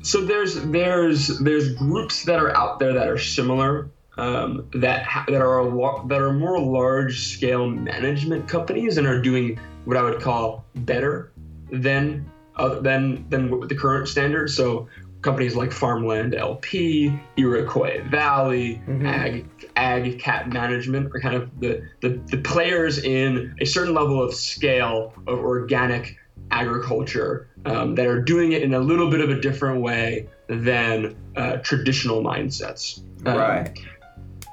so 0.04 0.26
there's 0.26 0.56
there's 0.68 1.40
there's 1.40 1.76
groups 1.76 2.24
that 2.24 2.40
are 2.40 2.56
out 2.56 2.80
there 2.80 2.94
that 2.94 3.10
are 3.10 3.18
similar 3.18 3.90
um, 4.18 4.66
that 4.76 5.04
ha- 5.04 5.26
that 5.28 5.42
are 5.42 5.60
a, 5.60 6.08
that 6.08 6.22
are 6.22 6.32
more 6.32 6.60
large 6.62 7.28
scale 7.28 7.68
management 7.68 8.48
companies 8.48 8.98
and 8.98 9.06
are 9.06 9.22
doing 9.22 9.60
what 9.84 9.98
I 9.98 10.02
would 10.02 10.22
call 10.22 10.64
better 10.76 11.34
than 11.72 12.32
uh, 12.56 12.80
than 12.80 13.28
than 13.30 13.68
the 13.68 13.76
current 13.76 14.08
standard. 14.08 14.50
So 14.50 14.88
companies 15.26 15.56
like 15.56 15.72
Farmland 15.72 16.36
LP, 16.36 17.12
Iroquois 17.36 18.02
Valley, 18.10 18.80
mm-hmm. 18.88 19.08
Ag, 19.08 19.50
Ag 19.76 20.20
Cat 20.20 20.48
Management 20.50 21.14
are 21.14 21.20
kind 21.20 21.36
of 21.36 21.60
the, 21.60 21.84
the, 22.02 22.10
the 22.28 22.38
players 22.38 23.00
in 23.00 23.56
a 23.60 23.66
certain 23.66 23.96
level 23.96 24.22
of 24.24 24.36
scale 24.36 25.14
of 25.28 25.40
organic 25.40 26.16
agriculture 26.52 27.50
um, 27.66 27.96
that 27.96 28.06
are 28.06 28.22
doing 28.22 28.52
it 28.52 28.62
in 28.62 28.76
a 28.76 28.80
little 28.80 29.10
bit 29.10 29.20
of 29.20 29.32
a 29.32 29.42
different 29.42 29.82
way 29.82 30.30
than 30.48 31.16
uh, 31.36 31.58
traditional 31.58 32.22
mindsets. 32.22 33.00
Um, 33.26 33.38
right. 33.38 33.80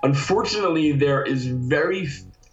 Unfortunately, 0.02 0.92
there 0.92 1.22
is 1.22 1.46
very 1.46 2.06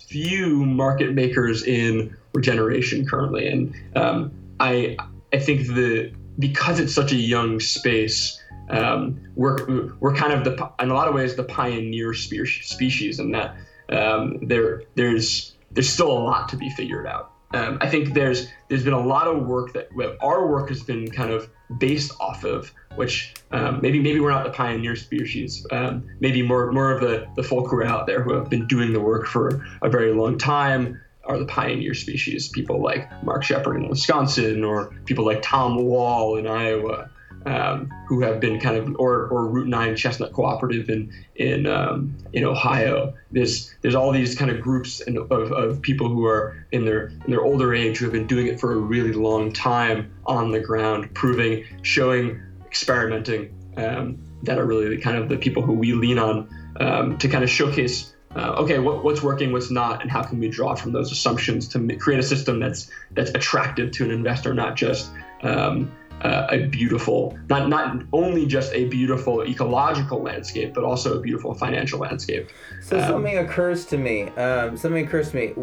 few 0.08 0.66
market 0.66 1.14
makers 1.14 1.64
in 1.64 2.16
regeneration 2.34 3.08
currently, 3.08 3.48
and 3.48 3.74
um, 3.96 4.32
I 4.60 4.98
I 5.32 5.40
think 5.40 5.68
the 5.68 6.12
because 6.40 6.80
it's 6.80 6.96
such 6.96 7.12
a 7.12 7.18
young 7.18 7.60
space, 7.60 8.42
um, 8.70 9.20
we're 9.36 9.94
we're 10.00 10.16
kind 10.16 10.34
of 10.34 10.44
the 10.44 10.72
in 10.80 10.90
a 10.90 10.94
lot 10.94 11.08
of 11.08 11.14
ways 11.14 11.36
the 11.36 11.44
pioneer 11.44 12.14
species, 12.14 13.20
and 13.20 13.34
that 13.36 13.56
um, 13.90 14.40
there 14.42 14.84
there's 14.96 15.56
there's 15.72 15.90
still 15.90 16.12
a 16.12 16.20
lot 16.20 16.50
to 16.50 16.58
be 16.58 16.70
figured 16.72 17.06
out. 17.06 17.34
Um, 17.54 17.80
I 17.82 17.90
think 17.90 18.14
there's 18.14 18.48
there's 18.68 18.84
been 18.84 18.94
a 18.94 19.06
lot 19.06 19.28
of 19.28 19.46
work 19.46 19.74
that 19.74 19.90
our 20.22 20.48
work 20.48 20.70
has 20.70 20.84
been 20.84 21.10
kind 21.10 21.32
of 21.32 21.50
based 21.80 22.12
off 22.20 22.44
of, 22.44 22.72
which 22.96 23.34
um, 23.52 23.80
maybe 23.82 24.00
maybe 24.00 24.20
we're 24.20 24.32
not 24.32 24.44
the 24.44 24.52
pioneer 24.52 24.96
species. 24.96 25.66
Um, 25.72 26.08
maybe 26.20 26.44
more 26.44 26.72
more 26.72 26.92
of 26.92 27.02
the 27.02 27.28
the 27.36 27.44
folk 27.44 27.70
who 27.70 27.78
are 27.78 27.86
out 27.86 28.06
there 28.06 28.24
who 28.24 28.34
have 28.34 28.50
been 28.50 28.68
doing 28.68 28.94
the 28.94 29.00
work 29.00 29.26
for 29.26 29.66
a 29.82 29.90
very 29.90 30.14
long 30.14 30.38
time 30.38 31.02
are 31.30 31.38
the 31.38 31.46
pioneer 31.46 31.94
species, 31.94 32.48
people 32.50 32.82
like 32.82 33.08
Mark 33.24 33.44
Shepard 33.44 33.78
in 33.78 33.88
Wisconsin, 33.88 34.64
or 34.64 34.92
people 35.06 35.26
like 35.26 35.42
Tom 35.44 35.86
Wahl 35.86 36.36
in 36.38 36.48
Iowa, 36.48 37.10
um, 37.46 37.94
who 38.08 38.22
have 38.22 38.40
been 38.40 38.60
kind 38.60 38.76
of, 38.76 38.96
or, 38.98 39.28
or 39.28 39.48
Route 39.48 39.68
9 39.68 39.96
Chestnut 39.96 40.34
Cooperative 40.34 40.90
in 40.90 41.14
in 41.36 41.68
um, 41.68 42.18
in 42.34 42.44
Ohio. 42.44 43.14
There's 43.32 43.74
there's 43.82 43.94
all 43.96 44.12
these 44.12 44.36
kind 44.36 44.50
of 44.50 44.60
groups 44.60 45.02
of, 45.02 45.32
of 45.32 45.82
people 45.84 46.10
who 46.10 46.26
are 46.26 46.66
in 46.72 46.84
their 46.84 47.08
in 47.08 47.30
their 47.30 47.44
older 47.44 47.76
age 47.76 48.00
who 48.00 48.06
have 48.06 48.14
been 48.14 48.28
doing 48.28 48.48
it 48.48 48.60
for 48.60 48.74
a 48.74 48.78
really 48.78 49.14
long 49.14 49.54
time 49.54 50.12
on 50.26 50.52
the 50.52 50.60
ground, 50.60 51.14
proving, 51.14 51.64
showing, 51.84 52.42
experimenting. 52.66 53.56
Um, 53.78 54.18
that 54.44 54.58
are 54.58 54.66
really 54.66 54.98
kind 54.98 55.18
of 55.18 55.28
the 55.28 55.38
people 55.38 55.62
who 55.62 55.74
we 55.74 55.92
lean 55.92 56.18
on 56.18 56.50
um, 56.80 57.18
to 57.18 57.28
kind 57.28 57.44
of 57.44 57.50
showcase 57.50 58.14
uh, 58.36 58.54
okay, 58.60 58.78
what, 58.78 59.04
what's 59.04 59.24
working, 59.24 59.52
what's 59.52 59.72
not, 59.72 60.02
and 60.02 60.12
how 60.12 60.22
can 60.22 60.40
we 60.40 60.50
draw 60.50 60.76
from 60.76 60.92
those 60.92 61.12
assumptions 61.12 61.68
to 61.70 61.96
create 61.98 62.20
a 62.20 62.24
system 62.24 62.60
that's 62.60 62.90
that's 63.12 63.32
attractive 63.32 63.92
to 63.92 64.06
an 64.06 64.12
investor, 64.12 64.54
not 64.54 64.76
just 64.76 65.12
um, 65.42 65.92
uh, 66.22 66.48
a 66.52 66.66
beautiful, 66.68 67.38
not 67.50 67.70
not 67.70 68.04
only 68.14 68.46
just 68.46 68.72
a 68.74 68.86
beautiful 68.86 69.44
ecological 69.44 70.22
landscape, 70.22 70.74
but 70.76 70.84
also 70.84 71.18
a 71.18 71.22
beautiful 71.22 71.56
financial 71.56 72.00
landscape. 72.00 72.50
So 72.82 73.00
um, 73.00 73.08
something 73.08 73.38
occurs 73.40 73.86
to 73.86 73.98
me. 73.98 74.24
Um, 74.30 74.78
something 74.78 75.06
occurs 75.06 75.32
to 75.32 75.36
me. 75.36 75.54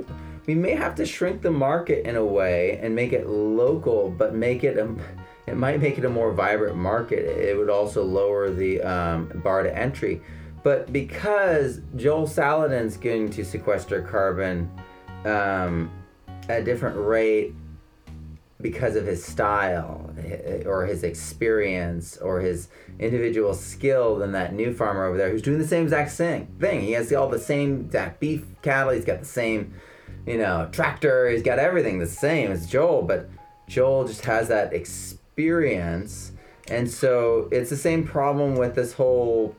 We 0.47 0.55
may 0.55 0.75
have 0.75 0.95
to 0.97 1.07
shrink 1.07 1.43
the 1.43 1.51
market 1.51 2.07
in 2.07 2.17
a 2.17 2.25
way 2.25 2.79
and 2.83 2.95
make 2.95 3.13
it 3.13 3.29
local, 3.29 4.11
but 4.11 4.35
make 4.35 4.65
it 4.65 4.77
a, 4.79 4.93
it 5.47 5.57
might 5.57 5.81
make 5.81 5.99
it 5.99 6.05
a 6.05 6.09
more 6.09 6.33
vibrant 6.33 6.77
market. 6.77 7.25
It 7.25 7.57
would 7.57 7.71
also 7.71 8.03
lower 8.03 8.51
the 8.51 8.81
um, 8.83 9.41
bar 9.45 9.63
to 9.63 9.77
entry. 9.77 10.23
But 10.67 10.93
because 10.93 11.81
Joel 11.95 12.27
Salatin's 12.27 12.97
going 12.97 13.31
to 13.31 13.45
sequester 13.45 14.03
carbon 14.03 14.69
um, 15.25 15.89
at 16.49 16.63
a 16.63 16.65
different 16.65 16.97
rate 16.97 17.55
because 18.61 18.97
of 18.97 19.07
his 19.07 19.25
style 19.25 20.13
or 20.67 20.85
his 20.85 21.05
experience 21.05 22.17
or 22.17 22.41
his 22.41 22.67
individual 22.99 23.55
skill 23.55 24.17
than 24.17 24.33
that 24.33 24.55
new 24.55 24.75
farmer 24.75 25.05
over 25.05 25.17
there 25.17 25.31
who's 25.31 25.41
doing 25.41 25.61
the 25.61 25.69
same 25.69 25.85
exact 25.85 26.11
thing. 26.11 26.49
He 26.61 26.91
has 26.91 27.13
all 27.13 27.29
the 27.29 27.39
same 27.39 27.83
exact 27.83 28.19
beef 28.19 28.45
cattle. 28.63 28.93
He's 28.93 29.05
got 29.05 29.21
the 29.21 29.25
same, 29.25 29.73
you 30.27 30.37
know, 30.37 30.69
tractor. 30.73 31.31
He's 31.31 31.45
got 31.45 31.61
everything 31.61 32.01
the 32.01 32.09
same 32.09 32.51
as 32.51 32.67
Joel, 32.67 33.03
but 33.03 33.31
Joel 33.69 34.09
just 34.09 34.25
has 34.25 34.49
that 34.49 34.73
experience. 34.73 36.33
And 36.67 36.91
so 36.91 37.49
it's 37.53 37.71
the 37.71 37.77
same 37.77 38.05
problem 38.05 38.57
with 38.57 38.75
this 38.75 38.95
whole 38.95 39.55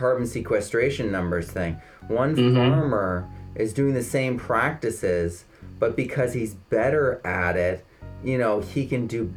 carbon 0.00 0.26
sequestration 0.26 1.12
numbers 1.12 1.50
thing. 1.50 1.80
One 2.08 2.34
mm-hmm. 2.34 2.56
farmer 2.56 3.28
is 3.54 3.74
doing 3.74 3.92
the 3.92 4.02
same 4.02 4.38
practices, 4.38 5.44
but 5.78 5.94
because 5.94 6.32
he's 6.32 6.54
better 6.54 7.20
at 7.26 7.56
it, 7.56 7.84
you 8.24 8.38
know, 8.38 8.60
he 8.60 8.86
can 8.86 9.06
do 9.06 9.32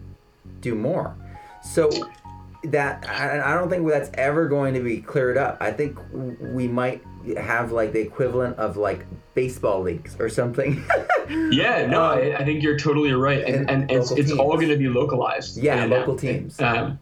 do 0.61 0.73
more. 0.73 1.15
So 1.61 1.89
that 2.63 3.05
I, 3.09 3.53
don't 3.55 3.69
think 3.69 3.85
that's 3.89 4.09
ever 4.13 4.47
going 4.47 4.73
to 4.75 4.79
be 4.79 5.01
cleared 5.01 5.37
up. 5.37 5.57
I 5.59 5.71
think 5.71 5.99
we 6.13 6.65
might 6.67 7.03
have 7.37 7.73
like 7.73 7.91
the 7.91 7.99
equivalent 7.99 8.57
of 8.57 8.77
like 8.77 9.05
baseball 9.33 9.81
leagues 9.81 10.15
or 10.17 10.29
something. 10.29 10.81
yeah, 11.29 11.85
no, 11.85 12.03
um, 12.03 12.19
I, 12.19 12.37
I, 12.37 12.45
think 12.45 12.63
you're 12.63 12.77
totally 12.77 13.11
right, 13.11 13.43
and, 13.43 13.69
and, 13.69 13.69
and 13.69 13.91
it's, 13.91 14.11
it's 14.11 14.31
all 14.31 14.55
going 14.55 14.69
to 14.69 14.77
be 14.77 14.87
localized. 14.87 15.57
Yeah, 15.57 15.83
and, 15.83 15.91
local 15.91 16.15
teams. 16.15 16.59
Um, 16.61 16.99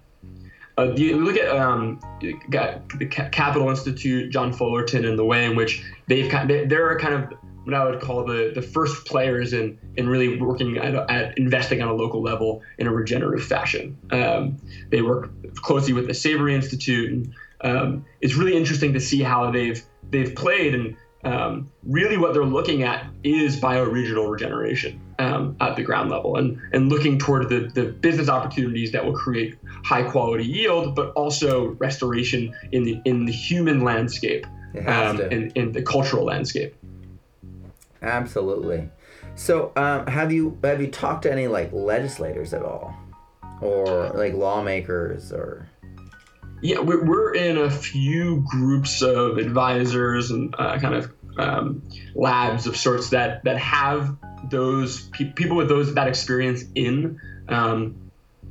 uh, 0.78 0.94
you 0.96 1.18
look 1.18 1.38
at 1.38 1.50
um, 1.56 2.00
the 2.22 3.08
Capital 3.08 3.70
Institute, 3.70 4.32
John 4.32 4.54
Fullerton, 4.54 5.06
and 5.06 5.18
the 5.18 5.26
way 5.26 5.46
in 5.46 5.56
which 5.56 5.84
they've 6.08 6.30
kind 6.32 6.50
of, 6.50 6.70
they're 6.70 6.98
kind 6.98 7.14
of 7.14 7.34
what 7.64 7.76
I 7.76 7.86
would 7.86 8.02
call 8.02 8.26
the, 8.26 8.52
the 8.56 8.62
first 8.62 9.06
players 9.06 9.54
in, 9.54 9.78
in 9.96 10.10
really 10.10 10.40
working 10.40 10.78
at, 10.78 10.96
at 11.12 11.38
investing 11.38 11.82
on 11.82 11.90
a 11.90 11.94
local 11.94 12.22
level 12.22 12.62
in 12.80 12.88
a 12.88 12.92
regenerative 12.92 13.46
fashion. 13.46 13.98
Um, 14.12 14.58
they 14.90 15.02
work 15.02 15.30
closely 15.56 15.94
with 15.94 16.08
the 16.08 16.14
Savory 16.14 16.56
Institute, 16.56 17.12
and 17.12 17.34
um, 17.62 18.06
it's 18.22 18.36
really 18.36 18.56
interesting 18.56 18.94
to 18.94 19.00
see 19.00 19.22
how 19.22 19.52
they've 19.52 19.84
they've 20.10 20.34
played. 20.34 20.74
And 20.74 20.98
um, 21.24 21.72
really, 21.84 22.18
what 22.18 22.34
they're 22.34 22.44
looking 22.44 22.82
at 22.84 23.06
is 23.24 23.60
bioregional 23.60 24.32
regeneration 24.32 25.00
um, 25.22 25.56
at 25.62 25.76
the 25.76 25.84
ground 25.84 26.10
level, 26.10 26.38
and 26.38 26.60
and 26.74 26.90
looking 26.90 27.20
toward 27.20 27.50
the 27.50 27.72
the 27.74 27.86
business 27.86 28.28
opportunities 28.28 28.92
that 28.92 29.06
will 29.06 29.14
create 29.14 29.58
high 29.84 30.04
quality 30.04 30.46
yield, 30.46 30.96
but 30.96 31.12
also 31.12 31.70
restoration 31.80 32.54
in 32.72 32.84
the 32.84 33.00
in 33.06 33.26
the 33.26 33.32
human 33.32 33.84
landscape 33.84 34.46
um, 34.88 35.22
and 35.22 35.52
in 35.56 35.72
the 35.72 35.82
cultural 35.82 36.26
landscape. 36.26 36.76
Absolutely. 38.02 38.90
So, 39.36 39.72
um, 39.76 40.08
have 40.08 40.32
you 40.32 40.58
have 40.64 40.82
you 40.82 40.88
talked 40.88 41.24
to 41.24 41.32
any 41.32 41.48
like 41.48 41.72
legislators 41.72 42.54
at 42.54 42.64
all, 42.64 42.96
or 43.62 44.10
like 44.10 44.34
lawmakers, 44.34 45.32
or? 45.32 45.68
Yeah, 46.64 46.80
we're, 46.80 47.04
we're 47.04 47.34
in 47.34 47.58
a 47.58 47.72
few 47.72 48.46
groups 48.48 49.02
of 49.02 49.40
advisors 49.40 50.30
and 50.30 50.54
uh, 50.60 50.78
kind 50.78 50.94
of 50.94 51.12
um, 51.38 51.82
labs 52.16 52.68
of 52.68 52.76
sorts 52.76 53.10
that 53.10 53.44
that 53.44 53.58
have 53.58 54.16
those 54.50 55.08
pe- 55.10 55.32
people 55.34 55.58
with 55.58 55.70
those 55.70 55.94
that 55.94 56.08
experience 56.08 56.64
in 56.76 57.20
um, 57.50 57.96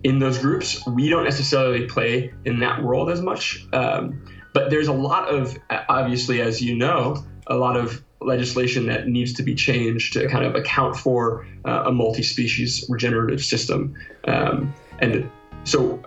in 0.02 0.18
those 0.18 0.38
groups. 0.38 0.86
We 0.86 1.08
don't 1.08 1.24
necessarily 1.24 1.86
play 1.86 2.32
in 2.44 2.60
that 2.60 2.82
world 2.82 3.10
as 3.10 3.20
much, 3.20 3.66
um, 3.72 4.24
but 4.54 4.70
there's 4.70 4.88
a 4.88 4.92
lot 4.92 5.28
of 5.28 5.56
obviously, 5.88 6.40
as 6.40 6.60
you 6.60 6.76
know, 6.76 7.24
a 7.46 7.56
lot 7.56 7.76
of 7.76 8.02
legislation 8.22 8.86
that 8.86 9.08
needs 9.08 9.32
to 9.32 9.42
be 9.42 9.54
changed 9.54 10.12
to 10.12 10.28
kind 10.28 10.44
of 10.44 10.54
account 10.54 10.96
for 10.96 11.46
uh, 11.64 11.84
a 11.86 11.92
multi-species 11.92 12.84
regenerative 12.88 13.42
system. 13.42 13.94
Um, 14.26 14.74
and 14.98 15.30
so 15.64 16.02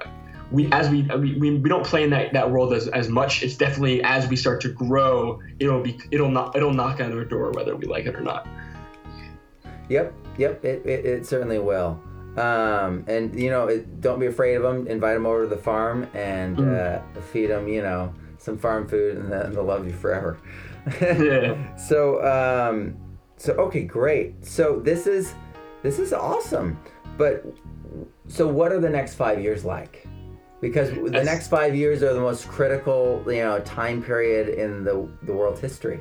we 0.54 0.72
as 0.72 0.89
we, 0.89 1.02
we 1.02 1.58
we 1.58 1.70
don't 1.70 1.86
play 1.86 2.04
in 2.04 2.12
that, 2.12 2.32
that 2.34 2.50
world 2.50 2.74
as, 2.74 2.88
as 2.89 3.10
much. 3.10 3.44
It's 3.44 3.58
definitely 3.58 4.04
as 4.04 4.28
we 4.28 4.36
start 4.36 4.62
to 4.62 4.70
grow, 4.70 5.42
it'll 5.60 5.82
be 5.82 6.00
it'll 6.12 6.30
not 6.30 6.56
it'll 6.56 6.74
knock 6.74 7.02
on 7.02 7.12
our 7.12 7.26
door 7.26 7.52
whether 7.52 7.76
we 7.76 7.88
like 7.88 8.06
it 8.06 8.16
or 8.16 8.22
not. 8.22 8.48
Yep, 9.89 10.13
yep, 10.38 10.63
it, 10.63 10.86
it, 10.86 11.06
it 11.06 11.26
certainly 11.26 11.60
will. 11.60 12.00
Um, 12.38 13.04
and 13.08 13.38
you 13.38 13.50
know, 13.50 13.68
it, 13.68 14.00
don't 14.00 14.20
be 14.20 14.28
afraid 14.28 14.56
of 14.56 14.63
them. 14.63 14.88
Invite 14.88 15.16
them 15.16 15.26
over 15.26 15.44
to 15.44 15.50
the 15.50 15.62
farm 15.62 16.08
and 16.13 16.58
mm. 16.58 17.18
uh, 17.18 17.22
feed 17.34 17.48
them, 17.48 17.68
you 17.68 17.82
know, 17.82 18.13
some 18.38 18.58
farm 18.58 18.88
food, 18.88 19.18
and 19.18 19.32
they'll 19.32 19.63
love 19.63 19.86
you 19.86 19.94
forever 19.94 20.39
yeah. 21.02 21.76
So 21.78 22.24
um, 22.24 22.96
so 23.38 23.54
okay, 23.54 23.84
great. 23.84 24.46
So 24.46 24.80
this 24.80 25.08
is 25.08 25.34
this 25.82 25.98
is 25.98 26.13
awesome. 26.13 26.80
But 27.18 27.46
so 28.28 28.48
what 28.48 28.72
are 28.72 28.80
the 28.80 28.89
next 28.89 29.16
five 29.16 29.42
years 29.42 29.66
like? 29.66 30.08
Because 30.63 30.91
the 30.91 31.23
next 31.26 31.49
five 31.49 31.76
years 31.76 32.02
are 32.04 32.13
the 32.13 32.21
most 32.21 32.47
critical, 32.47 33.21
you 33.28 33.43
know, 33.43 33.60
time 33.60 34.02
period 34.02 34.47
in 34.47 34.86
the 34.86 35.10
the 35.23 35.34
world's 35.34 35.60
history. 35.60 35.99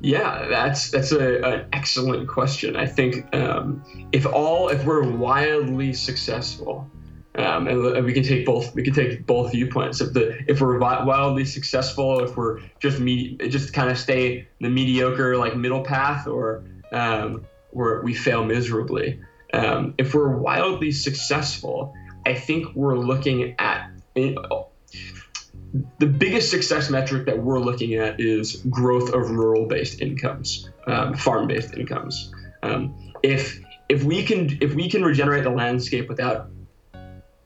Yeah, 0.00 0.46
that's 0.48 0.90
that's 0.90 1.12
a, 1.12 1.42
an 1.42 1.66
excellent 1.74 2.26
question. 2.26 2.74
I 2.74 2.86
think 2.86 3.32
um, 3.36 3.84
if 4.12 4.24
all 4.24 4.70
if 4.70 4.86
we're 4.86 5.06
wildly 5.06 5.92
successful, 5.92 6.90
um, 7.34 7.68
and 7.68 8.02
we 8.02 8.14
can 8.14 8.22
take 8.22 8.46
both. 8.46 8.74
We 8.74 8.82
can 8.82 8.94
take 8.94 9.26
both 9.26 9.52
viewpoints. 9.52 10.00
If 10.00 10.14
the 10.14 10.38
if 10.50 10.62
we're 10.62 10.78
wildly 10.78 11.44
successful, 11.44 12.24
if 12.24 12.34
we're 12.34 12.60
just 12.80 12.98
me, 12.98 13.36
just 13.36 13.74
kind 13.74 13.90
of 13.90 13.98
stay 13.98 14.48
the 14.62 14.70
mediocre 14.70 15.36
like 15.36 15.54
middle 15.54 15.82
path, 15.82 16.26
or 16.26 16.64
um, 16.92 17.44
where 17.72 18.00
we 18.00 18.14
fail 18.14 18.42
miserably. 18.42 19.20
Um, 19.52 19.92
if 19.98 20.14
we're 20.14 20.34
wildly 20.34 20.92
successful, 20.92 21.94
I 22.26 22.34
think 22.34 22.74
we're 22.74 22.98
looking 22.98 23.54
at 23.58 23.90
the 24.14 26.06
biggest 26.06 26.50
success 26.50 26.90
metric 26.90 27.26
that 27.26 27.42
we're 27.42 27.58
looking 27.58 27.94
at 27.94 28.20
is 28.20 28.56
growth 28.68 29.12
of 29.14 29.30
rural-based 29.30 30.00
incomes, 30.00 30.68
um, 30.86 31.14
farm-based 31.14 31.74
incomes. 31.74 32.32
Um, 32.62 33.12
if 33.22 33.60
if 33.88 34.04
we 34.04 34.22
can 34.24 34.58
if 34.60 34.74
we 34.74 34.88
can 34.88 35.02
regenerate 35.04 35.44
the 35.44 35.50
landscape 35.50 36.08
without 36.08 36.48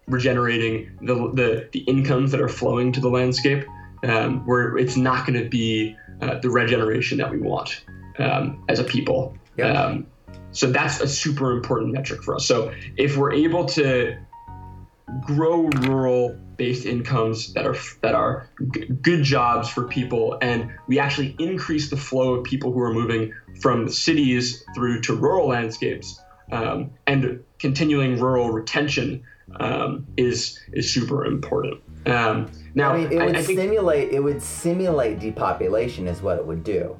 regenerating 0.07 0.91
the, 1.03 1.15
the, 1.35 1.69
the 1.73 1.81
incomes 1.81 2.31
that 2.31 2.41
are 2.41 2.49
flowing 2.49 2.93
to 2.93 3.01
the 3.01 3.09
landscape, 3.09 3.65
um, 4.05 4.47
where 4.47 4.77
it's 4.77 4.97
not 4.97 5.27
going 5.27 5.43
to 5.43 5.49
be 5.49 5.97
uh, 6.21 6.39
the 6.39 6.49
regeneration 6.51 7.19
that 7.19 7.31
we 7.31 7.39
want 7.39 7.85
um, 8.19 8.65
as 8.69 8.79
a 8.79 8.85
people. 8.85 9.37
Um, 9.63 10.07
so 10.53 10.71
that's 10.71 11.01
a 11.01 11.09
super 11.09 11.53
important 11.53 11.93
metric 11.93 12.23
for 12.23 12.37
us. 12.37 12.47
So 12.47 12.73
if 12.97 13.17
we're 13.17 13.33
able 13.33 13.65
to 13.67 14.17
grow 15.25 15.63
rural 15.63 16.37
based 16.57 16.87
incomes 16.87 17.53
that 17.55 17.67
are 17.67 17.77
that 18.03 18.15
are 18.15 18.49
g- 18.75 18.87
good 19.03 19.23
jobs 19.23 19.69
for 19.69 19.87
people 19.87 20.39
and 20.41 20.71
we 20.89 20.99
actually 20.99 21.37
increase 21.39 21.91
the 21.91 21.97
flow 21.97 22.35
of 22.35 22.45
people 22.45 22.73
who 22.73 22.81
are 22.81 22.93
moving 22.93 23.33
from 23.61 23.85
the 23.85 23.93
cities 23.93 24.65
through 24.75 25.01
to 25.01 25.15
rural 25.15 25.49
landscapes 25.49 26.21
um, 26.53 26.91
and 27.07 27.43
continuing 27.59 28.19
rural 28.19 28.51
retention 28.51 29.23
um, 29.61 30.07
is 30.17 30.59
is 30.73 30.93
super 30.93 31.25
important. 31.25 31.81
Um, 32.07 32.51
now, 32.75 32.93
I 32.93 32.99
mean, 32.99 33.13
it 33.13 33.25
would 33.25 33.37
I, 33.37 33.41
I 33.41 33.43
think, 33.43 33.59
simulate 33.59 34.13
it 34.13 34.21
would 34.21 34.43
simulate 34.43 35.21
depopulation 35.21 36.07
is 36.07 36.23
what 36.23 36.39
it 36.39 36.47
would 36.47 36.65
do. 36.65 36.99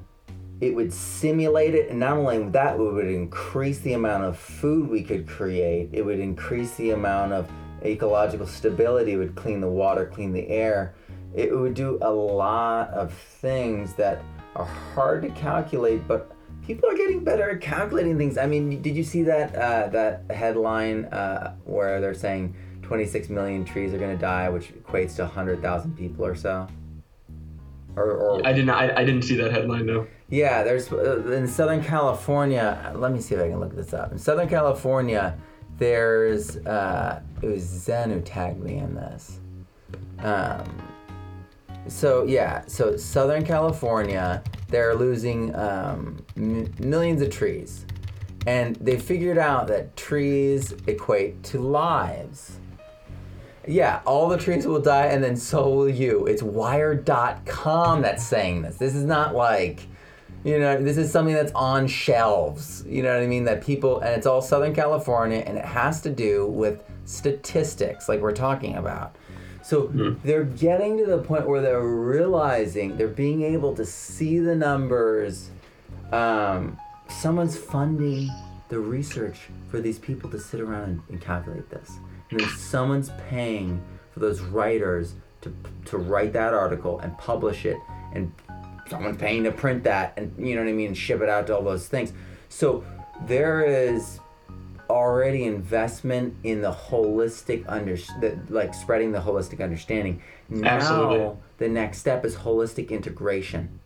It 0.59 0.75
would 0.75 0.91
simulate 0.91 1.75
it, 1.75 1.89
and 1.89 1.99
not 1.99 2.17
only 2.17 2.49
that, 2.49 2.75
it 2.75 2.79
would 2.79 3.07
increase 3.07 3.79
the 3.79 3.93
amount 3.93 4.23
of 4.23 4.37
food 4.37 4.89
we 4.89 5.03
could 5.03 5.27
create. 5.27 5.89
It 5.93 6.03
would 6.03 6.19
increase 6.19 6.73
the 6.75 6.91
amount 6.91 7.33
of 7.33 7.47
ecological 7.83 8.47
stability. 8.47 9.15
Would 9.15 9.35
clean 9.35 9.61
the 9.61 9.69
water, 9.69 10.05
clean 10.05 10.33
the 10.33 10.47
air. 10.47 10.93
It 11.35 11.55
would 11.55 11.73
do 11.73 11.99
a 12.01 12.11
lot 12.11 12.89
of 12.89 13.13
things 13.13 13.93
that 13.93 14.23
are 14.55 14.65
hard 14.65 15.21
to 15.23 15.29
calculate, 15.29 16.07
but 16.07 16.31
people 16.65 16.89
are 16.89 16.95
getting 16.95 17.23
better 17.23 17.51
at 17.51 17.61
calculating 17.61 18.17
things. 18.17 18.37
I 18.37 18.45
mean, 18.45 18.81
did 18.81 18.95
you 18.95 19.03
see 19.03 19.23
that 19.23 19.55
uh, 19.55 19.87
that 19.89 20.23
headline 20.29 21.05
uh, 21.05 21.55
where 21.63 22.01
they're 22.01 22.13
saying 22.13 22.55
26 22.81 23.29
million 23.29 23.65
trees 23.65 23.93
are 23.93 23.97
going 23.97 24.15
to 24.15 24.21
die, 24.21 24.49
which 24.49 24.73
equates 24.73 25.15
to 25.17 25.23
100,000 25.23 25.97
people 25.97 26.25
or 26.25 26.35
so? 26.35 26.67
Or, 27.95 28.11
or 28.11 28.47
I 28.47 28.53
didn't. 28.53 28.69
I, 28.69 28.95
I 28.95 29.03
didn't 29.03 29.23
see 29.23 29.35
that 29.37 29.51
headline 29.51 29.87
though. 29.87 30.07
Yeah, 30.29 30.63
there's 30.63 30.91
uh, 30.91 31.31
in 31.31 31.47
Southern 31.47 31.83
California. 31.83 32.93
Let 32.95 33.11
me 33.11 33.19
see 33.19 33.33
if 33.33 33.41
I 33.41 33.49
can 33.49 33.59
look 33.59 33.75
this 33.75 33.93
up. 33.93 34.11
In 34.11 34.19
Southern 34.19 34.47
California, 34.47 35.37
there's 35.77 36.57
uh, 36.57 37.21
it 37.41 37.47
was 37.47 37.63
Zen 37.63 38.11
who 38.11 38.21
tagged 38.21 38.59
me 38.59 38.77
in 38.77 38.95
this. 38.95 39.39
Um, 40.19 40.65
so 41.87 42.23
yeah, 42.25 42.63
so 42.67 42.97
Southern 42.97 43.45
California, 43.45 44.43
they're 44.67 44.95
losing 44.95 45.55
um, 45.55 46.23
m- 46.35 46.71
millions 46.79 47.21
of 47.21 47.29
trees, 47.29 47.85
and 48.45 48.75
they 48.77 48.97
figured 48.97 49.37
out 49.37 49.67
that 49.67 49.95
trees 49.95 50.73
equate 50.87 51.41
to 51.43 51.59
lives. 51.59 52.57
Yeah, 53.67 54.01
all 54.05 54.29
the 54.29 54.37
trees 54.37 54.65
will 54.65 54.81
die, 54.81 55.07
and 55.07 55.21
then 55.21 55.35
so 55.35 55.69
will 55.69 55.89
you. 55.89 56.25
It's 56.25 56.41
Wired.com 56.41 58.01
that's 58.01 58.23
saying 58.25 58.61
this. 58.61 58.77
This 58.77 58.95
is 58.95 59.03
not 59.03 59.35
like, 59.35 59.81
you 60.43 60.59
know, 60.59 60.81
this 60.81 60.97
is 60.97 61.11
something 61.11 61.33
that's 61.33 61.51
on 61.53 61.87
shelves. 61.87 62.83
You 62.87 63.03
know 63.03 63.13
what 63.13 63.23
I 63.23 63.27
mean? 63.27 63.45
That 63.45 63.63
people, 63.63 63.99
and 63.99 64.15
it's 64.15 64.27
all 64.27 64.41
Southern 64.41 64.73
California, 64.73 65.43
and 65.45 65.57
it 65.57 65.65
has 65.65 66.01
to 66.01 66.09
do 66.09 66.47
with 66.47 66.83
statistics, 67.05 68.07
like 68.07 68.21
we're 68.21 68.31
talking 68.31 68.75
about. 68.75 69.15
So 69.63 69.87
they're 70.23 70.45
getting 70.45 70.97
to 70.99 71.05
the 71.05 71.17
point 71.17 71.45
where 71.45 71.61
they're 71.61 71.85
realizing 71.85 72.95
they're 72.95 73.09
being 73.09 73.41
able 73.41 73.75
to 73.75 73.85
see 73.85 74.39
the 74.39 74.55
numbers. 74.55 75.49
Um, 76.13 76.79
someone's 77.09 77.57
funding 77.57 78.29
the 78.69 78.79
research 78.79 79.49
for 79.69 79.81
these 79.81 79.99
people 79.99 80.29
to 80.29 80.39
sit 80.39 80.61
around 80.61 80.83
and, 80.83 81.01
and 81.09 81.21
calculate 81.21 81.69
this, 81.69 81.97
and 82.31 82.39
then 82.39 82.49
someone's 82.49 83.11
paying 83.29 83.81
for 84.11 84.21
those 84.21 84.39
writers 84.39 85.15
to 85.41 85.53
to 85.85 85.97
write 85.97 86.31
that 86.33 86.53
article 86.53 86.99
and 86.99 87.17
publish 87.17 87.65
it, 87.65 87.77
and 88.13 88.31
someone's 88.89 89.17
paying 89.17 89.43
to 89.43 89.51
print 89.51 89.83
that, 89.83 90.13
and 90.17 90.33
you 90.37 90.55
know 90.55 90.61
what 90.61 90.69
I 90.69 90.73
mean, 90.73 90.93
ship 90.93 91.21
it 91.21 91.29
out 91.29 91.47
to 91.47 91.55
all 91.55 91.63
those 91.63 91.87
things. 91.87 92.13
So 92.49 92.83
there 93.25 93.65
is 93.65 94.19
already 94.89 95.43
investment 95.43 96.35
in 96.43 96.61
the 96.61 96.71
holistic 96.71 97.65
under 97.67 97.97
the, 98.21 98.39
like 98.49 98.73
spreading 98.73 99.11
the 99.11 99.19
holistic 99.19 99.61
understanding. 99.61 100.21
Now 100.49 100.69
Absolutely. 100.69 101.37
the 101.57 101.69
next 101.69 101.99
step 101.99 102.25
is 102.25 102.35
holistic 102.35 102.89
integration. 102.89 103.79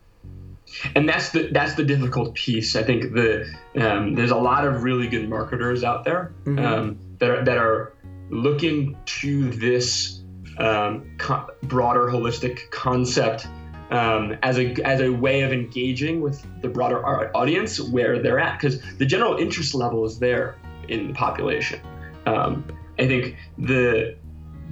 and 0.94 1.08
that's 1.08 1.30
the 1.30 1.48
that's 1.52 1.74
the 1.74 1.84
difficult 1.84 2.34
piece. 2.34 2.76
I 2.76 2.82
think 2.82 3.12
the 3.12 3.52
um, 3.76 4.14
there's 4.14 4.30
a 4.30 4.36
lot 4.36 4.66
of 4.66 4.84
really 4.84 5.08
good 5.08 5.28
marketers 5.28 5.84
out 5.84 6.04
there 6.04 6.32
um, 6.46 6.98
that 7.18 7.30
are 7.30 7.44
that 7.44 7.58
are 7.58 7.94
looking 8.30 8.96
to 9.04 9.50
this 9.50 10.22
um, 10.58 11.10
co- 11.18 11.48
broader 11.64 12.06
holistic 12.06 12.70
concept 12.70 13.48
um, 13.92 14.36
as 14.42 14.58
a 14.58 14.72
as 14.86 15.00
a 15.00 15.10
way 15.10 15.42
of 15.42 15.52
engaging 15.52 16.20
with 16.20 16.44
the 16.62 16.68
broader 16.68 17.06
au- 17.06 17.30
audience 17.34 17.78
where 17.78 18.20
they're 18.22 18.38
at 18.38 18.58
because 18.58 18.80
the 18.96 19.06
general 19.06 19.36
interest 19.36 19.74
level 19.74 20.04
is 20.04 20.18
there 20.18 20.56
in 20.88 21.08
the 21.08 21.14
population. 21.14 21.78
Um, 22.26 22.64
I 22.98 23.06
think 23.06 23.36
the 23.58 24.16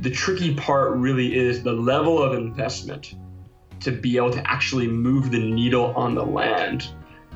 the 0.00 0.10
tricky 0.10 0.54
part 0.54 0.96
really 0.96 1.36
is 1.36 1.62
the 1.62 1.72
level 1.72 2.22
of 2.22 2.32
investment 2.32 3.14
to 3.80 3.90
be 3.92 4.16
able 4.16 4.30
to 4.30 4.50
actually 4.50 4.86
move 4.88 5.30
the 5.30 5.38
needle 5.38 5.92
on 5.96 6.14
the 6.14 6.24
land 6.24 6.88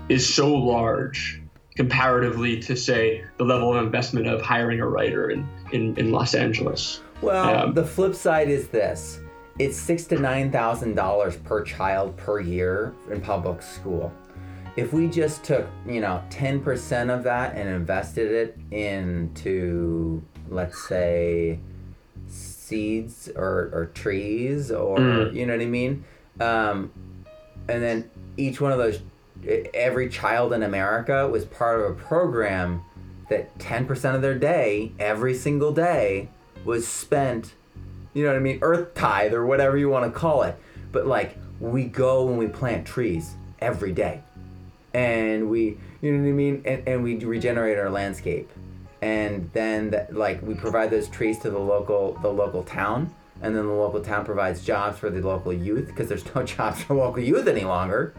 is 0.09 0.23
so 0.35 0.53
large 0.55 1.41
comparatively 1.77 2.61
to 2.61 2.77
say 2.77 3.25
the 3.39 3.45
level 3.45 3.75
of 3.75 3.85
investment 3.85 4.27
of 4.27 4.41
hiring 4.41 4.81
a 4.81 4.87
writer 4.87 5.31
in, 5.31 5.47
in, 5.73 5.97
in 5.99 6.13
Los 6.13 6.35
Angeles. 6.35 7.03
Well, 7.21 7.67
Um, 7.67 7.75
the 7.75 7.85
flip 7.85 8.15
side 8.15 8.49
is 8.49 8.69
this: 8.69 9.21
it's 9.59 9.77
six 9.77 10.05
to 10.05 10.19
nine 10.19 10.51
thousand 10.51 10.95
dollars 10.95 11.37
per 11.37 11.63
child 11.63 12.17
per 12.17 12.41
year 12.41 12.95
in 13.11 13.21
public 13.21 13.63
school. 13.63 14.13
If 14.77 14.93
we 14.93 15.07
just 15.09 15.45
took, 15.45 15.67
you 15.87 16.01
know, 16.01 16.23
ten 16.31 16.61
percent 16.61 17.11
of 17.11 17.23
that 17.25 17.55
and 17.55 17.69
invested 17.69 18.33
it 18.33 18.59
into, 18.77 20.23
let's 20.49 20.83
say, 20.89 21.61
seeds 22.27 23.31
or, 23.37 23.71
or 23.73 23.91
trees, 23.95 24.73
or 24.73 24.99
Mm. 24.99 25.35
you 25.35 25.47
know 25.47 25.53
what 25.53 25.63
I 25.63 25.67
mean, 25.67 26.05
um, 26.41 26.91
and 27.69 27.83
then 27.83 28.11
each 28.37 28.61
one 28.61 28.73
of 28.73 28.79
those, 28.79 29.01
every 29.73 30.09
child 30.09 30.53
in 30.53 30.63
America 30.65 31.29
was 31.29 31.45
part 31.45 31.81
of 31.81 31.91
a 31.93 31.95
program 31.95 32.83
that 33.29 33.57
ten 33.61 33.87
percent 33.87 34.17
of 34.17 34.23
their 34.23 34.37
day, 34.37 34.91
every 34.99 35.35
single 35.35 35.73
day, 35.73 36.29
was 36.65 36.89
spent, 36.89 37.55
you 38.15 38.23
know 38.23 38.31
what 38.31 38.37
I 38.37 38.41
mean, 38.41 38.59
earth 38.63 38.95
tithe 38.95 39.35
or 39.35 39.45
whatever 39.45 39.77
you 39.77 39.89
want 39.89 40.13
to 40.13 40.19
call 40.19 40.43
it. 40.43 40.57
But 40.93 41.07
like 41.07 41.37
we 41.61 41.85
go 41.85 42.29
and 42.29 42.39
we 42.39 42.47
plant 42.47 42.87
trees 42.87 43.35
every 43.61 43.93
day. 43.93 44.23
And 44.93 45.51
we 45.51 45.77
you 46.01 46.13
know 46.13 46.23
what 46.23 46.29
I 46.29 46.33
mean? 46.33 46.63
And, 46.65 46.89
and 46.89 47.03
we 47.03 47.17
regenerate 47.25 47.79
our 47.79 47.91
landscape. 47.91 48.51
And 49.03 49.51
then 49.53 49.91
that, 49.91 50.15
like 50.15 50.41
we 50.43 50.55
provide 50.55 50.91
those 50.91 51.09
trees 51.09 51.39
to 51.41 51.51
the 51.51 51.59
local 51.59 52.15
the 52.23 52.31
local 52.31 52.63
town 52.63 53.15
and 53.43 53.55
then 53.55 53.67
the 53.67 53.73
local 53.73 54.01
town 54.01 54.25
provides 54.25 54.65
jobs 54.65 54.99
for 54.99 55.11
the 55.11 55.21
local 55.21 55.53
youth 55.53 55.89
because 55.89 56.09
there's 56.09 56.25
no 56.35 56.43
jobs 56.43 56.83
for 56.83 56.95
local 56.95 57.23
youth 57.23 57.47
any 57.47 57.65
longer 57.65 58.15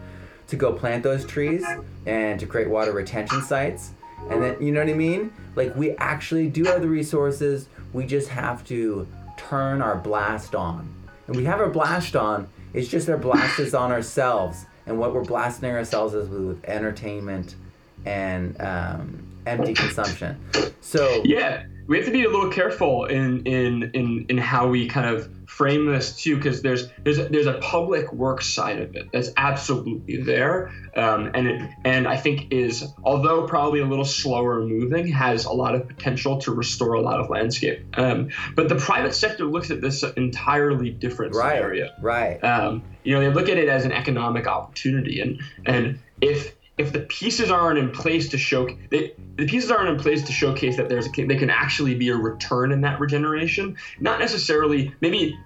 to 0.48 0.56
go 0.56 0.72
plant 0.72 1.02
those 1.02 1.24
trees 1.24 1.64
and 2.06 2.38
to 2.38 2.46
create 2.46 2.68
water 2.68 2.92
retention 2.92 3.42
sites. 3.42 3.90
And 4.30 4.42
then, 4.42 4.62
you 4.62 4.72
know 4.72 4.80
what 4.80 4.88
I 4.88 4.94
mean? 4.94 5.32
Like, 5.56 5.74
we 5.74 5.92
actually 5.96 6.48
do 6.48 6.64
have 6.64 6.80
the 6.80 6.88
resources. 6.88 7.68
We 7.92 8.06
just 8.06 8.28
have 8.28 8.64
to 8.68 9.06
turn 9.36 9.82
our 9.82 9.96
blast 9.96 10.54
on. 10.54 10.92
And 11.26 11.36
we 11.36 11.44
have 11.44 11.60
our 11.60 11.70
blast 11.70 12.16
on. 12.16 12.48
It's 12.72 12.88
just 12.88 13.08
our 13.08 13.16
blast 13.18 13.58
is 13.58 13.74
on 13.74 13.92
ourselves. 13.92 14.66
And 14.86 14.98
what 14.98 15.14
we're 15.14 15.24
blasting 15.24 15.70
ourselves 15.70 16.14
is 16.14 16.28
with 16.28 16.64
entertainment 16.64 17.56
and 18.04 18.60
um, 18.60 19.26
empty 19.46 19.74
consumption. 19.74 20.38
So, 20.80 21.22
Yeah, 21.24 21.64
we 21.86 21.96
have 21.96 22.06
to 22.06 22.12
be 22.12 22.24
a 22.24 22.30
little 22.30 22.50
careful 22.50 23.04
in 23.06 23.44
in 23.46 23.90
in, 23.94 24.26
in 24.28 24.38
how 24.38 24.68
we 24.68 24.88
kind 24.88 25.06
of 25.06 25.30
frame 25.46 25.86
this 25.86 26.16
too, 26.16 26.36
because 26.36 26.62
there's 26.62 26.88
there's 27.04 27.18
a, 27.18 27.28
there's 27.28 27.46
a 27.46 27.54
public 27.54 28.12
work 28.12 28.42
side 28.42 28.80
of 28.80 28.96
it 28.96 29.08
that's 29.12 29.30
absolutely 29.36 30.22
there, 30.22 30.72
um, 30.96 31.30
and 31.34 31.46
it, 31.46 31.70
and 31.84 32.08
I 32.08 32.16
think 32.16 32.52
is 32.52 32.84
although 33.04 33.46
probably 33.46 33.80
a 33.80 33.86
little 33.86 34.04
slower 34.04 34.60
moving, 34.64 35.06
has 35.08 35.44
a 35.44 35.52
lot 35.52 35.74
of 35.74 35.86
potential 35.86 36.40
to 36.40 36.52
restore 36.52 36.94
a 36.94 37.00
lot 37.00 37.20
of 37.20 37.30
landscape. 37.30 37.84
Um, 37.96 38.30
but 38.54 38.68
the 38.68 38.76
private 38.76 39.14
sector 39.14 39.44
looks 39.44 39.70
at 39.70 39.80
this 39.80 40.02
entirely 40.02 40.90
different 40.90 41.34
right, 41.34 41.56
scenario 41.56 41.90
right. 42.00 42.42
um, 42.42 42.82
you 43.04 43.14
know 43.14 43.20
they 43.20 43.30
look 43.30 43.48
at 43.48 43.56
it 43.56 43.68
as 43.68 43.84
an 43.84 43.92
economic 43.92 44.46
opportunity 44.46 45.20
and 45.20 45.40
and 45.64 45.98
if 46.20 46.55
if 46.78 46.92
the 46.92 47.00
pieces 47.00 47.50
aren't 47.50 47.78
in 47.78 47.90
place 47.90 48.28
to 48.28 48.38
show 48.38 48.68
they, 48.90 49.14
the 49.36 49.46
pieces 49.46 49.70
aren't 49.70 49.88
in 49.88 49.98
place 49.98 50.22
to 50.24 50.32
showcase 50.32 50.76
that 50.76 50.88
there's 50.88 51.06
a, 51.06 51.24
there 51.26 51.38
can 51.38 51.50
actually 51.50 51.94
be 51.94 52.08
a 52.08 52.16
return 52.16 52.72
in 52.72 52.80
that 52.82 53.00
regeneration 53.00 53.76
not 54.00 54.18
necessarily 54.18 54.94
maybe 55.00 55.38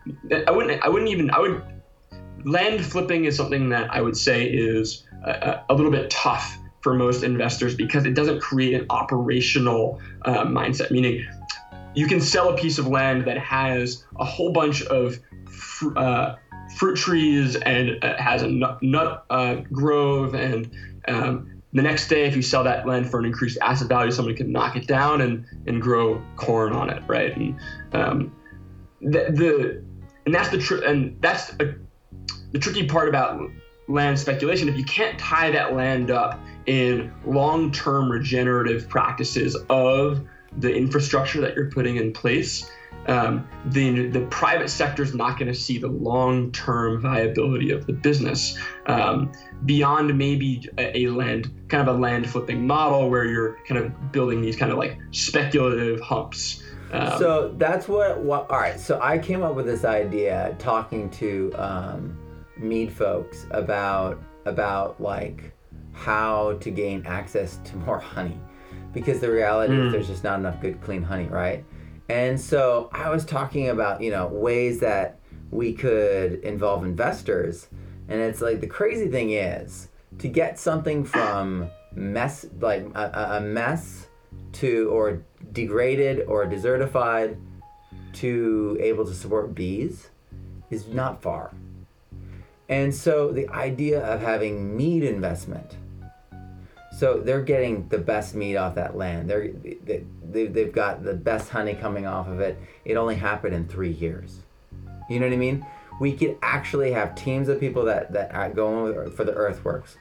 i 0.47 0.51
wouldn't 0.51 0.83
i 0.83 0.89
wouldn't 0.89 1.11
even 1.11 1.31
i 1.31 1.39
would 1.39 1.63
land 2.45 2.85
flipping 2.85 3.25
is 3.25 3.37
something 3.37 3.69
that 3.69 3.93
i 3.93 4.01
would 4.01 4.17
say 4.17 4.47
is 4.47 5.05
a, 5.25 5.61
a 5.69 5.75
little 5.75 5.93
bit 5.93 6.11
tough 6.11 6.57
for 6.81 6.95
most 6.95 7.23
investors 7.23 7.75
because 7.75 8.07
it 8.07 8.15
doesn't 8.15 8.41
create 8.41 8.75
an 8.75 8.87
operational 8.91 10.01
uh, 10.25 10.45
mindset 10.45 10.91
meaning 10.91 11.25
you 11.95 12.07
can 12.07 12.21
sell 12.21 12.49
a 12.49 12.57
piece 12.57 12.79
of 12.79 12.87
land 12.87 13.25
that 13.27 13.39
has 13.39 14.05
a 14.19 14.25
whole 14.25 14.53
bunch 14.53 14.83
of 14.85 15.19
fr- 15.49 15.97
uh, 15.97 16.37
fruit 16.77 16.97
trees 16.97 17.57
and 17.57 18.03
uh, 18.03 18.17
has 18.17 18.43
a 18.43 18.49
nut, 18.49 18.83
nut 18.83 19.25
uh, 19.31 19.57
grove 19.73 20.35
and 20.35 20.71
um, 21.11 21.63
the 21.73 21.83
next 21.83 22.09
day 22.09 22.25
if 22.25 22.35
you 22.35 22.43
sell 22.43 22.65
that 22.65 22.87
land 22.87 23.11
for 23.11 23.19
an 23.19 23.27
increased 23.27 23.59
asset 23.63 23.89
value 23.89 24.11
somebody 24.11 24.37
can 24.37 24.51
knock 24.51 24.77
it 24.77 24.87
down 24.87 25.21
and, 25.21 25.45
and 25.67 25.81
grow 25.81 26.23
corn 26.37 26.73
on 26.73 26.91
it 26.91 27.03
right? 27.07 27.37
And 27.37 27.59
um, 27.93 28.37
the, 29.01 29.31
the 29.31 29.85
and 30.27 30.35
that's 30.35 30.51
the 30.51 30.59
tr- 30.59 30.85
and 30.85 31.21
that's 31.21 31.53
a, 31.61 31.75
the 32.53 32.59
tricky 32.59 32.87
part 32.87 33.09
about 33.09 33.41
land 33.89 34.19
speculation. 34.19 34.69
If 34.69 34.77
you 34.77 34.85
can't 34.85 35.19
tie 35.19 35.51
that 35.51 35.75
land 35.75 36.11
up 36.11 36.39
in 36.67 37.13
long-term 37.25 38.11
regenerative 38.11 38.89
practices 38.89 39.57
of 39.69 40.25
the 40.59 40.73
infrastructure 40.73 41.41
that 41.41 41.55
you're 41.55 41.71
putting 41.71 41.97
in 41.97 42.13
place 42.13 42.71
um, 43.07 43.49
then 43.67 44.13
the 44.13 44.21
private 44.27 44.69
sector 44.69 45.03
is 45.03 45.15
not 45.15 45.39
going 45.39 45.53
to 45.53 45.59
see 45.59 45.79
the 45.79 45.89
long-term 45.89 47.01
viability 47.01 47.71
of 47.71 47.87
the 47.87 47.93
business. 47.93 48.59
Um, 48.87 49.33
beyond 49.65 50.17
maybe 50.17 50.69
a, 50.79 50.99
a 50.99 51.07
land 51.09 51.51
kind 51.69 51.87
of 51.87 51.97
a 51.97 51.99
land 51.99 52.29
flipping 52.29 52.67
model 52.67 53.11
where 53.11 53.27
you're 53.27 53.57
kind 53.67 53.83
of 53.83 54.13
building 54.13 54.41
these 54.41 54.57
kind 54.57 54.73
of 54.73 54.79
like 54.79 54.99
speculative 55.13 56.01
humps. 56.01 56.63
Um, 56.93 57.19
so 57.19 57.55
that's 57.57 57.89
what, 57.89 58.19
what 58.21 58.51
all 58.51 58.59
right 58.59 58.81
so 58.81 58.99
i 59.01 59.17
came 59.17 59.45
up 59.45 59.55
with 59.55 59.65
this 59.65 59.85
idea 59.85 60.57
talking 60.59 61.09
to 61.11 61.53
um, 61.55 62.19
mead 62.57 62.93
folks 62.93 63.47
about 63.53 64.21
about 64.45 65.01
like 65.01 65.53
how 65.93 66.55
to 66.61 66.71
gain 66.71 67.05
access 67.07 67.59
to 67.65 67.77
more 67.77 67.99
honey. 68.15 68.39
Because 68.93 69.21
the 69.21 69.31
reality 69.31 69.73
is 69.81 69.93
there's 69.93 70.09
just 70.09 70.25
not 70.25 70.41
enough 70.41 70.61
good 70.61 70.81
clean 70.81 71.03
honey 71.03 71.27
right 71.27 71.65
and 72.11 72.41
so 72.41 72.89
i 72.93 73.09
was 73.09 73.25
talking 73.25 73.69
about 73.69 74.01
you 74.01 74.11
know 74.11 74.27
ways 74.27 74.81
that 74.81 75.19
we 75.51 75.73
could 75.73 76.35
involve 76.41 76.85
investors 76.85 77.69
and 78.09 78.21
it's 78.21 78.41
like 78.41 78.61
the 78.61 78.67
crazy 78.67 79.09
thing 79.09 79.31
is 79.31 79.89
to 80.19 80.29
get 80.29 80.59
something 80.59 81.05
from 81.05 81.71
mess 81.93 82.47
like 82.61 82.85
a, 82.95 83.39
a- 83.39 83.41
mess 83.41 84.07
to 84.53 84.91
or 84.91 85.23
degraded 85.53 86.27
or 86.27 86.47
desertified 86.47 87.37
to 88.13 88.77
able 88.81 89.05
to 89.05 89.15
support 89.15 89.55
bees 89.55 90.11
is 90.71 90.89
not 90.89 91.23
far. 91.23 91.53
And 92.69 92.95
so 92.95 93.33
the 93.33 93.49
idea 93.49 94.01
of 94.05 94.21
having 94.21 94.77
mead 94.77 95.03
investment, 95.03 95.77
so 97.01 97.19
they're 97.19 97.41
getting 97.41 97.89
the 97.89 97.97
best 97.97 98.35
mead 98.35 98.57
off 98.57 98.75
that 98.75 98.95
land. 98.95 99.31
They're, 99.31 99.49
they, 99.49 100.05
they, 100.23 100.47
they've 100.49 100.71
got 100.71 101.03
the 101.03 101.15
best 101.15 101.49
honey 101.49 101.73
coming 101.73 102.07
off 102.07 102.29
of 102.29 102.41
it. 102.41 102.59
It 102.85 102.97
only 102.97 103.15
happened 103.15 103.55
in 103.55 103.67
three 103.67 103.93
years. 103.93 104.41
You 105.09 105.19
know 105.19 105.27
what 105.27 105.33
I 105.33 105.39
mean? 105.39 105.65
We 105.99 106.13
could 106.13 106.37
actually 106.43 106.93
have 106.93 107.15
teams 107.15 107.49
of 107.49 107.59
people 107.59 107.87
that, 107.87 108.13
that 108.13 108.35
are 108.35 108.51
going 108.51 109.13
for 109.13 109.25
the 109.25 109.33
earthworks 109.33 109.97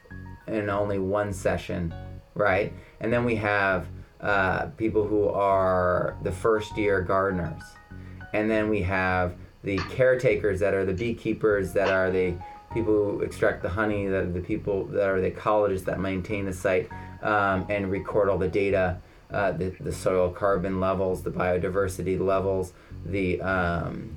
in 0.45 0.69
only 0.69 0.99
one 0.99 1.31
session, 1.31 1.93
right? 2.35 2.73
And 2.99 3.13
then 3.13 3.23
we 3.23 3.37
have 3.37 3.87
uh, 4.19 4.65
people 4.75 5.07
who 5.07 5.29
are 5.29 6.17
the 6.23 6.33
first 6.33 6.77
year 6.77 6.99
gardeners. 6.99 7.63
And 8.33 8.51
then 8.51 8.69
we 8.69 8.81
have 8.81 9.35
the 9.63 9.77
caretakers 9.89 10.59
that 10.59 10.73
are 10.73 10.83
the 10.83 10.93
beekeepers 10.93 11.71
that 11.71 11.87
are 11.87 12.11
the 12.11 12.33
people 12.73 12.93
who 12.93 13.21
extract 13.21 13.61
the 13.61 13.69
honey 13.69 14.07
that 14.07 14.33
the 14.33 14.41
people 14.41 14.85
that 14.85 15.07
are 15.09 15.21
the 15.21 15.31
ecologists 15.31 15.85
that 15.85 15.99
maintain 15.99 16.45
the 16.45 16.53
site 16.53 16.89
um, 17.21 17.65
and 17.69 17.91
record 17.91 18.29
all 18.29 18.37
the 18.37 18.47
data 18.47 18.99
uh, 19.31 19.51
the, 19.51 19.69
the 19.81 19.91
soil 19.91 20.29
carbon 20.29 20.79
levels 20.79 21.23
the 21.23 21.31
biodiversity 21.31 22.19
levels 22.19 22.73
the 23.05 23.41
um, 23.41 24.15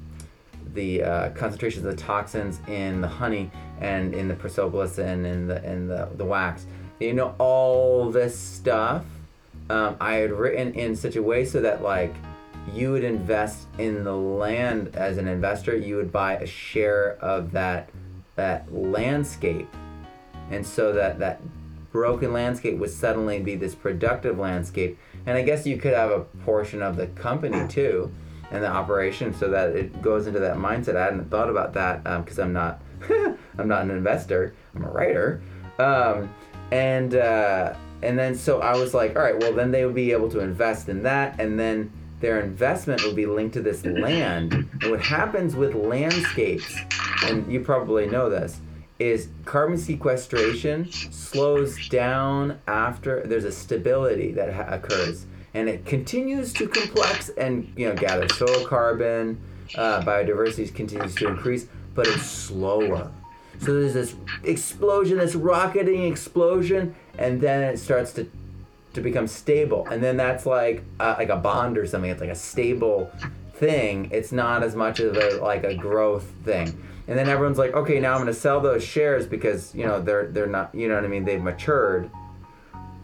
the 0.74 1.03
uh, 1.03 1.30
concentrations 1.30 1.84
of 1.84 1.94
the 1.94 2.03
toxins 2.03 2.61
in 2.68 3.00
the 3.00 3.09
honey 3.09 3.50
and 3.80 4.14
in 4.14 4.28
the 4.28 4.34
propolis 4.34 4.98
and 4.98 5.26
in 5.26 5.46
the 5.46 5.62
in 5.70 5.86
the, 5.86 6.09
the 6.16 6.24
wax. 6.24 6.66
You 7.00 7.14
know 7.14 7.34
all 7.38 8.11
this 8.11 8.38
stuff 8.38 9.05
um, 9.70 9.96
i 10.00 10.14
had 10.14 10.32
written 10.32 10.72
in 10.74 10.96
such 10.96 11.16
a 11.16 11.22
way 11.22 11.44
so 11.44 11.61
that 11.61 11.82
like 11.82 12.14
you 12.72 12.92
would 12.92 13.05
invest 13.05 13.66
in 13.78 14.05
the 14.05 14.14
land 14.14 14.94
as 14.94 15.18
an 15.18 15.26
investor. 15.26 15.76
You 15.76 15.96
would 15.96 16.12
buy 16.12 16.34
a 16.36 16.46
share 16.46 17.16
of 17.20 17.53
that 17.53 17.90
that 18.37 18.72
landscape 18.72 19.68
and 20.51 20.66
so 20.66 20.93
that 20.93 21.18
that 21.18 21.41
broken 21.91 22.33
landscape 22.33 22.78
would 22.78 22.91
suddenly 22.91 23.39
be 23.39 23.55
this 23.55 23.74
productive 23.74 24.39
landscape. 24.39 24.99
And 25.26 25.37
i 25.37 25.43
guess 25.43 25.66
you 25.66 25.76
could 25.76 25.93
have 25.93 26.11
a 26.11 26.20
portion 26.45 26.83
of 26.83 26.97
the 26.97 27.07
company 27.09 27.66
too 27.68 28.12
and 28.51 28.62
the 28.62 28.68
operation 28.68 29.33
so 29.33 29.49
that 29.51 29.70
it 29.70 30.03
goes 30.03 30.26
into 30.26 30.39
that 30.41 30.57
mindset. 30.57 30.95
I 30.95 31.05
hadn't 31.05 31.30
thought 31.30 31.49
about 31.49 31.72
that 31.74 32.05
because 32.24 32.39
um, 32.39 32.47
i'm 32.47 32.53
not 32.53 32.83
i'm 33.59 33.68
not 33.68 33.83
an 33.83 33.91
investor 33.91 34.55
i'm 34.74 34.85
a 34.85 34.91
writer. 34.91 35.43
Um, 35.78 36.33
and 36.70 37.14
uh, 37.14 37.74
and 38.03 38.18
then 38.18 38.35
so 38.35 38.61
i 38.61 38.76
was 38.76 38.95
like 38.95 39.16
all 39.16 39.22
right 39.22 39.39
well 39.39 39.53
then 39.53 39.70
they 39.70 39.85
would 39.85 39.95
be 39.95 40.12
able 40.12 40.30
to 40.30 40.41
invest 40.41 40.89
in 40.89 41.03
that 41.05 41.41
and 41.41 41.59
then 41.59 41.93
their 42.23 42.41
investment 42.41 43.03
would 43.05 43.16
be 43.16 43.27
linked 43.27 43.53
to 43.55 43.61
this 43.61 43.85
land. 43.85 44.55
And 44.81 44.91
what 44.91 45.01
happens 45.01 45.55
with 45.55 45.75
landscapes, 45.75 46.75
and 47.25 47.53
you 47.53 47.61
probably 47.61 48.07
know 48.07 48.31
this, 48.31 48.61
is 49.01 49.29
carbon 49.45 49.77
sequestration 49.77 50.91
slows 50.91 51.89
down 51.89 52.61
after 52.68 53.27
there's 53.27 53.45
a 53.45 53.51
stability 53.51 54.31
that 54.33 54.55
ha- 54.55 54.68
occurs, 54.68 55.27
and 55.55 55.68
it 55.68 55.85
continues 55.85 56.53
to 56.53 56.68
complex 56.68 57.29
and 57.31 57.70
you 57.77 57.89
know 57.89 57.95
gather 57.95 58.29
soil 58.29 58.64
carbon. 58.64 59.39
Uh, 59.75 60.01
biodiversity 60.03 60.73
continues 60.73 61.14
to 61.16 61.27
increase, 61.27 61.66
but 61.95 62.07
it's 62.07 62.23
slower. 62.23 63.11
So 63.59 63.75
there's 63.75 63.95
this 63.95 64.14
explosion, 64.45 65.18
this 65.18 65.35
rocketing 65.35 66.05
explosion, 66.05 66.95
and 67.18 67.41
then 67.41 67.62
it 67.62 67.79
starts 67.79 68.12
to 68.14 68.31
to 68.95 69.01
become 69.01 69.26
stable, 69.26 69.86
and 69.90 70.03
then 70.03 70.16
that's 70.16 70.47
like 70.47 70.84
uh, 71.01 71.14
like 71.18 71.28
a 71.28 71.36
bond 71.36 71.78
or 71.78 71.86
something. 71.86 72.11
It's 72.11 72.20
like 72.20 72.30
a 72.30 72.34
stable 72.34 73.11
thing. 73.55 74.09
It's 74.11 74.32
not 74.32 74.62
as 74.62 74.74
much 74.74 75.01
of 75.01 75.16
a 75.16 75.36
like 75.36 75.64
a 75.64 75.74
growth 75.74 76.32
thing. 76.45 76.76
And 77.09 77.18
then 77.18 77.28
everyone's 77.28 77.59
like, 77.59 77.74
okay, 77.74 77.99
now 77.99 78.16
I'm 78.16 78.26
to 78.26 78.34
sell 78.34 78.61
those 78.61 78.84
shares 78.84 79.26
because 79.26 79.74
you 79.74 79.86
know 79.86 80.01
they're 80.01 80.28
they're 80.28 80.47
not 80.47 80.74
you 80.74 80.88
know 80.88 80.95
what 80.95 81.05
I 81.05 81.09
mean. 81.09 81.24
They've 81.24 81.43
matured. 81.43 82.11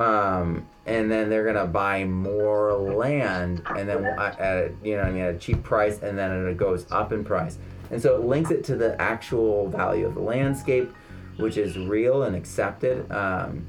Um, 0.01 0.67
and 0.87 1.11
then 1.11 1.29
they're 1.29 1.45
gonna 1.45 1.67
buy 1.67 2.05
more 2.05 2.73
land, 2.73 3.63
and 3.67 3.89
then 3.89 4.05
at 4.05 4.41
a, 4.41 4.75
you 4.83 4.97
know 4.97 5.03
I 5.03 5.11
mean 5.11 5.23
at 5.23 5.35
a 5.35 5.39
cheap 5.39 5.63
price, 5.63 6.03
and 6.03 6.17
then 6.17 6.47
it 6.47 6.57
goes 6.57 6.87
up 6.91 7.13
in 7.13 7.25
price, 7.25 7.59
and 7.91 8.01
so 8.01 8.15
it 8.17 8.25
links 8.25 8.51
it 8.51 8.65
to 8.65 8.77
the 8.77 9.01
actual 9.01 9.69
value 9.69 10.07
of 10.07 10.15
the 10.15 10.21
landscape, 10.21 10.91
which 11.37 11.57
is 11.57 11.77
real 11.77 12.23
and 12.23 12.35
accepted. 12.35 13.11
Um, 13.11 13.67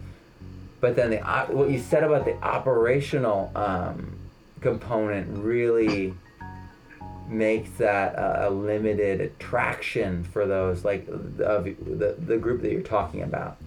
but 0.81 0.95
then 0.95 1.11
the 1.11 1.17
what 1.49 1.69
you 1.69 1.79
said 1.79 2.03
about 2.03 2.25
the 2.25 2.35
operational 2.43 3.51
um, 3.55 4.17
component 4.61 5.37
really 5.37 6.13
makes 7.27 7.69
that 7.77 8.15
a, 8.15 8.47
a 8.47 8.49
limited 8.49 9.21
attraction 9.21 10.23
for 10.23 10.47
those 10.47 10.83
like 10.83 11.07
of 11.07 11.63
the, 11.63 12.15
the 12.25 12.37
group 12.37 12.61
that 12.61 12.71
you're 12.71 12.81
talking 12.81 13.21
about. 13.21 13.57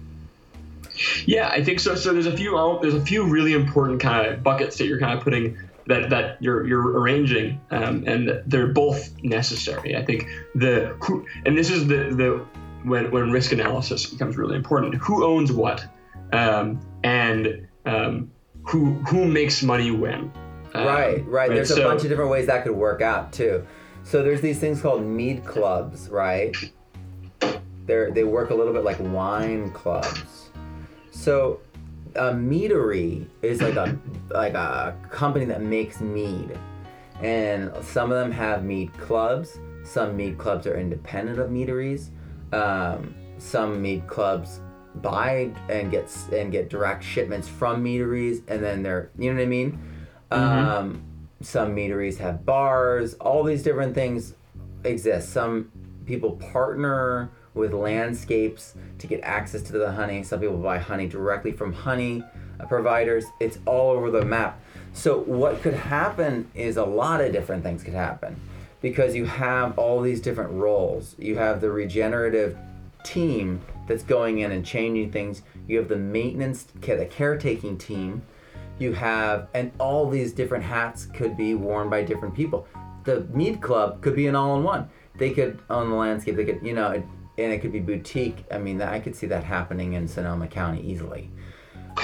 Yeah 1.25 1.49
i 1.49 1.63
think 1.63 1.79
so. 1.79 1.95
So 1.95 2.13
there's 2.13 2.27
a 2.27 2.37
few 2.37 2.79
there's 2.81 2.93
a 2.93 3.05
few 3.05 3.23
really 3.23 3.53
important 3.53 3.99
kind 3.99 4.27
of 4.27 4.43
buckets 4.43 4.77
that 4.77 4.85
you're 4.85 4.99
kind 4.99 5.17
of 5.17 5.23
putting 5.23 5.57
that 5.87 6.09
that 6.09 6.41
you're 6.41 6.65
you're 6.67 6.99
arranging 6.99 7.59
um, 7.71 8.03
and 8.07 8.41
they're 8.45 8.67
both 8.67 9.11
necessary. 9.23 9.95
I 9.95 10.05
think 10.05 10.27
the 10.55 10.95
who 11.01 11.25
and 11.45 11.57
this 11.57 11.69
is 11.69 11.87
the 11.87 12.13
the 12.15 12.45
when 12.83 13.11
when 13.11 13.31
risk 13.31 13.51
analysis 13.51 14.05
becomes 14.05 14.37
really 14.37 14.55
important. 14.55 14.95
Who 14.95 15.25
owns 15.25 15.51
what 15.51 15.85
um, 16.33 16.79
and 17.03 17.67
um, 17.85 18.31
who 18.63 18.93
who 19.09 19.25
makes 19.25 19.63
money 19.63 19.91
when. 19.91 20.31
Um, 20.73 20.87
right, 20.87 21.25
right. 21.27 21.49
There's 21.49 21.69
so, 21.69 21.81
a 21.81 21.83
bunch 21.83 22.03
of 22.03 22.09
different 22.09 22.31
ways 22.31 22.47
that 22.47 22.63
could 22.63 22.73
work 22.73 23.01
out 23.01 23.31
too. 23.31 23.65
So 24.03 24.23
there's 24.23 24.41
these 24.41 24.59
things 24.59 24.81
called 24.81 25.03
mead 25.03 25.45
clubs, 25.45 26.09
right? 26.09 26.55
They 27.85 28.09
they 28.11 28.23
work 28.23 28.49
a 28.49 28.55
little 28.55 28.73
bit 28.73 28.83
like 28.83 28.99
wine 28.99 29.71
clubs. 29.71 30.49
So 31.11 31.59
a 32.15 32.31
meadery 32.31 33.27
is 33.41 33.61
like 33.61 33.75
a 33.75 33.97
like 34.31 34.53
a 34.55 34.95
company 35.09 35.45
that 35.45 35.61
makes 35.61 36.01
mead, 36.01 36.57
and 37.21 37.71
some 37.83 38.11
of 38.11 38.17
them 38.17 38.31
have 38.31 38.63
mead 38.63 38.93
clubs. 38.97 39.59
Some 39.83 40.15
mead 40.15 40.37
clubs 40.37 40.65
are 40.65 40.77
independent 40.77 41.39
of 41.39 41.51
meaderies. 41.51 42.09
Um, 42.51 43.13
some 43.37 43.81
mead 43.81 44.07
clubs 44.07 44.61
buy 44.95 45.51
and 45.69 45.91
get 45.91 46.15
and 46.31 46.51
get 46.51 46.69
direct 46.69 47.03
shipments 47.03 47.47
from 47.47 47.83
meaderies, 47.83 48.41
and 48.47 48.63
then 48.63 48.83
they're 48.83 49.09
you 49.17 49.31
know 49.31 49.37
what 49.37 49.43
I 49.43 49.47
mean. 49.47 49.79
Mm-hmm. 50.31 50.69
Um, 50.69 51.03
some 51.41 51.75
meaderies 51.75 52.17
have 52.19 52.45
bars. 52.45 53.15
All 53.15 53.43
these 53.43 53.63
different 53.63 53.95
things 53.95 54.33
exist. 54.83 55.29
Some 55.29 55.71
people 56.05 56.31
partner 56.31 57.29
with 57.53 57.73
landscapes 57.73 58.73
to 58.97 59.07
get 59.07 59.21
access 59.21 59.61
to 59.63 59.73
the 59.73 59.91
honey. 59.91 60.23
Some 60.23 60.39
people 60.39 60.57
buy 60.57 60.79
honey 60.79 61.07
directly 61.07 61.51
from 61.51 61.73
honey 61.73 62.23
providers. 62.67 63.25
It's 63.39 63.59
all 63.65 63.91
over 63.91 64.09
the 64.09 64.25
map. 64.25 64.59
So 64.93 65.19
what 65.19 65.61
could 65.61 65.73
happen 65.73 66.49
is 66.53 66.77
a 66.77 66.85
lot 66.85 67.21
of 67.21 67.31
different 67.31 67.63
things 67.63 67.83
could 67.83 67.93
happen 67.93 68.39
because 68.81 69.15
you 69.15 69.25
have 69.25 69.77
all 69.77 70.01
these 70.01 70.21
different 70.21 70.51
roles. 70.51 71.15
You 71.17 71.37
have 71.37 71.61
the 71.61 71.71
regenerative 71.71 72.57
team 73.03 73.61
that's 73.87 74.03
going 74.03 74.39
in 74.39 74.51
and 74.51 74.65
changing 74.65 75.11
things. 75.11 75.41
You 75.67 75.77
have 75.77 75.87
the 75.87 75.97
maintenance, 75.97 76.63
the 76.63 77.05
caretaking 77.05 77.77
team. 77.77 78.21
You 78.79 78.93
have, 78.93 79.49
and 79.53 79.71
all 79.79 80.09
these 80.09 80.33
different 80.33 80.63
hats 80.63 81.05
could 81.05 81.37
be 81.37 81.53
worn 81.53 81.89
by 81.89 82.03
different 82.03 82.33
people. 82.33 82.67
The 83.03 83.21
Mead 83.31 83.61
Club 83.61 84.01
could 84.01 84.15
be 84.15 84.27
an 84.27 84.35
all-in-one. 84.35 84.89
They 85.17 85.31
could 85.31 85.61
own 85.69 85.89
the 85.89 85.95
landscape. 85.95 86.35
They 86.35 86.45
could, 86.45 86.65
you 86.65 86.73
know, 86.73 87.03
and 87.37 87.53
it 87.53 87.61
could 87.61 87.71
be 87.71 87.79
boutique. 87.79 88.45
I 88.51 88.57
mean, 88.57 88.81
I 88.81 88.99
could 88.99 89.15
see 89.15 89.27
that 89.27 89.43
happening 89.43 89.93
in 89.93 90.07
Sonoma 90.07 90.47
County 90.47 90.81
easily, 90.81 91.29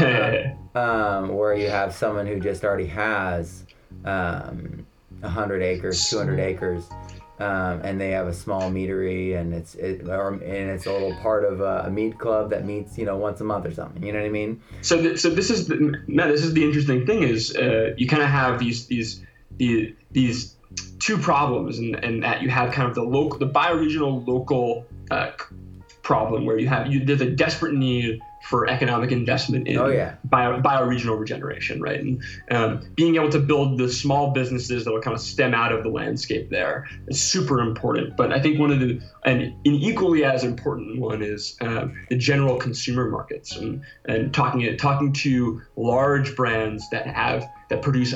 um, 0.75 1.29
where 1.29 1.55
you 1.55 1.69
have 1.69 1.93
someone 1.93 2.27
who 2.27 2.39
just 2.39 2.63
already 2.63 2.87
has 2.87 3.65
um, 4.05 4.85
100 5.21 5.61
acres, 5.61 6.09
200 6.09 6.39
acres, 6.39 6.87
um, 7.39 7.81
and 7.83 7.99
they 7.99 8.11
have 8.11 8.27
a 8.27 8.33
small 8.33 8.69
meadery, 8.69 9.39
and 9.39 9.53
it's 9.53 9.75
it, 9.75 10.07
or, 10.07 10.33
and 10.33 10.43
it's 10.43 10.85
a 10.85 10.91
little 10.91 11.15
part 11.21 11.45
of 11.45 11.61
a, 11.61 11.83
a, 11.87 11.89
mead 11.89 12.19
club 12.19 12.49
that 12.49 12.65
meets 12.65 12.97
you 12.97 13.05
know 13.05 13.15
once 13.15 13.39
a 13.39 13.45
month 13.45 13.65
or 13.65 13.71
something. 13.71 14.03
You 14.03 14.11
know 14.11 14.19
what 14.19 14.25
I 14.25 14.29
mean? 14.29 14.61
So, 14.81 15.01
th- 15.01 15.19
so 15.19 15.29
this 15.29 15.49
is 15.49 15.67
the, 15.67 16.03
Matt. 16.07 16.27
This 16.27 16.43
is 16.43 16.53
the 16.53 16.63
interesting 16.63 17.05
thing 17.05 17.23
is 17.23 17.55
uh, 17.55 17.93
you 17.95 18.07
kind 18.07 18.21
of 18.21 18.29
have 18.29 18.59
these 18.59 18.87
these 18.87 19.21
these 19.57 19.93
these 20.11 20.55
two 20.99 21.17
problems, 21.17 21.79
and 21.79 21.95
and 22.03 22.23
that 22.23 22.41
you 22.41 22.49
have 22.49 22.73
kind 22.73 22.89
of 22.89 22.95
the 22.95 23.03
local, 23.03 23.39
the 23.39 23.47
bioregional 23.47 24.27
local 24.27 24.85
uh, 25.09 25.31
problem 26.01 26.45
where 26.45 26.57
you 26.57 26.67
have 26.67 26.91
you, 26.91 27.05
there's 27.05 27.21
a 27.21 27.29
desperate 27.29 27.73
need 27.73 28.19
for 28.49 28.67
economic 28.67 29.11
investment 29.11 29.67
in 29.67 29.77
oh, 29.77 29.89
yeah. 29.89 30.15
bio, 30.23 30.59
bioregional 30.59 31.19
regeneration, 31.19 31.79
right? 31.79 31.99
And 31.99 32.23
um, 32.49 32.81
being 32.95 33.15
able 33.15 33.29
to 33.29 33.39
build 33.39 33.77
the 33.77 33.87
small 33.87 34.31
businesses 34.31 34.85
that 34.85 34.91
will 34.91 35.01
kind 35.01 35.13
of 35.13 35.21
stem 35.21 35.53
out 35.53 35.71
of 35.71 35.83
the 35.83 35.89
landscape 35.89 36.49
there 36.49 36.87
is 37.07 37.21
super 37.21 37.59
important. 37.59 38.17
But 38.17 38.33
I 38.33 38.41
think 38.41 38.59
one 38.59 38.71
of 38.71 38.79
the, 38.79 38.99
and 39.23 39.43
an 39.43 39.55
equally 39.65 40.25
as 40.25 40.43
important 40.43 40.99
one 40.99 41.21
is 41.21 41.57
um, 41.61 41.95
the 42.09 42.17
general 42.17 42.57
consumer 42.57 43.07
markets 43.07 43.55
and, 43.55 43.83
and 44.05 44.33
talking, 44.33 44.75
talking 44.77 45.13
to 45.13 45.61
large 45.75 46.35
brands 46.35 46.89
that 46.89 47.05
have, 47.05 47.47
that 47.69 47.83
produce 47.83 48.15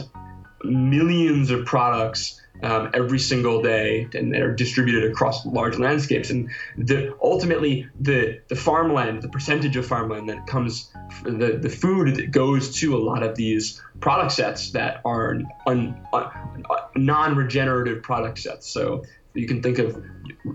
millions 0.64 1.52
of 1.52 1.64
products 1.66 2.42
um, 2.62 2.90
every 2.94 3.20
single 3.20 3.62
day 3.62 4.08
and 4.14 4.34
they're 4.34 4.54
distributed 4.54 5.10
across 5.10 5.46
large 5.46 5.78
landscapes. 5.78 6.30
And 6.30 6.50
the, 6.78 7.16
ultimately, 7.22 7.88
the, 8.00 8.40
the 8.48 8.56
farmland, 8.56 9.22
the 9.22 9.30
percentage 9.30 9.76
of 9.76 9.86
farmland 9.86 10.30
that 10.30 10.48
comes, 10.48 10.92
the, 11.24 11.58
the 11.62 11.70
food 11.70 12.16
that 12.16 12.32
goes 12.32 12.76
to 12.80 12.96
a 12.96 13.00
lot 13.00 13.24
of 13.24 13.36
these 13.36 13.82
product 14.00 14.32
sets 14.32 14.72
that 14.72 15.02
are 15.04 15.40
un, 15.68 16.00
un, 16.14 16.64
non 16.96 17.36
regenerative 17.36 18.02
product 18.02 18.40
sets. 18.40 18.70
So 18.70 19.04
you 19.34 19.48
can 19.48 19.62
think 19.62 19.80
of 19.80 19.96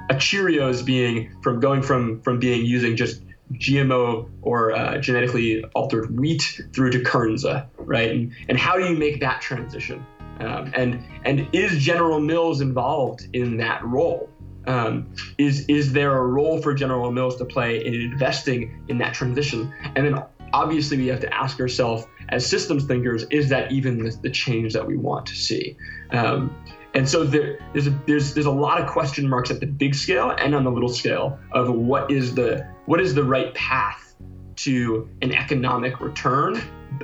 a 0.09 0.15
Cheerios 0.15 0.85
being 0.85 1.37
from 1.43 1.61
going 1.61 1.83
from, 1.83 2.23
from 2.23 2.39
being 2.39 2.65
using 2.65 2.97
just 2.97 3.23
GMO 3.55 4.29
or 4.43 4.73
uh, 4.73 4.99
genetically 4.99 5.65
altered 5.75 6.19
wheat 6.19 6.63
through 6.73 6.91
to 6.91 7.01
Kernza, 7.01 7.67
right? 7.79 8.11
And, 8.11 8.33
and 8.49 8.59
how 8.59 8.77
do 8.77 8.85
you 8.85 8.97
make 8.97 9.21
that 9.21 9.41
transition? 9.41 10.05
Um, 10.41 10.73
and 10.75 11.05
and 11.25 11.49
is 11.53 11.79
General 11.79 12.21
Mills 12.21 12.61
involved 12.61 13.29
in 13.33 13.57
that 13.59 13.85
role? 13.85 14.31
Um, 14.67 15.13
is 15.39 15.67
is 15.69 15.93
there 15.93 16.17
a 16.17 16.27
role 16.27 16.61
for 16.61 16.75
General 16.75 17.11
Mills 17.11 17.37
to 17.37 17.45
play 17.45 17.85
in 17.85 17.95
investing 17.95 18.85
in 18.89 18.99
that 18.99 19.15
transition? 19.15 19.73
And 19.97 20.07
then 20.07 20.23
obviously 20.53 20.97
we 20.97 21.07
have 21.09 21.21
to 21.21 21.35
ask 21.35 21.61
ourselves 21.61 22.07
as 22.31 22.45
systems 22.45 22.85
thinkers, 22.85 23.25
is 23.31 23.49
that 23.49 23.73
even 23.73 24.05
the, 24.05 24.17
the 24.23 24.31
change 24.31 24.75
that 24.75 24.87
we 24.87 24.97
want 24.97 25.27
to 25.27 25.35
see? 25.35 25.77
Um, 26.11 26.55
and 26.95 27.09
so 27.09 27.25
there, 27.25 27.59
there's 27.73 27.87
a, 27.87 27.99
there's 28.07 28.35
there's 28.35 28.47
a 28.47 28.51
lot 28.51 28.81
of 28.81 28.89
question 28.89 29.29
marks 29.29 29.51
at 29.51 29.61
the 29.61 29.67
big 29.67 29.95
scale 29.95 30.31
and 30.39 30.55
on 30.55 30.65
the 30.65 30.71
little 30.71 30.89
scale 30.89 31.39
of 31.53 31.71
what 31.71 32.11
is 32.11 32.35
the 32.35 32.67
what 32.87 33.01
is 33.01 33.15
the 33.15 33.25
right 33.25 33.55
path 33.55 34.17
to 34.57 35.09
an 35.23 35.33
economic 35.33 36.01
return 36.01 36.61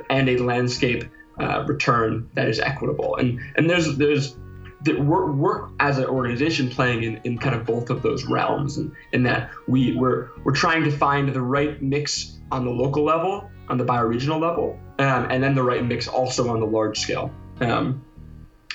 and 0.09 0.27
a 0.27 0.37
landscape 0.37 1.05
uh, 1.39 1.63
return 1.67 2.29
that 2.33 2.47
is 2.47 2.59
equitable. 2.59 3.15
And 3.17 3.39
and 3.55 3.69
there's 3.69 3.97
there's 3.97 4.35
that 4.83 4.99
we're, 4.99 5.31
we're 5.31 5.67
as 5.79 5.97
an 5.97 6.05
organization 6.05 6.69
playing 6.69 7.03
in, 7.03 7.19
in 7.23 7.37
kind 7.37 7.55
of 7.55 7.65
both 7.65 7.89
of 7.89 8.01
those 8.01 8.25
realms 8.25 8.77
and 8.77 8.91
in 9.11 9.23
that 9.23 9.49
we 9.67 9.95
we're 9.95 10.29
we're 10.43 10.53
trying 10.53 10.83
to 10.83 10.91
find 10.91 11.33
the 11.33 11.41
right 11.41 11.81
mix 11.81 12.37
on 12.51 12.65
the 12.65 12.71
local 12.71 13.03
level 13.03 13.49
on 13.67 13.77
the 13.77 13.85
bioregional 13.85 14.39
level 14.39 14.79
um, 14.99 15.27
and 15.29 15.43
then 15.43 15.55
the 15.55 15.63
right 15.63 15.83
mix 15.83 16.07
also 16.07 16.49
on 16.49 16.59
the 16.59 16.65
large 16.65 16.99
scale. 16.99 17.31
Um, 17.61 18.03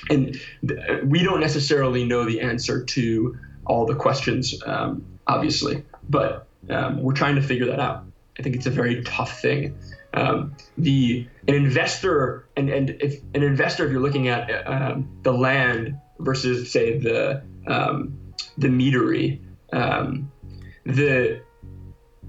and 0.09 0.35
th- 0.67 1.03
we 1.05 1.23
don't 1.23 1.39
necessarily 1.39 2.03
know 2.03 2.25
the 2.25 2.41
answer 2.41 2.83
to 2.83 3.37
all 3.65 3.85
the 3.85 3.95
questions 3.95 4.61
um, 4.65 5.05
obviously 5.27 5.83
but 6.09 6.47
um, 6.69 7.01
we're 7.01 7.13
trying 7.13 7.35
to 7.35 7.41
figure 7.41 7.65
that 7.67 7.79
out. 7.79 8.05
I 8.37 8.43
think 8.43 8.55
it's 8.55 8.65
a 8.65 8.71
very 8.71 9.03
tough 9.03 9.41
thing 9.41 9.77
um, 10.13 10.55
the 10.77 11.27
an 11.47 11.55
investor 11.55 12.47
and 12.57 12.69
and 12.69 12.89
if 13.01 13.21
an 13.33 13.43
investor 13.43 13.85
if 13.85 13.91
you're 13.91 14.01
looking 14.01 14.27
at 14.27 14.67
um, 14.67 15.07
the 15.23 15.31
land 15.31 15.97
versus 16.19 16.71
say 16.71 16.99
the 16.99 17.43
um, 17.67 18.17
the 18.57 18.67
meadery 18.67 19.39
um, 19.73 20.31
the 20.85 21.41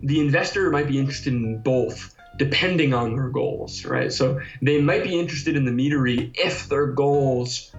the 0.02 0.20
investor 0.20 0.70
might 0.70 0.86
be 0.86 0.98
interested 0.98 1.32
in 1.32 1.60
both 1.62 2.14
depending 2.38 2.94
on 2.94 3.14
their 3.14 3.28
goals 3.28 3.84
right? 3.84 4.12
So 4.12 4.40
they 4.60 4.80
might 4.80 5.04
be 5.04 5.18
interested 5.18 5.56
in 5.56 5.64
the 5.64 5.72
meadery 5.72 6.32
if 6.34 6.68
their 6.68 6.86
goals 6.86 7.74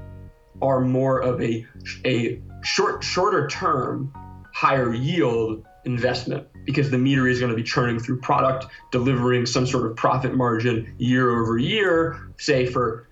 are 0.61 0.81
more 0.81 1.19
of 1.19 1.41
a 1.41 1.65
a 2.05 2.41
short 2.63 3.03
shorter 3.03 3.47
term 3.47 4.13
higher 4.53 4.93
yield 4.93 5.65
investment 5.85 6.47
because 6.65 6.89
the 6.89 6.97
meadery 6.97 7.31
is 7.31 7.39
going 7.39 7.51
to 7.51 7.55
be 7.55 7.63
churning 7.63 7.99
through 7.99 8.19
product, 8.19 8.67
delivering 8.91 9.45
some 9.45 9.65
sort 9.65 9.85
of 9.85 9.95
profit 9.95 10.33
margin 10.33 10.93
year 10.97 11.29
over 11.29 11.57
year, 11.57 12.19
say 12.37 12.65
for 12.65 13.07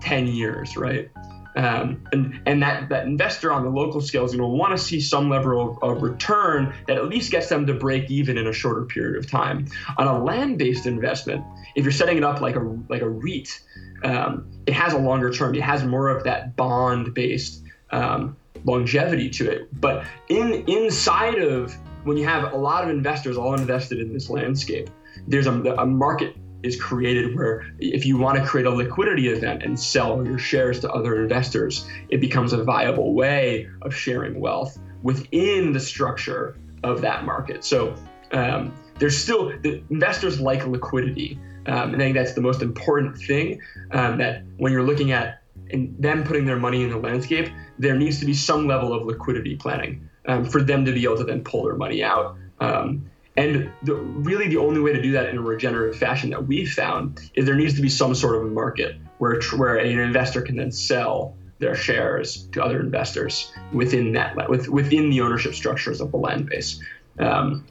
10 0.00 0.26
years, 0.26 0.76
right? 0.76 1.10
Um, 1.56 2.04
and 2.10 2.40
and 2.46 2.62
that, 2.64 2.88
that 2.88 3.06
investor 3.06 3.52
on 3.52 3.62
the 3.62 3.70
local 3.70 4.00
scale 4.00 4.24
is 4.24 4.32
going 4.32 4.40
to 4.40 4.46
want 4.46 4.76
to 4.76 4.78
see 4.82 5.00
some 5.00 5.30
level 5.30 5.78
of, 5.80 5.96
of, 5.96 6.02
return 6.02 6.74
that 6.88 6.96
at 6.96 7.08
least 7.08 7.30
gets 7.30 7.48
them 7.48 7.64
to 7.68 7.74
break 7.74 8.10
even 8.10 8.36
in 8.36 8.48
a 8.48 8.52
shorter 8.52 8.84
period 8.86 9.16
of 9.16 9.30
time. 9.30 9.68
On 9.96 10.08
a 10.08 10.22
land-based 10.24 10.86
investment, 10.86 11.44
if 11.76 11.84
you're 11.84 11.92
setting 11.92 12.16
it 12.16 12.24
up 12.24 12.40
like 12.40 12.56
a 12.56 12.76
like 12.88 13.02
a 13.02 13.08
REIT, 13.08 13.60
um, 14.02 14.50
it 14.66 14.74
has 14.74 14.94
a 14.94 14.98
longer 14.98 15.32
term. 15.32 15.54
It 15.54 15.62
has 15.62 15.84
more 15.84 16.08
of 16.08 16.24
that 16.24 16.56
bond-based 16.56 17.62
um, 17.92 18.36
longevity 18.64 19.30
to 19.30 19.48
it. 19.48 19.80
But 19.80 20.06
in 20.28 20.64
inside 20.66 21.38
of 21.38 21.72
when 22.04 22.16
you 22.16 22.24
have 22.24 22.52
a 22.52 22.56
lot 22.56 22.84
of 22.84 22.90
investors 22.90 23.36
all 23.36 23.54
invested 23.54 23.98
in 23.98 24.12
this 24.12 24.30
landscape, 24.30 24.88
there's 25.26 25.46
a, 25.46 25.52
a 25.52 25.86
market 25.86 26.36
is 26.62 26.80
created 26.80 27.36
where 27.36 27.66
if 27.78 28.06
you 28.06 28.16
want 28.16 28.38
to 28.38 28.44
create 28.44 28.66
a 28.66 28.70
liquidity 28.70 29.28
event 29.28 29.62
and 29.62 29.78
sell 29.78 30.24
your 30.26 30.38
shares 30.38 30.80
to 30.80 30.90
other 30.90 31.22
investors, 31.22 31.86
it 32.08 32.20
becomes 32.20 32.52
a 32.52 32.64
viable 32.64 33.14
way 33.14 33.68
of 33.82 33.94
sharing 33.94 34.40
wealth 34.40 34.78
within 35.02 35.72
the 35.72 35.80
structure 35.80 36.56
of 36.82 37.02
that 37.02 37.24
market. 37.24 37.64
So 37.64 37.94
um, 38.32 38.74
there's 38.98 39.16
still 39.16 39.52
the 39.60 39.82
investors 39.90 40.40
like 40.40 40.66
liquidity. 40.66 41.38
Um, 41.66 41.94
and 41.94 41.96
I 41.96 42.06
think 42.06 42.16
that's 42.16 42.32
the 42.32 42.40
most 42.40 42.62
important 42.62 43.18
thing 43.18 43.60
um, 43.90 44.18
that 44.18 44.42
when 44.56 44.72
you're 44.72 44.82
looking 44.82 45.12
at 45.12 45.42
them 45.70 46.24
putting 46.24 46.44
their 46.46 46.58
money 46.58 46.82
in 46.82 46.90
the 46.90 46.98
landscape, 46.98 47.50
there 47.78 47.94
needs 47.94 48.20
to 48.20 48.26
be 48.26 48.34
some 48.34 48.66
level 48.66 48.92
of 48.92 49.04
liquidity 49.04 49.56
planning 49.56 50.08
um, 50.26 50.44
for 50.44 50.62
them 50.62 50.84
to 50.84 50.92
be 50.92 51.04
able 51.04 51.16
to 51.18 51.24
then 51.24 51.42
pull 51.42 51.64
their 51.64 51.76
money 51.76 52.02
out. 52.02 52.36
Um, 52.60 53.10
and 53.36 53.70
the, 53.82 53.94
really, 53.94 54.48
the 54.48 54.58
only 54.58 54.80
way 54.80 54.92
to 54.92 55.02
do 55.02 55.12
that 55.12 55.28
in 55.28 55.38
a 55.38 55.42
regenerative 55.42 55.98
fashion 55.98 56.30
that 56.30 56.46
we've 56.46 56.72
found 56.72 57.20
is 57.34 57.46
there 57.46 57.56
needs 57.56 57.74
to 57.74 57.82
be 57.82 57.88
some 57.88 58.14
sort 58.14 58.36
of 58.36 58.50
market 58.52 58.96
where 59.18 59.40
where 59.56 59.76
an 59.76 59.98
investor 59.98 60.40
can 60.40 60.56
then 60.56 60.70
sell 60.70 61.34
their 61.58 61.74
shares 61.74 62.46
to 62.52 62.62
other 62.62 62.80
investors 62.80 63.52
within 63.72 64.12
that 64.12 64.48
with, 64.48 64.68
within 64.68 65.10
the 65.10 65.20
ownership 65.20 65.54
structures 65.54 66.00
of 66.00 66.10
the 66.10 66.16
land 66.16 66.48
base. 66.48 66.80
Um, 67.18 67.64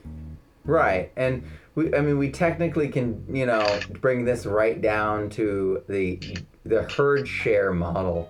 right, 0.65 1.11
and 1.15 1.43
we, 1.75 1.93
I 1.95 2.01
mean, 2.01 2.17
we 2.17 2.29
technically 2.29 2.89
can, 2.89 3.25
you 3.33 3.45
know, 3.45 3.79
bring 4.01 4.25
this 4.25 4.45
right 4.45 4.81
down 4.81 5.29
to 5.31 5.83
the 5.87 6.19
the 6.65 6.83
herd 6.83 7.27
share 7.27 7.71
model. 7.71 8.29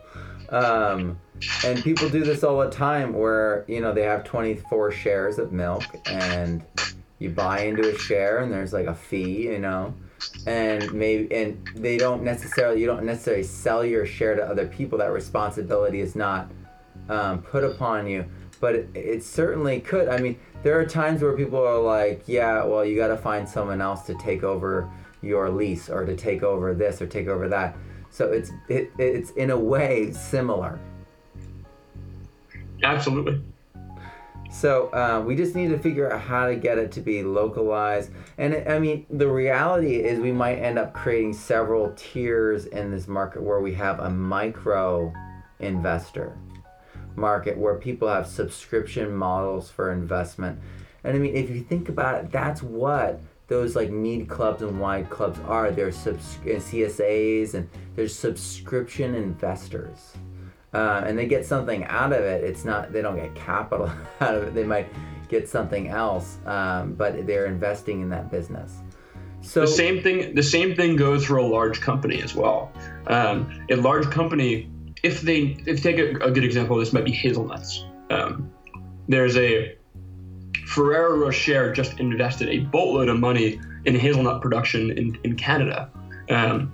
Um, 0.49 1.19
and 1.65 1.83
people 1.83 2.09
do 2.09 2.23
this 2.23 2.43
all 2.43 2.59
the 2.59 2.69
time 2.69 3.13
where 3.13 3.65
you 3.67 3.81
know 3.81 3.93
they 3.93 4.03
have 4.03 4.23
24 4.23 4.91
shares 4.91 5.39
of 5.39 5.51
milk 5.51 5.83
and 6.05 6.63
you 7.19 7.29
buy 7.29 7.61
into 7.61 7.89
a 7.89 7.97
share 7.97 8.39
and 8.39 8.51
there's 8.51 8.73
like 8.73 8.87
a 8.87 8.93
fee 8.93 9.43
you 9.43 9.59
know? 9.59 9.93
And 10.45 10.93
maybe 10.93 11.33
and 11.33 11.65
they 11.75 11.97
don't 11.97 12.23
necessarily 12.23 12.79
you 12.81 12.87
don't 12.87 13.03
necessarily 13.03 13.43
sell 13.43 13.83
your 13.85 14.05
share 14.05 14.35
to 14.35 14.43
other 14.43 14.67
people. 14.67 14.97
That 14.97 15.11
responsibility 15.11 15.99
is 15.99 16.15
not 16.15 16.49
um, 17.09 17.41
put 17.41 17.63
upon 17.63 18.07
you. 18.07 18.25
But 18.61 18.75
it, 18.75 18.89
it 18.95 19.23
certainly 19.23 19.81
could. 19.81 20.07
I 20.07 20.19
mean 20.19 20.39
there 20.63 20.79
are 20.79 20.85
times 20.85 21.21
where 21.21 21.35
people 21.35 21.59
are 21.59 21.79
like 21.79 22.23
yeah 22.25 22.63
well 22.63 22.85
you 22.85 22.95
got 22.95 23.09
to 23.09 23.17
find 23.17 23.47
someone 23.47 23.81
else 23.81 24.03
to 24.03 24.15
take 24.15 24.43
over 24.43 24.89
your 25.21 25.49
lease 25.49 25.89
or 25.89 26.05
to 26.05 26.15
take 26.15 26.43
over 26.43 26.73
this 26.73 27.01
or 27.01 27.07
take 27.07 27.27
over 27.27 27.47
that. 27.49 27.75
So 28.09 28.31
it's 28.31 28.51
it, 28.69 28.91
it's 28.97 29.31
in 29.31 29.49
a 29.49 29.57
way 29.57 30.11
similar 30.11 30.79
Absolutely. 32.83 33.41
So 34.51 34.89
uh, 34.93 35.23
we 35.25 35.35
just 35.35 35.55
need 35.55 35.69
to 35.69 35.79
figure 35.79 36.13
out 36.13 36.21
how 36.21 36.47
to 36.47 36.55
get 36.55 36.77
it 36.77 36.91
to 36.91 37.01
be 37.01 37.23
localized. 37.23 38.11
And 38.37 38.63
I 38.69 38.77
mean, 38.77 39.05
the 39.09 39.27
reality 39.27 39.95
is 39.95 40.19
we 40.19 40.31
might 40.31 40.57
end 40.57 40.77
up 40.77 40.93
creating 40.93 41.33
several 41.33 41.91
tiers 41.95 42.67
in 42.67 42.91
this 42.91 43.07
market 43.07 43.41
where 43.41 43.61
we 43.61 43.73
have 43.73 43.99
a 43.99 44.09
micro 44.11 45.11
investor 45.59 46.37
market 47.15 47.57
where 47.57 47.75
people 47.75 48.07
have 48.07 48.27
subscription 48.27 49.13
models 49.15 49.71
for 49.71 49.91
investment. 49.91 50.59
And 51.03 51.15
I 51.15 51.19
mean, 51.19 51.35
if 51.35 51.49
you 51.49 51.63
think 51.63 51.89
about 51.89 52.23
it, 52.23 52.31
that's 52.31 52.61
what 52.61 53.19
those 53.47 53.75
like 53.75 53.89
mead 53.89 54.29
clubs 54.29 54.61
and 54.61 54.79
wine 54.79 55.05
clubs 55.07 55.39
are. 55.47 55.71
They're 55.71 55.91
subs- 55.91 56.37
CSAs 56.43 57.55
and 57.55 57.69
they're 57.95 58.07
subscription 58.07 59.15
investors 59.15 60.13
uh, 60.73 61.03
and 61.05 61.17
they 61.17 61.27
get 61.27 61.45
something 61.45 61.83
out 61.85 62.13
of 62.13 62.21
it. 62.21 62.43
It's 62.43 62.65
not 62.65 62.91
they 62.91 63.01
don't 63.01 63.15
get 63.15 63.33
capital 63.35 63.91
out 64.21 64.35
of 64.35 64.43
it. 64.43 64.53
They 64.53 64.63
might 64.63 64.87
get 65.29 65.47
something 65.47 65.87
else, 65.87 66.37
um, 66.45 66.93
but 66.93 67.25
they're 67.25 67.45
investing 67.45 68.01
in 68.01 68.09
that 68.09 68.29
business. 68.31 68.81
So 69.41 69.61
the 69.61 69.67
same 69.67 70.01
thing. 70.01 70.35
The 70.35 70.43
same 70.43 70.75
thing 70.75 70.95
goes 70.95 71.25
for 71.25 71.37
a 71.37 71.45
large 71.45 71.81
company 71.81 72.21
as 72.21 72.33
well. 72.33 72.71
Um, 73.07 73.65
a 73.69 73.75
large 73.75 74.09
company, 74.09 74.69
if 75.03 75.21
they 75.21 75.57
if 75.65 75.83
take 75.83 75.99
a, 75.99 76.11
a, 76.25 76.31
good 76.31 76.45
example, 76.45 76.77
this 76.77 76.93
might 76.93 77.05
be 77.05 77.11
hazelnuts. 77.11 77.85
Um, 78.09 78.51
there's 79.07 79.35
a 79.35 79.75
Ferrero 80.65 81.17
Rocher 81.17 81.73
just 81.73 81.99
invested 81.99 82.47
a 82.49 82.59
boatload 82.59 83.09
of 83.09 83.19
money 83.19 83.59
in 83.85 83.95
hazelnut 83.95 84.41
production 84.41 84.91
in, 84.97 85.17
in 85.23 85.35
Canada. 85.35 85.89
Um, 86.29 86.71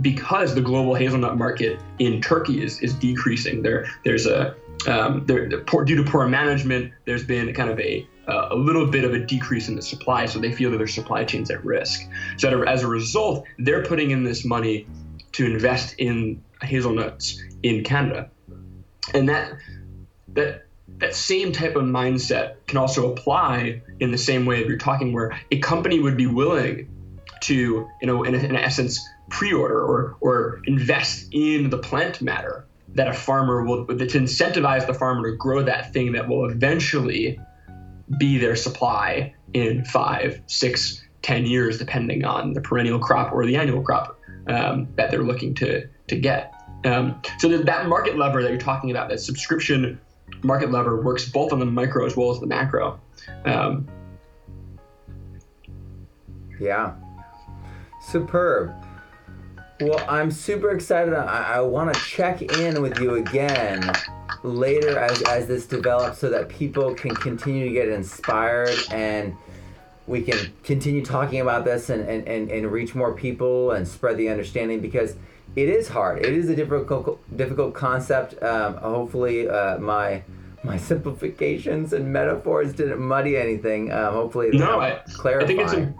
because 0.00 0.54
the 0.54 0.60
global 0.60 0.94
hazelnut 0.94 1.36
market 1.36 1.80
in 1.98 2.20
Turkey 2.20 2.62
is, 2.62 2.80
is 2.80 2.94
decreasing. 2.94 3.62
There, 3.62 3.86
there's 4.04 4.26
a 4.26 4.54
um, 4.86 5.24
there, 5.26 5.48
due 5.48 5.96
to 5.96 6.04
poor 6.04 6.28
management, 6.28 6.92
there's 7.06 7.24
been 7.24 7.52
kind 7.54 7.70
of 7.70 7.80
a 7.80 8.06
uh, 8.28 8.48
a 8.50 8.56
little 8.56 8.86
bit 8.86 9.04
of 9.04 9.14
a 9.14 9.20
decrease 9.20 9.68
in 9.68 9.76
the 9.76 9.82
supply, 9.82 10.26
so 10.26 10.38
they 10.38 10.52
feel 10.52 10.70
that 10.72 10.78
their 10.78 10.86
supply 10.88 11.24
chain's 11.24 11.50
at 11.50 11.64
risk. 11.64 12.02
So 12.38 12.62
as 12.62 12.82
a 12.82 12.88
result, 12.88 13.46
they're 13.58 13.84
putting 13.84 14.10
in 14.10 14.24
this 14.24 14.44
money 14.44 14.86
to 15.32 15.46
invest 15.46 15.94
in 15.98 16.42
hazelnuts 16.60 17.40
in 17.62 17.84
Canada, 17.84 18.30
and 19.14 19.28
that 19.28 19.52
that 20.28 20.66
that 20.98 21.14
same 21.14 21.52
type 21.52 21.76
of 21.76 21.84
mindset 21.84 22.56
can 22.66 22.78
also 22.78 23.12
apply 23.12 23.82
in 24.00 24.10
the 24.10 24.18
same 24.18 24.46
way 24.46 24.60
that 24.60 24.68
you're 24.68 24.78
talking, 24.78 25.12
where 25.12 25.38
a 25.50 25.58
company 25.58 26.00
would 26.00 26.16
be 26.16 26.26
willing 26.26 26.88
to, 27.42 27.54
you 28.00 28.06
know, 28.06 28.22
in, 28.24 28.34
in 28.34 28.56
essence, 28.56 29.00
pre-order 29.28 29.82
or 29.82 30.16
or 30.20 30.60
invest 30.66 31.28
in 31.32 31.70
the 31.70 31.78
plant 31.78 32.22
matter 32.22 32.66
that 32.94 33.08
a 33.08 33.12
farmer 33.12 33.64
will 33.64 33.86
to 33.86 33.94
incentivize 33.94 34.86
the 34.86 34.94
farmer 34.94 35.30
to 35.30 35.36
grow 35.36 35.62
that 35.62 35.92
thing 35.92 36.12
that 36.12 36.28
will 36.28 36.48
eventually 36.48 37.38
be 38.18 38.38
their 38.38 38.54
supply 38.54 39.34
in 39.52 39.84
five, 39.84 40.40
six, 40.46 41.02
ten 41.22 41.44
years, 41.44 41.78
depending 41.78 42.24
on 42.24 42.52
the 42.52 42.60
perennial 42.60 42.98
crop 42.98 43.32
or 43.32 43.44
the 43.44 43.56
annual 43.56 43.82
crop 43.82 44.18
um, 44.46 44.88
that 44.96 45.10
they're 45.10 45.24
looking 45.24 45.54
to 45.54 45.86
to 46.08 46.16
get. 46.16 46.52
Um, 46.84 47.20
so 47.38 47.48
that 47.48 47.88
market 47.88 48.16
lever 48.16 48.42
that 48.42 48.50
you're 48.50 48.60
talking 48.60 48.90
about, 48.90 49.08
that 49.08 49.20
subscription 49.20 50.00
market 50.42 50.70
lever, 50.70 51.02
works 51.02 51.28
both 51.28 51.52
on 51.52 51.58
the 51.58 51.66
micro 51.66 52.06
as 52.06 52.16
well 52.16 52.30
as 52.30 52.38
the 52.38 52.46
macro. 52.46 53.00
Um, 53.44 53.88
yeah, 56.60 56.94
superb. 58.06 58.74
Well, 59.80 60.04
I'm 60.08 60.30
super 60.30 60.70
excited. 60.70 61.12
I, 61.12 61.56
I 61.56 61.60
want 61.60 61.92
to 61.92 62.00
check 62.00 62.40
in 62.40 62.80
with 62.80 62.98
you 62.98 63.16
again 63.16 63.90
later 64.42 64.98
as, 64.98 65.20
as 65.22 65.46
this 65.46 65.66
develops 65.66 66.18
so 66.18 66.30
that 66.30 66.48
people 66.48 66.94
can 66.94 67.14
continue 67.14 67.66
to 67.66 67.72
get 67.72 67.88
inspired 67.88 68.76
and 68.90 69.36
we 70.06 70.22
can 70.22 70.52
continue 70.62 71.04
talking 71.04 71.40
about 71.40 71.64
this 71.64 71.90
and, 71.90 72.08
and, 72.08 72.26
and, 72.28 72.50
and 72.50 72.70
reach 72.70 72.94
more 72.94 73.12
people 73.12 73.72
and 73.72 73.86
spread 73.86 74.16
the 74.16 74.28
understanding 74.28 74.80
because 74.80 75.16
it 75.56 75.68
is 75.68 75.88
hard. 75.88 76.24
It 76.24 76.32
is 76.32 76.48
a 76.48 76.56
difficult 76.56 77.18
difficult 77.36 77.74
concept. 77.74 78.40
Um, 78.42 78.76
hopefully, 78.76 79.48
uh, 79.48 79.78
my 79.78 80.22
my 80.62 80.76
simplifications 80.90 81.92
and 81.92 82.12
metaphors 82.12 82.72
didn't 82.72 83.00
muddy 83.00 83.36
anything. 83.36 83.90
Um, 83.90 84.12
hopefully, 84.12 84.50
no, 84.52 84.80
I, 84.80 85.02
clarify. 85.14 85.44
I 85.44 85.46
think 85.46 85.60
it's. 85.60 85.72
A, 85.72 85.94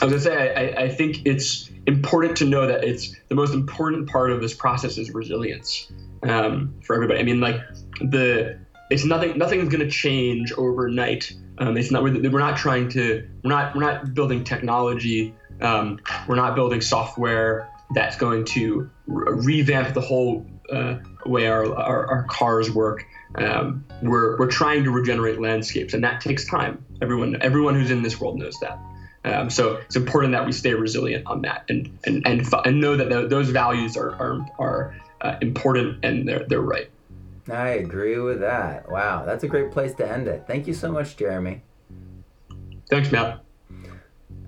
I 0.00 0.04
was 0.04 0.24
gonna 0.24 0.36
say 0.36 0.54
I, 0.76 0.84
I 0.84 0.88
think 0.88 1.26
it's 1.26 1.70
important 1.86 2.36
to 2.36 2.44
know 2.44 2.66
that 2.66 2.84
it's 2.84 3.16
the 3.28 3.34
most 3.34 3.54
important 3.54 4.08
part 4.08 4.30
of 4.30 4.40
this 4.40 4.54
process 4.54 4.98
is 4.98 5.10
resilience 5.10 5.90
um, 6.22 6.74
for 6.84 6.94
everybody. 6.94 7.18
I 7.18 7.22
mean, 7.22 7.40
like 7.40 7.60
the 8.00 8.58
it's 8.90 9.04
nothing 9.04 9.36
nothing's 9.38 9.68
going 9.68 9.84
to 9.84 9.90
change 9.90 10.52
overnight. 10.52 11.32
Um, 11.58 11.76
it's 11.76 11.90
not 11.90 12.02
we're, 12.02 12.30
we're, 12.30 12.38
not 12.38 12.56
trying 12.56 12.88
to 12.90 13.28
we're 13.42 13.50
not 13.50 13.74
we're 13.74 13.82
not 13.82 14.14
building 14.14 14.44
technology. 14.44 15.34
Um, 15.60 15.98
we're 16.28 16.36
not 16.36 16.54
building 16.54 16.80
software 16.80 17.68
that's 17.94 18.16
going 18.16 18.44
to 18.44 18.88
re- 19.06 19.32
revamp 19.32 19.94
the 19.94 20.00
whole 20.00 20.46
uh, 20.70 20.98
way 21.26 21.48
our, 21.48 21.74
our, 21.74 22.06
our, 22.06 22.22
cars 22.24 22.70
work. 22.70 23.04
Um, 23.34 23.84
we're, 24.02 24.38
we're 24.38 24.50
trying 24.50 24.84
to 24.84 24.90
regenerate 24.90 25.40
landscapes, 25.40 25.94
and 25.94 26.04
that 26.04 26.20
takes 26.20 26.44
time. 26.44 26.84
Everyone 27.02 27.40
everyone 27.40 27.74
who's 27.74 27.90
in 27.90 28.02
this 28.02 28.20
world 28.20 28.38
knows 28.38 28.56
that. 28.60 28.78
Um, 29.24 29.50
so 29.50 29.76
it's 29.76 29.96
important 29.96 30.32
that 30.32 30.46
we 30.46 30.52
stay 30.52 30.74
resilient 30.74 31.26
on 31.26 31.42
that 31.42 31.64
and 31.68 31.98
and 32.04 32.26
and, 32.26 32.46
and 32.64 32.80
know 32.80 32.96
that 32.96 33.08
th- 33.08 33.28
those 33.28 33.50
values 33.50 33.96
are 33.96 34.12
are, 34.12 34.46
are 34.58 34.96
uh, 35.20 35.36
important 35.40 36.04
and 36.04 36.28
they're 36.28 36.44
they're 36.46 36.60
right. 36.60 36.88
I 37.50 37.68
agree 37.70 38.18
with 38.18 38.40
that. 38.40 38.90
Wow, 38.90 39.24
that's 39.24 39.42
a 39.42 39.48
great 39.48 39.72
place 39.72 39.94
to 39.94 40.08
end 40.08 40.28
it. 40.28 40.44
Thank 40.46 40.66
you 40.66 40.74
so 40.74 40.92
much, 40.92 41.16
Jeremy. 41.16 41.62
Thanks, 42.90 43.10
Matt. 43.10 43.42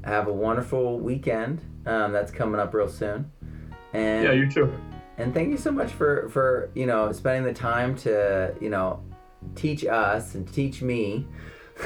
Have 0.04 0.28
a 0.28 0.32
wonderful 0.32 0.98
weekend. 0.98 1.60
Um, 1.86 2.12
that's 2.12 2.30
coming 2.30 2.60
up 2.60 2.72
real 2.72 2.88
soon. 2.88 3.30
And 3.92 4.24
yeah, 4.24 4.32
you 4.32 4.50
too. 4.50 4.72
And 5.18 5.34
thank 5.34 5.50
you 5.50 5.58
so 5.58 5.70
much 5.70 5.92
for 5.92 6.28
for 6.28 6.70
you 6.74 6.86
know 6.86 7.12
spending 7.12 7.44
the 7.44 7.58
time 7.58 7.96
to 7.98 8.54
you 8.60 8.70
know 8.70 9.02
teach 9.54 9.84
us 9.84 10.34
and 10.34 10.50
teach 10.52 10.82
me 10.82 11.26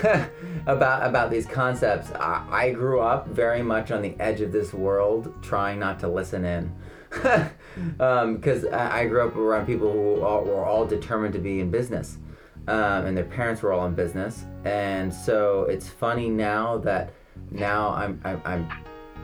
about 0.67 1.07
about 1.07 1.31
these 1.31 1.47
concepts. 1.47 2.11
I, 2.13 2.47
I, 2.51 2.71
grew 2.73 3.01
up 3.01 3.29
very 3.29 3.63
much 3.63 3.91
on 3.91 4.03
the 4.03 4.15
edge 4.19 4.41
of 4.41 4.53
this 4.53 4.73
world, 4.73 5.33
trying 5.43 5.79
not 5.79 6.01
to 6.01 6.09
listen 6.09 6.45
in, 6.45 6.73
because 7.11 8.65
um, 8.65 8.75
I, 8.75 9.01
I, 9.01 9.07
grew 9.07 9.27
up 9.27 9.37
around 9.37 9.67
people 9.67 9.93
who 9.93 10.23
all, 10.23 10.45
were 10.45 10.65
all 10.65 10.87
determined 10.87 11.35
to 11.35 11.39
be 11.39 11.61
in 11.61 11.71
business, 11.71 12.19
um, 12.67 13.07
and 13.07 13.17
their 13.17 13.25
parents 13.25 13.63
were 13.63 13.73
all 13.73 13.87
in 13.87 13.95
business, 13.95 14.45
and 14.65 15.13
so 15.13 15.65
it's 15.65 15.89
funny 15.89 16.29
now 16.29 16.79
that 16.79 17.13
now 17.51 17.91
I'm 17.91 18.21
I'm, 18.25 18.43
I'm 18.45 18.69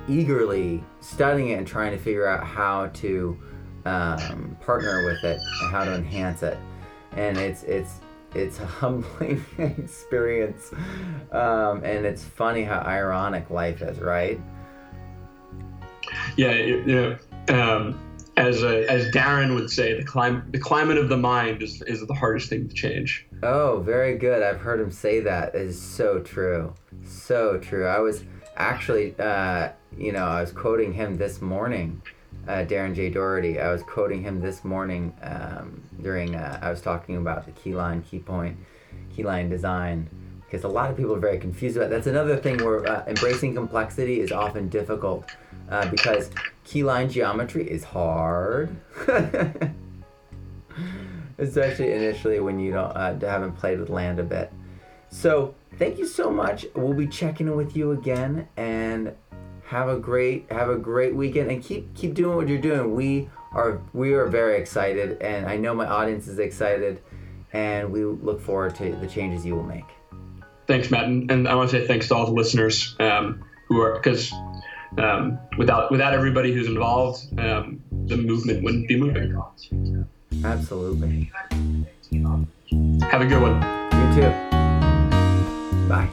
eagerly 0.08 0.84
studying 1.00 1.50
it 1.50 1.58
and 1.58 1.66
trying 1.66 1.92
to 1.92 1.98
figure 1.98 2.26
out 2.26 2.44
how 2.44 2.88
to 2.88 3.38
um, 3.86 4.56
partner 4.60 5.04
with 5.04 5.24
it 5.24 5.40
and 5.62 5.70
how 5.70 5.84
to 5.84 5.94
enhance 5.94 6.42
it, 6.42 6.58
and 7.12 7.36
it's 7.38 7.64
it's 7.64 8.00
it's 8.34 8.60
a 8.60 8.66
humbling 8.80 9.44
experience, 9.58 10.72
um, 11.32 11.84
and 11.84 12.06
it's 12.06 12.24
funny 12.24 12.62
how 12.62 12.80
ironic 12.80 13.50
life 13.50 13.82
is, 13.82 13.98
right? 13.98 14.40
Yeah, 16.36 16.52
you 16.52 16.84
know, 16.84 17.16
um, 17.48 18.00
as 18.36 18.62
a, 18.62 18.90
as 18.90 19.06
Darren 19.08 19.54
would 19.54 19.70
say, 19.70 19.96
the 19.96 20.04
climate 20.04 20.50
the 20.52 20.58
climate 20.58 20.98
of 20.98 21.08
the 21.08 21.16
mind 21.16 21.62
is 21.62 21.82
is 21.82 22.06
the 22.06 22.14
hardest 22.14 22.48
thing 22.48 22.68
to 22.68 22.74
change. 22.74 23.26
Oh, 23.42 23.80
very 23.84 24.16
good. 24.16 24.42
I've 24.42 24.60
heard 24.60 24.80
him 24.80 24.90
say 24.90 25.20
that. 25.20 25.54
It 25.54 25.62
is 25.62 25.80
so 25.80 26.20
true, 26.20 26.74
so 27.04 27.58
true. 27.58 27.86
I 27.86 27.98
was 27.98 28.24
actually, 28.56 29.14
uh, 29.18 29.70
you 29.96 30.12
know, 30.12 30.24
I 30.24 30.40
was 30.40 30.52
quoting 30.52 30.92
him 30.92 31.16
this 31.16 31.40
morning 31.40 32.02
uh, 32.50 32.64
Darren 32.64 32.94
J. 32.96 33.10
Doherty. 33.10 33.60
I 33.60 33.70
was 33.70 33.82
quoting 33.84 34.22
him 34.22 34.40
this 34.40 34.64
morning 34.64 35.14
um, 35.22 35.80
during, 36.02 36.34
uh, 36.34 36.58
I 36.60 36.68
was 36.68 36.80
talking 36.80 37.16
about 37.16 37.46
the 37.46 37.52
keyline, 37.52 38.04
key 38.04 38.18
point, 38.18 38.56
keyline 39.16 39.48
design, 39.48 40.10
because 40.44 40.64
a 40.64 40.68
lot 40.68 40.90
of 40.90 40.96
people 40.96 41.14
are 41.14 41.20
very 41.20 41.38
confused 41.38 41.76
about 41.76 41.90
That's 41.90 42.08
another 42.08 42.36
thing 42.36 42.56
where 42.64 42.84
uh, 42.88 43.04
embracing 43.06 43.54
complexity 43.54 44.20
is 44.20 44.32
often 44.32 44.68
difficult 44.68 45.26
uh, 45.70 45.88
because 45.90 46.30
keyline 46.66 47.08
geometry 47.08 47.70
is 47.70 47.84
hard. 47.84 48.76
Especially 51.38 51.92
initially 51.92 52.40
when 52.40 52.58
you 52.58 52.72
don't 52.72 52.90
uh, 52.96 53.16
haven't 53.20 53.52
played 53.52 53.78
with 53.78 53.90
land 53.90 54.18
a 54.18 54.24
bit. 54.24 54.52
So 55.08 55.54
thank 55.78 55.98
you 55.98 56.06
so 56.06 56.30
much. 56.30 56.66
We'll 56.74 56.94
be 56.94 57.06
checking 57.06 57.46
in 57.46 57.56
with 57.56 57.76
you 57.76 57.92
again 57.92 58.48
and 58.56 59.14
have 59.70 59.88
a 59.88 59.96
great 59.96 60.50
have 60.50 60.68
a 60.68 60.76
great 60.76 61.14
weekend 61.14 61.48
and 61.48 61.62
keep 61.62 61.94
keep 61.94 62.12
doing 62.12 62.36
what 62.36 62.48
you're 62.48 62.58
doing. 62.58 62.92
We 62.92 63.30
are 63.52 63.80
we 63.92 64.14
are 64.14 64.26
very 64.26 64.56
excited 64.60 65.22
and 65.22 65.46
I 65.46 65.56
know 65.56 65.72
my 65.74 65.86
audience 65.86 66.26
is 66.26 66.40
excited 66.40 67.00
and 67.52 67.92
we 67.92 68.04
look 68.04 68.40
forward 68.40 68.74
to 68.76 68.96
the 68.96 69.06
changes 69.06 69.46
you 69.46 69.54
will 69.54 69.62
make. 69.62 69.84
Thanks, 70.66 70.90
Matt, 70.90 71.04
and, 71.04 71.30
and 71.30 71.48
I 71.48 71.54
want 71.54 71.70
to 71.70 71.80
say 71.80 71.86
thanks 71.86 72.08
to 72.08 72.16
all 72.16 72.26
the 72.26 72.32
listeners 72.32 72.96
um, 72.98 73.44
who 73.68 73.80
are 73.80 73.94
because 73.94 74.32
um, 74.98 75.38
without 75.56 75.92
without 75.92 76.14
everybody 76.14 76.52
who's 76.52 76.66
involved, 76.66 77.20
um, 77.38 77.80
the 78.06 78.16
movement 78.16 78.64
wouldn't 78.64 78.88
be 78.88 78.98
moving. 78.98 79.40
Absolutely. 80.44 81.30
Have 83.08 83.20
a 83.20 83.26
good 83.26 83.40
one. 83.40 83.62
You 83.94 84.14
too. 84.16 84.30
Bye. 85.88 86.10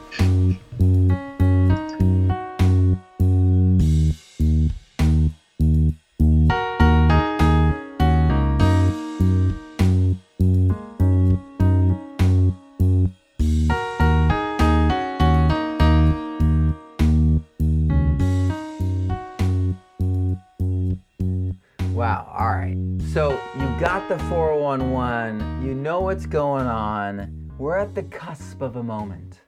What's 26.08 26.24
going 26.24 26.66
on. 26.66 27.52
We're 27.58 27.76
at 27.76 27.94
the 27.94 28.04
cusp 28.04 28.62
of 28.62 28.76
a 28.76 28.82
moment. 28.82 29.42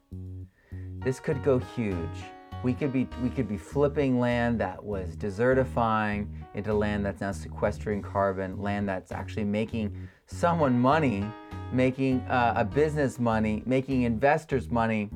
This 1.02 1.18
could 1.18 1.42
go 1.42 1.58
huge. 1.58 2.18
We 2.62 2.74
could 2.74 2.92
be 2.92 3.08
we 3.22 3.30
could 3.30 3.48
be 3.48 3.56
flipping 3.56 4.20
land 4.20 4.60
that 4.60 4.84
was 4.84 5.16
desertifying 5.16 6.28
into 6.52 6.74
land 6.74 7.06
that's 7.06 7.22
now 7.22 7.32
sequestering 7.32 8.02
carbon, 8.02 8.60
land 8.60 8.86
that's 8.86 9.10
actually 9.10 9.44
making 9.44 10.06
someone 10.26 10.78
money 10.78 11.24
making 11.72 12.20
uh, 12.28 12.52
a 12.54 12.64
business 12.66 13.18
money, 13.18 13.62
making 13.64 14.02
investors 14.02 14.68
money, 14.70 15.08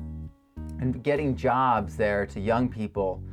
and 0.79 1.03
getting 1.03 1.35
jobs 1.35 1.95
there 1.95 2.25
to 2.25 2.39
young 2.39 2.67
people, 2.67 3.23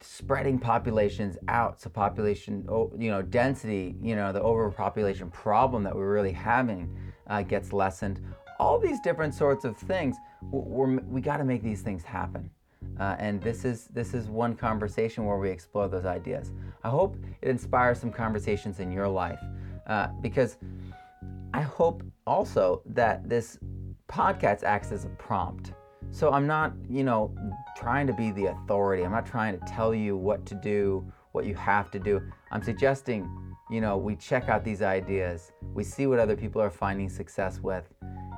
spreading 0.00 0.56
populations 0.56 1.36
out 1.48 1.80
so 1.80 1.90
population, 1.90 2.64
you 2.96 3.10
know, 3.10 3.22
density, 3.22 3.96
you 4.00 4.14
know, 4.14 4.32
the 4.32 4.40
overpopulation 4.40 5.28
problem 5.32 5.82
that 5.82 5.96
we're 5.96 6.12
really 6.12 6.30
having 6.30 6.88
uh, 7.30 7.42
gets 7.42 7.72
lessened. 7.72 8.20
All 8.58 8.78
these 8.78 9.00
different 9.00 9.32
sorts 9.34 9.64
of 9.64 9.76
things, 9.76 10.16
we're, 10.50 10.98
we 11.00 11.22
got 11.22 11.38
to 11.38 11.44
make 11.44 11.62
these 11.62 11.80
things 11.80 12.04
happen. 12.04 12.50
Uh, 12.98 13.16
and 13.18 13.42
this 13.42 13.64
is 13.64 13.86
this 13.86 14.14
is 14.14 14.28
one 14.28 14.54
conversation 14.54 15.24
where 15.24 15.38
we 15.38 15.50
explore 15.50 15.88
those 15.88 16.06
ideas. 16.06 16.52
I 16.82 16.88
hope 16.88 17.16
it 17.42 17.48
inspires 17.48 17.98
some 17.98 18.10
conversations 18.10 18.80
in 18.80 18.90
your 18.90 19.08
life, 19.08 19.40
uh, 19.86 20.08
because 20.22 20.56
I 21.52 21.62
hope 21.62 22.02
also 22.26 22.82
that 22.86 23.28
this 23.28 23.58
podcast 24.08 24.62
acts 24.62 24.92
as 24.92 25.04
a 25.04 25.10
prompt. 25.10 25.72
So 26.10 26.32
I'm 26.32 26.46
not, 26.46 26.72
you 26.88 27.04
know, 27.04 27.34
trying 27.76 28.06
to 28.06 28.12
be 28.12 28.30
the 28.32 28.46
authority. 28.46 29.04
I'm 29.04 29.12
not 29.12 29.26
trying 29.26 29.58
to 29.58 29.64
tell 29.66 29.94
you 29.94 30.16
what 30.16 30.44
to 30.46 30.54
do, 30.54 31.04
what 31.32 31.44
you 31.44 31.54
have 31.54 31.90
to 31.92 31.98
do. 31.98 32.20
I'm 32.50 32.62
suggesting, 32.62 33.30
you 33.70 33.80
know, 33.80 33.96
we 33.96 34.16
check 34.16 34.48
out 34.48 34.64
these 34.64 34.82
ideas, 34.82 35.52
we 35.74 35.84
see 35.84 36.06
what 36.06 36.18
other 36.18 36.36
people 36.36 36.60
are 36.60 36.70
finding 36.70 37.08
success 37.08 37.60
with, 37.60 37.84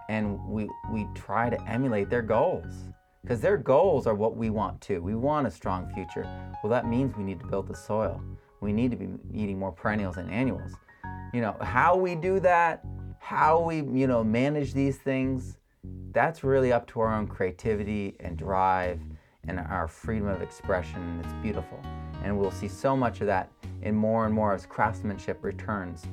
and 0.09 0.39
we 0.47 0.69
we 0.93 1.07
try 1.15 1.49
to 1.49 1.61
emulate 1.69 2.11
their 2.11 2.23
goals. 2.23 2.73
Because 3.23 3.41
their 3.41 3.57
goals 3.57 4.07
are 4.09 4.15
what 4.15 4.37
we 4.37 4.51
want 4.51 4.81
too. 4.81 5.01
We 5.01 5.15
want 5.15 5.47
a 5.47 5.51
strong 5.51 5.89
future. 5.95 6.27
Well, 6.63 6.71
that 6.71 6.87
means 6.87 7.17
we 7.17 7.23
need 7.23 7.39
to 7.39 7.47
build 7.47 7.69
the 7.69 7.75
soil. 7.75 8.21
We 8.61 8.73
need 8.73 8.91
to 8.91 8.97
be 8.97 9.09
eating 9.33 9.59
more 9.59 9.71
perennials 9.71 10.17
and 10.17 10.29
annuals. 10.31 10.73
You 11.33 11.41
know, 11.41 11.57
how 11.61 11.97
we 11.97 12.17
do 12.17 12.41
that, 12.41 12.85
how 13.21 13.61
we, 13.61 13.77
you 13.77 14.09
know, 14.09 14.25
manage 14.25 14.75
these 14.75 14.99
things, 14.99 15.57
that's 16.13 16.45
really 16.45 16.73
up 16.73 16.87
to 16.89 17.01
our 17.01 17.15
own 17.15 17.27
creativity 17.27 18.17
and 18.21 18.37
drive 18.37 19.01
and 19.49 19.59
our 19.61 19.89
freedom 19.89 20.29
of 20.29 20.43
expression. 20.43 21.01
and 21.01 21.25
It's 21.25 21.35
beautiful. 21.43 21.81
And 22.23 22.39
we'll 22.39 22.51
see 22.51 22.69
so 22.69 22.97
much 22.97 23.21
of 23.21 23.27
that 23.27 23.51
in 23.83 23.95
more 23.95 24.27
and 24.27 24.35
more 24.35 24.53
as 24.53 24.67
craftsmanship 24.67 25.43
returns. 25.43 26.05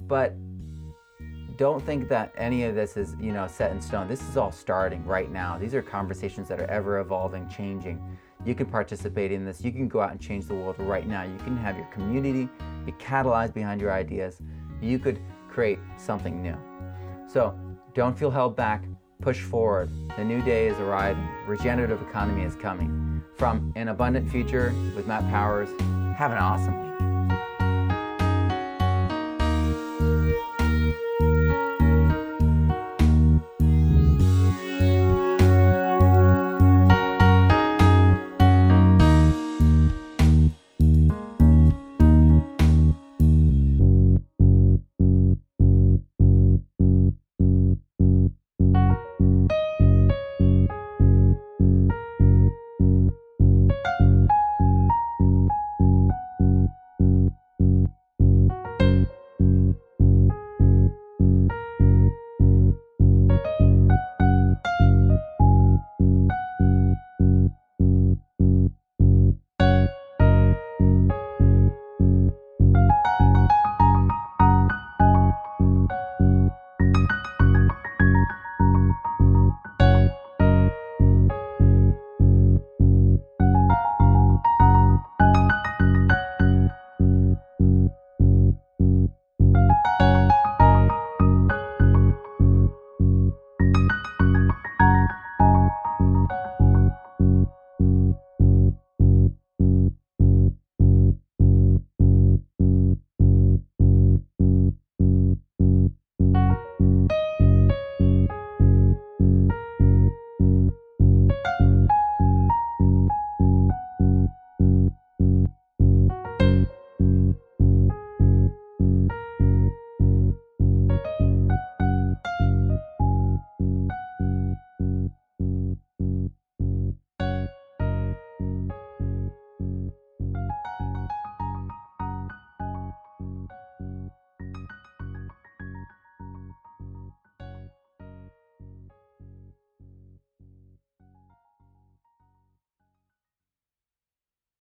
But 0.00 0.34
don't 1.56 1.84
think 1.84 2.08
that 2.08 2.32
any 2.36 2.64
of 2.64 2.76
this 2.76 2.96
is, 2.96 3.16
you 3.20 3.32
know, 3.32 3.48
set 3.48 3.72
in 3.72 3.80
stone. 3.80 4.06
This 4.06 4.22
is 4.28 4.36
all 4.36 4.52
starting 4.52 5.04
right 5.04 5.30
now. 5.30 5.58
These 5.58 5.74
are 5.74 5.82
conversations 5.82 6.46
that 6.48 6.60
are 6.60 6.70
ever 6.70 7.00
evolving, 7.00 7.48
changing. 7.48 8.00
You 8.46 8.54
can 8.54 8.66
participate 8.66 9.32
in 9.32 9.44
this. 9.44 9.64
You 9.64 9.72
can 9.72 9.88
go 9.88 10.00
out 10.00 10.12
and 10.12 10.20
change 10.20 10.46
the 10.46 10.54
world 10.54 10.76
right 10.78 11.06
now. 11.06 11.24
You 11.24 11.36
can 11.38 11.56
have 11.56 11.76
your 11.76 11.86
community 11.86 12.48
be 12.86 12.92
catalyzed 12.92 13.52
behind 13.52 13.80
your 13.80 13.92
ideas. 13.92 14.40
You 14.80 14.98
could 14.98 15.20
create 15.50 15.78
something 15.96 16.40
new. 16.40 16.56
So 17.26 17.58
don't 17.92 18.16
feel 18.16 18.30
held 18.30 18.56
back. 18.56 18.84
Push 19.20 19.40
forward. 19.40 19.90
The 20.16 20.24
new 20.24 20.40
day 20.42 20.68
is 20.68 20.78
arriving. 20.78 21.26
Regenerative 21.46 22.00
economy 22.02 22.44
is 22.44 22.54
coming. 22.54 23.20
From 23.34 23.72
an 23.74 23.88
abundant 23.88 24.30
future 24.30 24.72
with 24.94 25.08
Matt 25.08 25.22
Powers, 25.30 25.68
have 26.16 26.30
an 26.30 26.38
awesome 26.38 26.80
week. 26.80 26.87